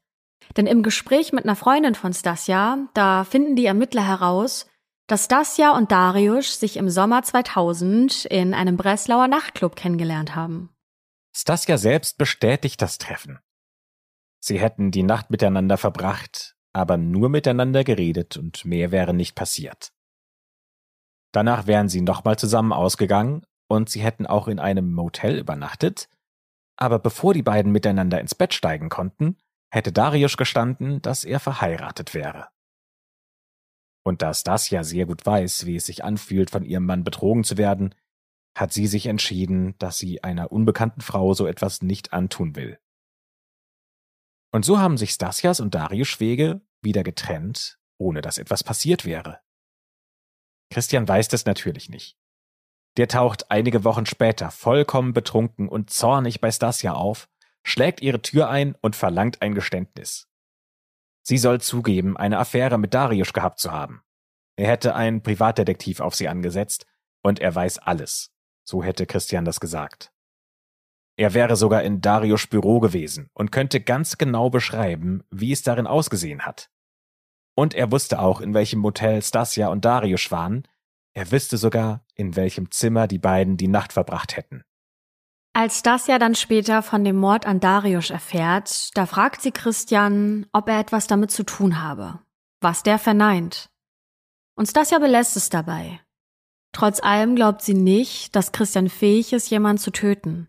Denn 0.58 0.68
im 0.68 0.84
Gespräch 0.84 1.32
mit 1.32 1.46
einer 1.46 1.56
Freundin 1.56 1.96
von 1.96 2.14
Stasia, 2.14 2.88
da 2.94 3.24
finden 3.24 3.56
die 3.56 3.66
Ermittler 3.66 4.06
heraus, 4.06 4.68
dass 5.08 5.26
Stasia 5.26 5.76
und 5.76 5.92
Darius 5.92 6.60
sich 6.60 6.78
im 6.78 6.90
Sommer 6.90 7.24
2000 7.24 8.26
in 8.26 8.54
einem 8.54 8.78
Breslauer 8.78 9.28
Nachtclub 9.28 9.76
kennengelernt 9.76 10.36
haben. 10.36 10.70
Stasia 11.36 11.78
selbst 11.78 12.18
bestätigt 12.18 12.82
das 12.82 12.98
Treffen. 12.98 13.40
Sie 14.46 14.60
hätten 14.60 14.92
die 14.92 15.04
Nacht 15.04 15.30
miteinander 15.30 15.78
verbracht, 15.78 16.58
aber 16.74 16.98
nur 16.98 17.30
miteinander 17.30 17.86
geredet 17.86 18.36
und 18.36 18.66
mehr 18.66 18.92
wäre 18.92 19.14
nicht 19.14 19.36
passiert. 19.36 19.94
Danach 21.32 21.66
wären 21.66 21.88
sie 21.88 22.02
nochmal 22.02 22.38
zusammen 22.38 22.74
ausgegangen 22.74 23.46
und 23.70 23.90
sie 23.90 24.02
hätten 24.02 24.26
auch 24.26 24.50
in 24.50 24.60
einem 24.60 24.92
Motel 24.92 25.40
übernachtet, 25.40 26.10
aber 26.76 27.00
bevor 27.00 27.34
die 27.34 27.42
beiden 27.42 27.72
miteinander 27.72 28.20
ins 28.20 28.36
Bett 28.36 28.54
steigen 28.54 28.90
konnten, 28.90 29.38
hätte 29.72 29.94
Darius 29.94 30.36
gestanden, 30.36 31.02
dass 31.02 31.24
er 31.24 31.40
verheiratet 31.40 32.14
wäre. 32.14 32.50
Und 34.04 34.22
da 34.22 34.34
Stasia 34.34 34.84
sehr 34.84 35.06
gut 35.06 35.26
weiß, 35.26 35.68
wie 35.68 35.78
es 35.78 35.86
sich 35.86 36.04
anfühlt, 36.04 36.50
von 36.50 36.66
ihrem 36.66 36.86
Mann 36.86 37.06
betrogen 37.06 37.46
zu 37.46 37.58
werden, 37.58 37.96
hat 38.58 38.74
sie 38.74 38.88
sich 38.88 39.06
entschieden, 39.06 39.78
dass 39.78 40.00
sie 40.00 40.22
einer 40.22 40.52
unbekannten 40.52 41.00
Frau 41.00 41.34
so 41.34 41.48
etwas 41.48 41.82
nicht 41.82 42.12
antun 42.12 42.58
will. 42.58 42.78
Und 44.54 44.64
so 44.64 44.80
haben 44.80 44.98
sich 44.98 45.12
Stasias 45.12 45.60
und 45.60 45.74
Darius 45.74 46.20
Wege 46.20 46.62
wieder 46.82 47.04
getrennt, 47.04 47.80
ohne 47.98 48.22
dass 48.22 48.38
etwas 48.38 48.64
passiert 48.64 49.04
wäre. 49.04 49.40
Christian 50.70 51.08
weiß 51.08 51.28
das 51.28 51.46
natürlich 51.46 51.90
nicht. 51.90 52.20
Der 52.98 53.08
taucht 53.08 53.50
einige 53.50 53.84
Wochen 53.84 54.06
später 54.06 54.52
vollkommen 54.52 55.14
betrunken 55.14 55.68
und 55.68 55.90
zornig 55.90 56.40
bei 56.40 56.52
Stasia 56.52 56.94
auf, 56.94 57.28
schlägt 57.64 58.02
ihre 58.02 58.22
Tür 58.22 58.50
ein 58.50 58.76
und 58.76 58.96
verlangt 58.96 59.42
ein 59.42 59.56
Geständnis. 59.56 60.30
Sie 61.24 61.40
soll 61.40 61.60
zugeben, 61.60 62.16
eine 62.16 62.38
Affäre 62.38 62.78
mit 62.78 62.94
Darius 62.94 63.34
gehabt 63.34 63.58
zu 63.58 63.72
haben. 63.72 64.04
Er 64.56 64.68
hätte 64.68 64.94
einen 64.94 65.24
Privatdetektiv 65.24 66.00
auf 66.00 66.14
sie 66.14 66.28
angesetzt 66.28 66.86
und 67.24 67.40
er 67.40 67.56
weiß 67.56 67.80
alles. 67.80 68.32
So 68.64 68.84
hätte 68.84 69.08
Christian 69.08 69.46
das 69.46 69.60
gesagt. 69.60 70.13
Er 71.16 71.34
wäre 71.34 71.56
sogar 71.56 71.84
in 71.84 72.02
Darius 72.02 72.48
Büro 72.48 72.80
gewesen 72.80 73.30
und 73.34 73.52
könnte 73.52 73.80
ganz 73.82 74.18
genau 74.18 74.50
beschreiben, 74.50 75.24
wie 75.30 75.52
es 75.52 75.62
darin 75.62 75.88
ausgesehen 75.88 76.42
hat. 76.42 76.72
Und 77.56 77.76
er 77.76 77.92
wusste 77.92 78.20
auch, 78.20 78.42
in 78.42 78.54
welchem 78.54 78.80
Motel 78.80 79.22
Stasia 79.22 79.68
und 79.68 79.86
Darius 79.86 80.32
waren. 80.32 80.68
Er 81.14 81.32
wüsste 81.32 81.58
sogar, 81.58 82.04
in 82.16 82.36
welchem 82.36 82.72
Zimmer 82.72 83.08
die 83.08 83.20
beiden 83.20 83.58
die 83.58 83.68
Nacht 83.68 83.94
verbracht 83.94 84.36
hätten. 84.36 84.64
Als 85.56 85.80
Stasia 85.80 86.18
dann 86.18 86.34
später 86.34 86.82
von 86.82 87.04
dem 87.04 87.16
Mord 87.16 87.46
an 87.46 87.60
Darius 87.60 88.10
erfährt, 88.10 88.90
da 88.98 89.06
fragt 89.06 89.44
sie 89.44 89.52
Christian, 89.52 90.48
ob 90.52 90.68
er 90.68 90.80
etwas 90.80 91.06
damit 91.06 91.30
zu 91.30 91.44
tun 91.44 91.84
habe. 91.84 92.20
Was 92.60 92.82
der 92.82 92.98
verneint. 92.98 93.70
Und 94.56 94.68
Stasia 94.68 94.98
belässt 94.98 95.38
es 95.38 95.50
dabei. 95.50 96.00
Trotz 96.72 97.04
allem 97.04 97.36
glaubt 97.36 97.62
sie 97.62 97.76
nicht, 97.76 98.36
dass 98.36 98.52
Christian 98.52 98.90
fähig 98.90 99.32
ist, 99.32 99.52
jemanden 99.52 99.78
zu 99.78 99.92
töten. 99.92 100.48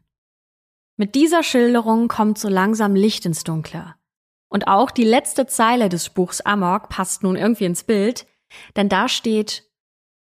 Mit 0.97 1.14
dieser 1.14 1.42
Schilderung 1.42 2.09
kommt 2.09 2.38
so 2.38 2.49
langsam 2.49 2.95
Licht 2.95 3.26
ins 3.26 3.45
Dunkle. 3.45 3.95
Und 4.49 4.68
auch 4.68 4.90
die 4.90 5.05
letzte 5.05 5.47
Zeile 5.47 5.88
des 5.88 6.11
Buchs 6.11 6.40
Amok 6.40 6.88
passt 6.88 7.22
nun 7.22 7.36
irgendwie 7.36 7.64
ins 7.64 7.84
Bild, 7.84 8.26
denn 8.76 8.88
da 8.88 9.09
steht, 9.09 9.68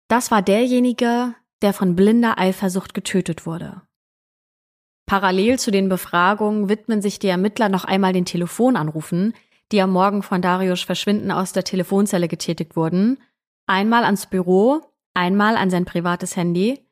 das 0.07 0.31
war 0.31 0.41
derjenige, 0.41 1.35
der 1.61 1.73
von 1.73 1.95
blinder 1.95 2.39
Eifersucht 2.39 2.93
getötet 2.93 3.45
wurde. 3.45 3.81
Parallel 5.05 5.59
zu 5.59 5.71
den 5.71 5.89
Befragungen 5.89 6.69
widmen 6.69 7.01
sich 7.01 7.19
die 7.19 7.27
Ermittler 7.27 7.69
noch 7.69 7.83
einmal 7.83 8.13
den 8.13 8.25
Telefonanrufen, 8.25 9.33
die 9.71 9.81
am 9.81 9.91
Morgen 9.91 10.23
von 10.23 10.41
Darius 10.41 10.81
Verschwinden 10.81 11.31
aus 11.31 11.51
der 11.51 11.63
Telefonzelle 11.63 12.27
getätigt 12.27 12.75
wurden, 12.75 13.17
einmal 13.67 14.03
ans 14.03 14.27
Büro 14.27 14.81
Einmal 15.15 15.55
an 15.55 15.69
sein 15.69 15.85
privates 15.85 16.35
Handy. 16.35 16.84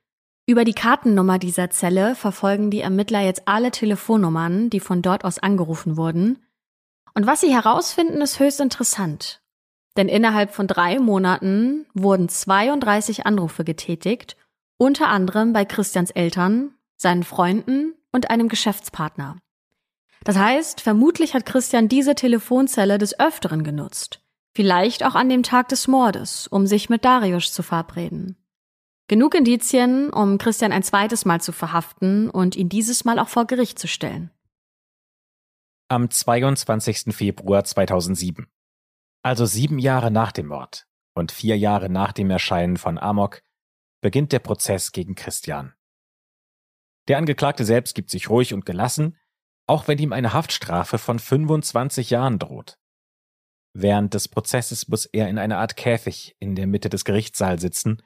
Über 0.45 0.65
die 0.65 0.73
Kartennummer 0.73 1.39
dieser 1.39 1.69
Zelle 1.69 2.15
verfolgen 2.15 2.69
die 2.69 2.81
Ermittler 2.81 3.21
jetzt 3.21 3.43
alle 3.45 3.71
Telefonnummern, 3.71 4.69
die 4.69 4.81
von 4.81 5.01
dort 5.01 5.23
aus 5.23 5.39
angerufen 5.39 5.95
wurden. 5.95 6.43
Und 7.13 7.25
was 7.25 7.39
sie 7.41 7.53
herausfinden, 7.53 8.19
ist 8.21 8.39
höchst 8.39 8.59
interessant. 8.59 9.41
Denn 9.95 10.09
innerhalb 10.09 10.53
von 10.53 10.67
drei 10.67 10.99
Monaten 10.99 11.85
wurden 11.93 12.27
32 12.27 13.25
Anrufe 13.25 13.63
getätigt, 13.63 14.35
unter 14.77 15.07
anderem 15.07 15.53
bei 15.53 15.63
Christians 15.63 16.11
Eltern, 16.11 16.73
seinen 16.97 17.23
Freunden 17.23 17.93
und 18.11 18.29
einem 18.29 18.49
Geschäftspartner. 18.49 19.37
Das 20.25 20.37
heißt, 20.37 20.81
vermutlich 20.81 21.35
hat 21.35 21.45
Christian 21.45 21.87
diese 21.87 22.15
Telefonzelle 22.15 22.97
des 22.97 23.17
Öfteren 23.17 23.63
genutzt. 23.63 24.21
Vielleicht 24.55 25.05
auch 25.05 25.15
an 25.15 25.29
dem 25.29 25.43
Tag 25.43 25.69
des 25.69 25.87
Mordes, 25.87 26.47
um 26.47 26.67
sich 26.67 26.89
mit 26.89 27.05
Darius 27.05 27.53
zu 27.53 27.63
verabreden. 27.63 28.42
Genug 29.07 29.35
Indizien, 29.35 30.11
um 30.11 30.37
Christian 30.37 30.71
ein 30.71 30.83
zweites 30.83 31.25
Mal 31.25 31.41
zu 31.41 31.51
verhaften 31.51 32.29
und 32.29 32.55
ihn 32.55 32.69
dieses 32.69 33.03
Mal 33.03 33.19
auch 33.19 33.27
vor 33.27 33.45
Gericht 33.45 33.77
zu 33.77 33.87
stellen. 33.87 34.31
Am 35.89 36.09
22. 36.09 37.13
Februar 37.13 37.65
2007, 37.65 38.47
also 39.21 39.45
sieben 39.45 39.77
Jahre 39.77 40.09
nach 40.09 40.31
dem 40.31 40.47
Mord 40.47 40.87
und 41.15 41.31
vier 41.31 41.57
Jahre 41.57 41.89
nach 41.89 42.13
dem 42.13 42.29
Erscheinen 42.29 42.77
von 42.77 42.97
Amok, 42.97 43.43
beginnt 44.01 44.31
der 44.31 44.39
Prozess 44.39 44.93
gegen 44.93 45.15
Christian. 45.15 45.73
Der 47.09 47.17
Angeklagte 47.17 47.65
selbst 47.65 47.95
gibt 47.95 48.09
sich 48.09 48.29
ruhig 48.29 48.53
und 48.53 48.65
gelassen, 48.65 49.17
auch 49.67 49.87
wenn 49.89 49.99
ihm 49.99 50.13
eine 50.13 50.33
Haftstrafe 50.33 50.97
von 50.97 51.19
25 51.19 52.09
Jahren 52.09 52.39
droht. 52.39 52.79
Während 53.73 54.13
des 54.13 54.29
Prozesses 54.29 54.87
muss 54.87 55.05
er 55.05 55.27
in 55.27 55.37
einer 55.37 55.57
Art 55.57 55.75
Käfig 55.75 56.35
in 56.39 56.55
der 56.55 56.67
Mitte 56.67 56.89
des 56.89 57.05
Gerichtssaals 57.05 57.61
sitzen, 57.61 58.01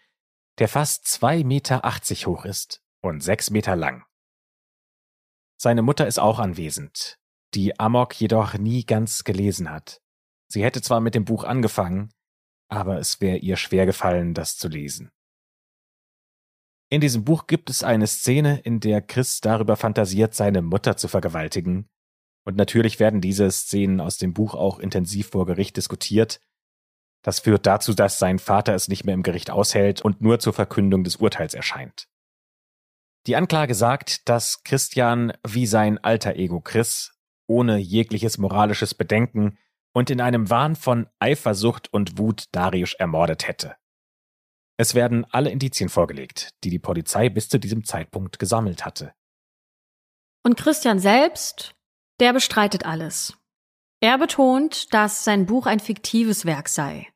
der 0.59 0.67
fast 0.67 1.07
zwei 1.07 1.43
Meter 1.43 1.85
achtzig 1.85 2.27
hoch 2.27 2.45
ist 2.45 2.81
und 3.01 3.21
sechs 3.21 3.49
Meter 3.49 3.75
lang. 3.75 4.05
Seine 5.59 5.81
Mutter 5.81 6.07
ist 6.07 6.19
auch 6.19 6.39
anwesend, 6.39 7.17
die 7.53 7.79
Amok 7.79 8.19
jedoch 8.19 8.55
nie 8.55 8.85
ganz 8.85 9.23
gelesen 9.23 9.69
hat. 9.71 10.01
Sie 10.47 10.63
hätte 10.63 10.81
zwar 10.81 10.99
mit 10.99 11.15
dem 11.15 11.25
Buch 11.25 11.43
angefangen, 11.43 12.11
aber 12.69 12.99
es 12.99 13.21
wäre 13.21 13.37
ihr 13.37 13.57
schwer 13.57 13.85
gefallen, 13.85 14.33
das 14.33 14.57
zu 14.57 14.67
lesen. 14.67 15.11
In 16.89 17.01
diesem 17.01 17.25
Buch 17.25 17.47
gibt 17.47 17.69
es 17.69 17.83
eine 17.83 18.07
Szene, 18.07 18.59
in 18.59 18.79
der 18.79 19.01
Chris 19.01 19.41
darüber 19.41 19.75
fantasiert, 19.75 20.33
seine 20.33 20.61
Mutter 20.61 20.95
zu 20.95 21.07
vergewaltigen. 21.07 21.89
Und 22.45 22.55
natürlich 22.55 22.99
werden 22.99 23.19
diese 23.19 23.51
Szenen 23.51 23.99
aus 23.99 24.17
dem 24.17 24.33
Buch 24.33 24.53
auch 24.53 24.79
intensiv 24.79 25.31
vor 25.31 25.45
Gericht 25.45 25.75
diskutiert. 25.75 26.39
Das 27.27 27.41
führt 27.41 27.65
dazu, 27.65 27.93
dass 27.93 28.19
sein 28.19 28.39
Vater 28.39 28.73
es 28.73 28.87
nicht 28.87 29.03
mehr 29.03 29.13
im 29.13 29.21
Gericht 29.21 29.49
aushält 29.51 30.01
und 30.01 30.21
nur 30.21 30.39
zur 30.39 30.53
Verkündung 30.53 31.03
des 31.03 31.17
Urteils 31.17 31.53
erscheint. 31.53 32.07
Die 33.25 33.35
Anklage 33.35 33.75
sagt, 33.75 34.29
dass 34.29 34.63
Christian 34.63 35.33
wie 35.45 35.65
sein 35.65 35.97
alter 35.97 36.37
Ego 36.37 36.61
Chris 36.61 37.19
ohne 37.45 37.79
jegliches 37.79 38.37
moralisches 38.37 38.93
Bedenken 38.93 39.57
und 39.93 40.09
in 40.09 40.21
einem 40.21 40.49
Wahn 40.49 40.77
von 40.77 41.09
Eifersucht 41.19 41.91
und 41.91 42.17
Wut 42.17 42.45
Darius 42.53 42.93
ermordet 42.93 43.45
hätte. 43.45 43.75
Es 44.77 44.95
werden 44.95 45.25
alle 45.29 45.49
Indizien 45.49 45.89
vorgelegt, 45.89 46.51
die 46.63 46.69
die 46.69 46.79
Polizei 46.79 47.27
bis 47.27 47.49
zu 47.49 47.59
diesem 47.59 47.83
Zeitpunkt 47.83 48.39
gesammelt 48.39 48.85
hatte. 48.85 49.13
Und 50.45 50.55
Christian 50.55 50.99
selbst, 50.99 51.75
der 52.21 52.31
bestreitet 52.31 52.85
alles. 52.85 53.37
Er 53.99 54.17
betont, 54.17 54.93
dass 54.93 55.25
sein 55.25 55.45
Buch 55.45 55.65
ein 55.65 55.81
fiktives 55.81 56.45
Werk 56.45 56.69
sei. 56.69 57.09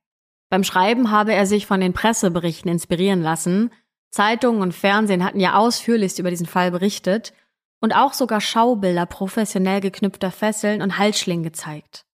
Beim 0.52 0.66
Schreiben 0.66 1.12
habe 1.12 1.34
er 1.34 1.45
sich 1.45 1.66
von 1.66 1.80
den 1.80 1.93
Presseberichten 1.93 2.70
inspirieren 2.70 3.22
lassen. 3.22 3.72
Zeitungen 4.10 4.62
und 4.62 4.74
Fernsehen 4.74 5.24
hatten 5.24 5.39
ja 5.39 5.54
ausführlichst 5.56 6.20
über 6.20 6.30
diesen 6.30 6.45
Fall 6.45 6.72
berichtet 6.72 7.32
und 7.80 7.95
auch 7.95 8.12
sogar 8.12 8.41
Schaubilder 8.41 9.06
professionell 9.06 9.80
geknüpfter 9.80 10.30
Fesseln 10.30 10.82
und 10.82 10.97
Halsschlingen 10.97 11.43
gezeigt. 11.43 12.06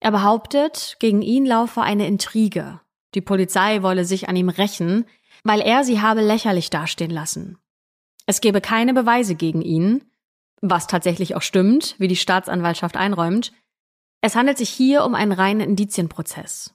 Er 0.00 0.10
behauptet, 0.10 0.96
gegen 0.98 1.22
ihn 1.22 1.46
laufe 1.46 1.80
eine 1.80 2.06
Intrige, 2.06 2.82
die 3.14 3.22
Polizei 3.22 3.82
wolle 3.82 4.04
sich 4.04 4.28
an 4.28 4.36
ihm 4.36 4.50
rächen, 4.50 5.06
weil 5.42 5.62
er 5.62 5.84
sie 5.84 6.02
habe 6.02 6.20
lächerlich 6.20 6.68
dastehen 6.68 7.10
lassen. 7.10 7.56
Es 8.26 8.42
gebe 8.42 8.60
keine 8.60 8.92
Beweise 8.92 9.36
gegen 9.36 9.62
ihn, 9.62 10.04
was 10.60 10.86
tatsächlich 10.86 11.34
auch 11.34 11.42
stimmt, 11.42 11.94
wie 11.98 12.08
die 12.08 12.16
Staatsanwaltschaft 12.16 12.98
einräumt. 12.98 13.52
Es 14.20 14.36
handelt 14.36 14.58
sich 14.58 14.68
hier 14.68 15.02
um 15.06 15.14
einen 15.14 15.32
reinen 15.32 15.62
Indizienprozess. 15.62 16.74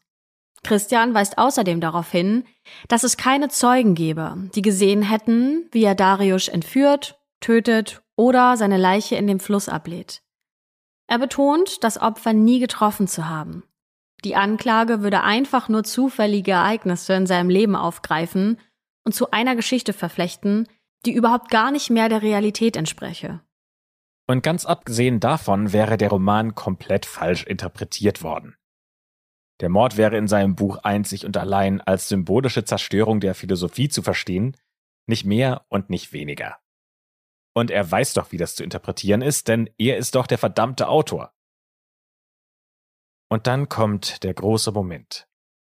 Christian 0.63 1.13
weist 1.13 1.37
außerdem 1.37 1.79
darauf 1.81 2.11
hin, 2.11 2.43
dass 2.87 3.03
es 3.03 3.17
keine 3.17 3.49
Zeugen 3.49 3.95
gebe, 3.95 4.49
die 4.55 4.61
gesehen 4.61 5.01
hätten, 5.01 5.67
wie 5.71 5.83
er 5.83 5.95
Darius 5.95 6.47
entführt, 6.47 7.19
tötet 7.39 8.01
oder 8.15 8.57
seine 8.57 8.77
Leiche 8.77 9.15
in 9.15 9.27
dem 9.27 9.39
Fluss 9.39 9.69
ablädt. 9.69 10.21
Er 11.07 11.19
betont, 11.19 11.83
das 11.83 11.99
Opfer 11.99 12.33
nie 12.33 12.59
getroffen 12.59 13.07
zu 13.07 13.27
haben. 13.27 13.63
Die 14.23 14.35
Anklage 14.35 15.01
würde 15.01 15.23
einfach 15.23 15.69
nur 15.69 15.83
zufällige 15.83 16.51
Ereignisse 16.51 17.13
in 17.13 17.25
seinem 17.25 17.49
Leben 17.49 17.75
aufgreifen 17.75 18.59
und 19.05 19.13
zu 19.13 19.31
einer 19.31 19.55
Geschichte 19.55 19.93
verflechten, 19.93 20.67
die 21.05 21.13
überhaupt 21.13 21.49
gar 21.49 21.71
nicht 21.71 21.89
mehr 21.89 22.09
der 22.09 22.21
Realität 22.21 22.75
entspreche. 22.75 23.39
Und 24.27 24.43
ganz 24.43 24.65
abgesehen 24.65 25.19
davon 25.19 25.73
wäre 25.73 25.97
der 25.97 26.09
Roman 26.09 26.53
komplett 26.53 27.05
falsch 27.05 27.45
interpretiert 27.45 28.21
worden. 28.21 28.55
Der 29.61 29.69
Mord 29.69 29.97
wäre 29.97 30.17
in 30.17 30.27
seinem 30.27 30.55
Buch 30.55 30.77
einzig 30.77 31.25
und 31.25 31.35
allein 31.35 31.81
als 31.81 32.07
symbolische 32.07 32.63
Zerstörung 32.63 33.19
der 33.19 33.35
Philosophie 33.35 33.89
zu 33.89 34.01
verstehen, 34.01 34.55
nicht 35.07 35.25
mehr 35.25 35.65
und 35.69 35.89
nicht 35.89 36.13
weniger. 36.13 36.59
Und 37.53 37.71
er 37.71 37.89
weiß 37.89 38.13
doch, 38.13 38.31
wie 38.31 38.37
das 38.37 38.55
zu 38.55 38.63
interpretieren 38.63 39.21
ist, 39.21 39.47
denn 39.47 39.69
er 39.77 39.97
ist 39.97 40.15
doch 40.15 40.27
der 40.27 40.37
verdammte 40.37 40.87
Autor. 40.87 41.33
Und 43.29 43.47
dann 43.47 43.69
kommt 43.69 44.23
der 44.23 44.33
große 44.33 44.71
Moment. 44.71 45.27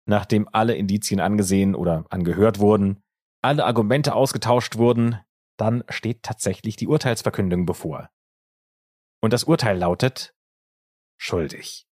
Nachdem 0.06 0.48
alle 0.52 0.76
Indizien 0.76 1.20
angesehen 1.20 1.74
oder 1.74 2.04
angehört 2.10 2.58
wurden, 2.58 3.02
alle 3.42 3.64
Argumente 3.64 4.14
ausgetauscht 4.14 4.76
wurden, 4.76 5.20
dann 5.56 5.84
steht 5.88 6.22
tatsächlich 6.22 6.76
die 6.76 6.88
Urteilsverkündung 6.88 7.66
bevor. 7.66 8.10
Und 9.22 9.32
das 9.32 9.44
Urteil 9.44 9.78
lautet 9.78 10.34
schuldig. 11.16 11.86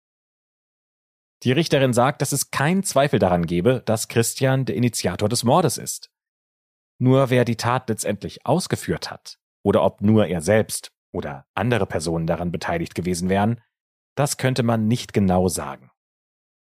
Die 1.45 1.53
Richterin 1.53 1.93
sagt, 1.93 2.21
dass 2.21 2.33
es 2.33 2.51
keinen 2.51 2.83
Zweifel 2.83 3.19
daran 3.19 3.47
gebe, 3.47 3.83
dass 3.87 4.09
Christian 4.09 4.65
der 4.65 4.77
Initiator 4.77 5.29
des 5.29 5.45
Mordes 5.45 5.79
ist. 5.79 6.11
Nur 6.99 7.31
wer 7.31 7.45
die 7.45 7.57
Tat 7.57 7.89
letztendlich 7.89 8.45
ausgeführt 8.45 9.11
hat, 9.11 9.39
oder 9.63 9.85
ob 9.85 10.01
nur 10.01 10.27
er 10.27 10.41
selbst 10.41 10.93
oder 11.13 11.47
andere 11.55 11.87
Personen 11.87 12.27
daran 12.27 12.51
beteiligt 12.51 12.95
gewesen 12.95 13.29
wären, 13.29 13.61
das 14.17 14.37
könnte 14.37 14.65
man 14.65 14.89
nicht 14.89 15.13
genau 15.13 15.49
sagen. 15.49 15.91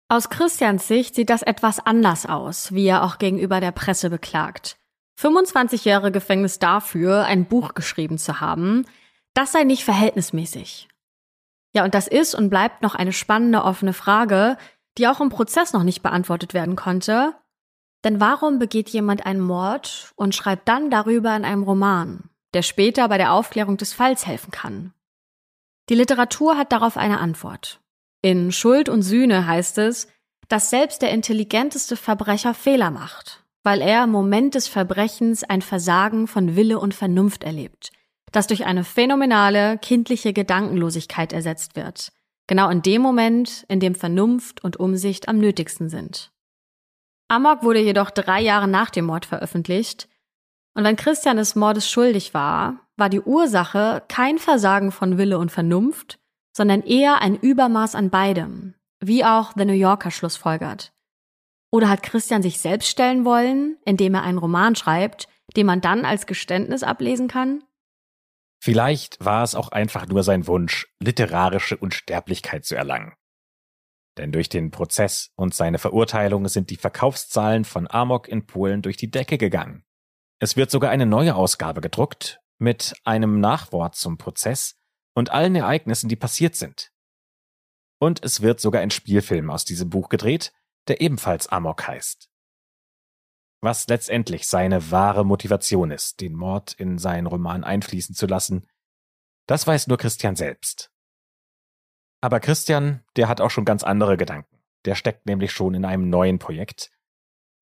Aus 0.08 0.28
Christians 0.28 0.88
Sicht 0.88 1.14
sieht 1.14 1.30
das 1.30 1.42
etwas 1.42 1.78
anders 1.78 2.26
aus, 2.26 2.72
wie 2.72 2.86
er 2.86 3.04
auch 3.04 3.18
gegenüber 3.18 3.60
der 3.60 3.72
Presse 3.72 4.10
beklagt. 4.10 4.76
25 5.16 5.84
Jahre 5.84 6.10
Gefängnis 6.10 6.58
dafür, 6.58 7.24
ein 7.24 7.46
Buch 7.46 7.74
geschrieben 7.74 8.18
zu 8.18 8.40
haben, 8.40 8.84
das 9.34 9.52
sei 9.52 9.64
nicht 9.64 9.84
verhältnismäßig. 9.84 10.88
Ja, 11.74 11.84
und 11.84 11.94
das 11.94 12.06
ist 12.06 12.34
und 12.34 12.50
bleibt 12.50 12.82
noch 12.82 12.94
eine 12.94 13.12
spannende 13.12 13.64
offene 13.64 13.92
Frage, 13.92 14.56
die 14.96 15.08
auch 15.08 15.20
im 15.20 15.28
Prozess 15.28 15.72
noch 15.72 15.82
nicht 15.82 16.02
beantwortet 16.02 16.54
werden 16.54 16.76
konnte. 16.76 17.34
Denn 18.04 18.20
warum 18.20 18.58
begeht 18.58 18.90
jemand 18.90 19.26
einen 19.26 19.40
Mord 19.40 20.12
und 20.14 20.34
schreibt 20.34 20.68
dann 20.68 20.90
darüber 20.90 21.34
in 21.34 21.44
einem 21.44 21.64
Roman, 21.64 22.30
der 22.52 22.62
später 22.62 23.08
bei 23.08 23.18
der 23.18 23.32
Aufklärung 23.32 23.76
des 23.76 23.92
Falls 23.92 24.26
helfen 24.26 24.50
kann? 24.50 24.92
Die 25.88 25.94
Literatur 25.94 26.56
hat 26.56 26.70
darauf 26.70 26.96
eine 26.96 27.18
Antwort. 27.18 27.80
In 28.22 28.52
Schuld 28.52 28.88
und 28.88 29.02
Sühne 29.02 29.46
heißt 29.46 29.78
es, 29.78 30.08
dass 30.48 30.70
selbst 30.70 31.02
der 31.02 31.10
intelligenteste 31.10 31.96
Verbrecher 31.96 32.54
Fehler 32.54 32.90
macht, 32.90 33.44
weil 33.64 33.80
er 33.82 34.04
im 34.04 34.10
Moment 34.10 34.54
des 34.54 34.68
Verbrechens 34.68 35.42
ein 35.42 35.62
Versagen 35.62 36.26
von 36.26 36.56
Wille 36.56 36.78
und 36.78 36.94
Vernunft 36.94 37.44
erlebt, 37.44 37.90
das 38.32 38.46
durch 38.46 38.66
eine 38.66 38.84
phänomenale 38.84 39.78
kindliche 39.78 40.32
Gedankenlosigkeit 40.32 41.32
ersetzt 41.32 41.76
wird, 41.76 42.12
genau 42.46 42.68
in 42.70 42.82
dem 42.82 43.02
Moment, 43.02 43.64
in 43.68 43.80
dem 43.80 43.94
Vernunft 43.94 44.62
und 44.64 44.78
Umsicht 44.78 45.28
am 45.28 45.38
nötigsten 45.38 45.88
sind. 45.88 46.32
Amok 47.28 47.62
wurde 47.62 47.80
jedoch 47.80 48.10
drei 48.10 48.40
Jahre 48.40 48.68
nach 48.68 48.90
dem 48.90 49.06
Mord 49.06 49.26
veröffentlicht, 49.26 50.08
und 50.76 50.82
wenn 50.82 50.96
Christian 50.96 51.36
des 51.36 51.54
Mordes 51.54 51.88
schuldig 51.88 52.34
war, 52.34 52.80
war 52.96 53.08
die 53.08 53.20
Ursache 53.20 54.02
kein 54.08 54.38
Versagen 54.38 54.90
von 54.90 55.18
Wille 55.18 55.38
und 55.38 55.52
Vernunft, 55.52 56.18
sondern 56.56 56.82
eher 56.82 57.20
ein 57.22 57.36
Übermaß 57.36 57.94
an 57.94 58.10
beidem, 58.10 58.74
wie 59.00 59.24
auch 59.24 59.52
The 59.56 59.64
New 59.64 59.72
Yorker 59.72 60.10
schlussfolgert. 60.10 60.92
Oder 61.72 61.88
hat 61.88 62.02
Christian 62.02 62.42
sich 62.42 62.58
selbst 62.58 62.88
stellen 62.88 63.24
wollen, 63.24 63.76
indem 63.84 64.14
er 64.14 64.22
einen 64.22 64.38
Roman 64.38 64.76
schreibt, 64.76 65.28
den 65.56 65.66
man 65.66 65.80
dann 65.80 66.04
als 66.04 66.26
Geständnis 66.26 66.82
ablesen 66.82 67.28
kann? 67.28 67.64
Vielleicht 68.64 69.22
war 69.22 69.42
es 69.42 69.54
auch 69.54 69.68
einfach 69.68 70.06
nur 70.06 70.22
sein 70.22 70.46
Wunsch, 70.46 70.88
literarische 70.98 71.76
Unsterblichkeit 71.76 72.64
zu 72.64 72.74
erlangen. 72.74 73.12
Denn 74.16 74.32
durch 74.32 74.48
den 74.48 74.70
Prozess 74.70 75.32
und 75.36 75.52
seine 75.52 75.78
Verurteilung 75.78 76.48
sind 76.48 76.70
die 76.70 76.78
Verkaufszahlen 76.78 77.66
von 77.66 77.86
Amok 77.90 78.26
in 78.26 78.46
Polen 78.46 78.80
durch 78.80 78.96
die 78.96 79.10
Decke 79.10 79.36
gegangen. 79.36 79.84
Es 80.38 80.56
wird 80.56 80.70
sogar 80.70 80.90
eine 80.90 81.04
neue 81.04 81.34
Ausgabe 81.34 81.82
gedruckt 81.82 82.40
mit 82.56 82.94
einem 83.04 83.38
Nachwort 83.38 83.96
zum 83.96 84.16
Prozess 84.16 84.80
und 85.14 85.28
allen 85.28 85.54
Ereignissen, 85.56 86.08
die 86.08 86.16
passiert 86.16 86.54
sind. 86.56 86.90
Und 88.00 88.24
es 88.24 88.40
wird 88.40 88.60
sogar 88.60 88.80
ein 88.80 88.90
Spielfilm 88.90 89.50
aus 89.50 89.66
diesem 89.66 89.90
Buch 89.90 90.08
gedreht, 90.08 90.54
der 90.88 91.02
ebenfalls 91.02 91.48
Amok 91.48 91.86
heißt. 91.86 92.30
Was 93.64 93.88
letztendlich 93.88 94.46
seine 94.46 94.90
wahre 94.90 95.24
Motivation 95.24 95.90
ist, 95.90 96.20
den 96.20 96.34
Mord 96.34 96.74
in 96.74 96.98
seinen 96.98 97.26
Roman 97.26 97.64
einfließen 97.64 98.14
zu 98.14 98.26
lassen, 98.26 98.68
das 99.46 99.66
weiß 99.66 99.86
nur 99.86 99.96
Christian 99.96 100.36
selbst. 100.36 100.92
Aber 102.20 102.40
Christian, 102.40 103.02
der 103.16 103.26
hat 103.26 103.40
auch 103.40 103.50
schon 103.50 103.64
ganz 103.64 103.82
andere 103.82 104.18
Gedanken. 104.18 104.58
Der 104.84 104.94
steckt 104.94 105.24
nämlich 105.24 105.50
schon 105.50 105.72
in 105.72 105.86
einem 105.86 106.10
neuen 106.10 106.38
Projekt. 106.38 106.92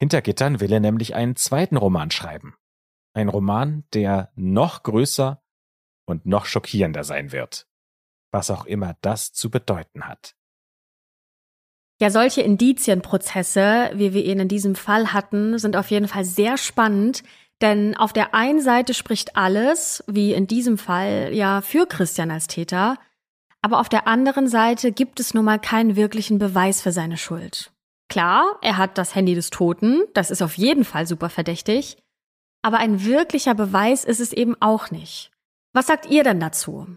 Hinter 0.01 0.23
Gittern 0.23 0.59
will 0.59 0.73
er 0.73 0.81
nämlich 0.81 1.15
einen 1.15 1.37
zweiten 1.37 1.77
Roman 1.77 2.11
schreiben. 2.11 2.57
Ein 3.15 3.29
Roman, 3.29 3.85
der 3.95 4.33
noch 4.35 4.83
größer 4.83 5.41
und 6.05 6.27
noch 6.27 6.47
schockierender 6.47 7.05
sein 7.05 7.31
wird. 7.31 7.69
Was 8.33 8.51
auch 8.51 8.65
immer 8.65 8.97
das 9.03 9.33
zu 9.33 9.53
bedeuten 9.53 10.09
hat. 10.09 10.35
Ja, 12.03 12.11
solche 12.11 12.43
Indizienprozesse, 12.43 13.93
wie 13.95 14.13
wir 14.13 14.25
ihn 14.25 14.41
in 14.41 14.49
diesem 14.49 14.75
Fall 14.75 15.13
hatten, 15.13 15.57
sind 15.61 15.77
auf 15.77 15.89
jeden 15.93 16.09
Fall 16.09 16.25
sehr 16.25 16.59
spannend, 16.59 17.23
denn 17.61 17.97
auf 17.97 18.13
der 18.13 18.35
einen 18.35 18.61
Seite 18.61 18.93
spricht 18.93 19.37
alles, 19.37 20.03
wie 20.09 20.33
in 20.33 20.49
diesem 20.49 20.79
Fall, 20.79 21.31
ja, 21.33 21.61
für 21.61 21.87
Christian 21.87 22.33
als 22.33 22.49
Täter, 22.49 22.99
aber 23.61 23.79
auf 23.79 23.89
der 23.89 24.09
anderen 24.09 24.49
Seite 24.49 24.91
gibt 24.91 25.21
es 25.21 25.33
nun 25.33 25.45
mal 25.45 25.61
keinen 25.61 25.95
wirklichen 25.95 26.41
Beweis 26.41 26.83
für 26.83 26.91
seine 26.91 27.19
Schuld. 27.19 27.71
Klar, 28.09 28.59
er 28.63 28.79
hat 28.79 28.99
das 28.99 29.15
Handy 29.15 29.37
des 29.37 29.51
Toten, 29.51 30.03
das 30.13 30.33
ist 30.33 30.43
auf 30.43 30.59
jeden 30.59 30.85
Fall 30.85 31.07
super 31.07 31.31
verdächtig, 31.31 31.99
aber 32.63 32.79
ein 32.79 33.05
wirklicher 33.05 33.55
Beweis 33.55 34.05
ist 34.05 34.19
es 34.19 34.33
eben 34.33 34.57
auch 34.59 34.91
nicht. 34.91 35.31
Was 35.73 35.87
sagt 35.87 36.11
ihr 36.11 36.25
denn 36.25 36.41
dazu? 36.41 36.89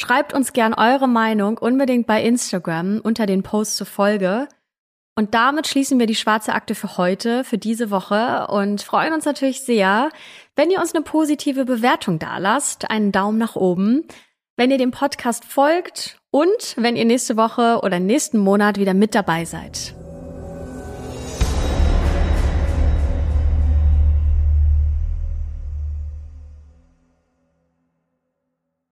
Schreibt 0.00 0.32
uns 0.32 0.52
gern 0.52 0.74
eure 0.74 1.08
Meinung 1.08 1.58
unbedingt 1.58 2.06
bei 2.06 2.22
Instagram 2.22 3.00
unter 3.02 3.26
den 3.26 3.42
Posts 3.42 3.78
zur 3.78 3.86
Folge. 3.88 4.46
Und 5.16 5.34
damit 5.34 5.66
schließen 5.66 5.98
wir 5.98 6.06
die 6.06 6.14
schwarze 6.14 6.52
Akte 6.52 6.76
für 6.76 6.98
heute, 6.98 7.42
für 7.42 7.58
diese 7.58 7.90
Woche 7.90 8.46
und 8.46 8.80
freuen 8.80 9.12
uns 9.12 9.24
natürlich 9.24 9.62
sehr, 9.62 10.10
wenn 10.54 10.70
ihr 10.70 10.78
uns 10.78 10.94
eine 10.94 11.02
positive 11.02 11.64
Bewertung 11.64 12.20
dalasst, 12.20 12.88
einen 12.92 13.10
Daumen 13.10 13.38
nach 13.38 13.56
oben, 13.56 14.04
wenn 14.56 14.70
ihr 14.70 14.78
dem 14.78 14.92
Podcast 14.92 15.44
folgt 15.44 16.20
und 16.30 16.76
wenn 16.76 16.94
ihr 16.94 17.04
nächste 17.04 17.36
Woche 17.36 17.80
oder 17.82 17.98
nächsten 17.98 18.38
Monat 18.38 18.78
wieder 18.78 18.94
mit 18.94 19.16
dabei 19.16 19.46
seid. 19.46 19.97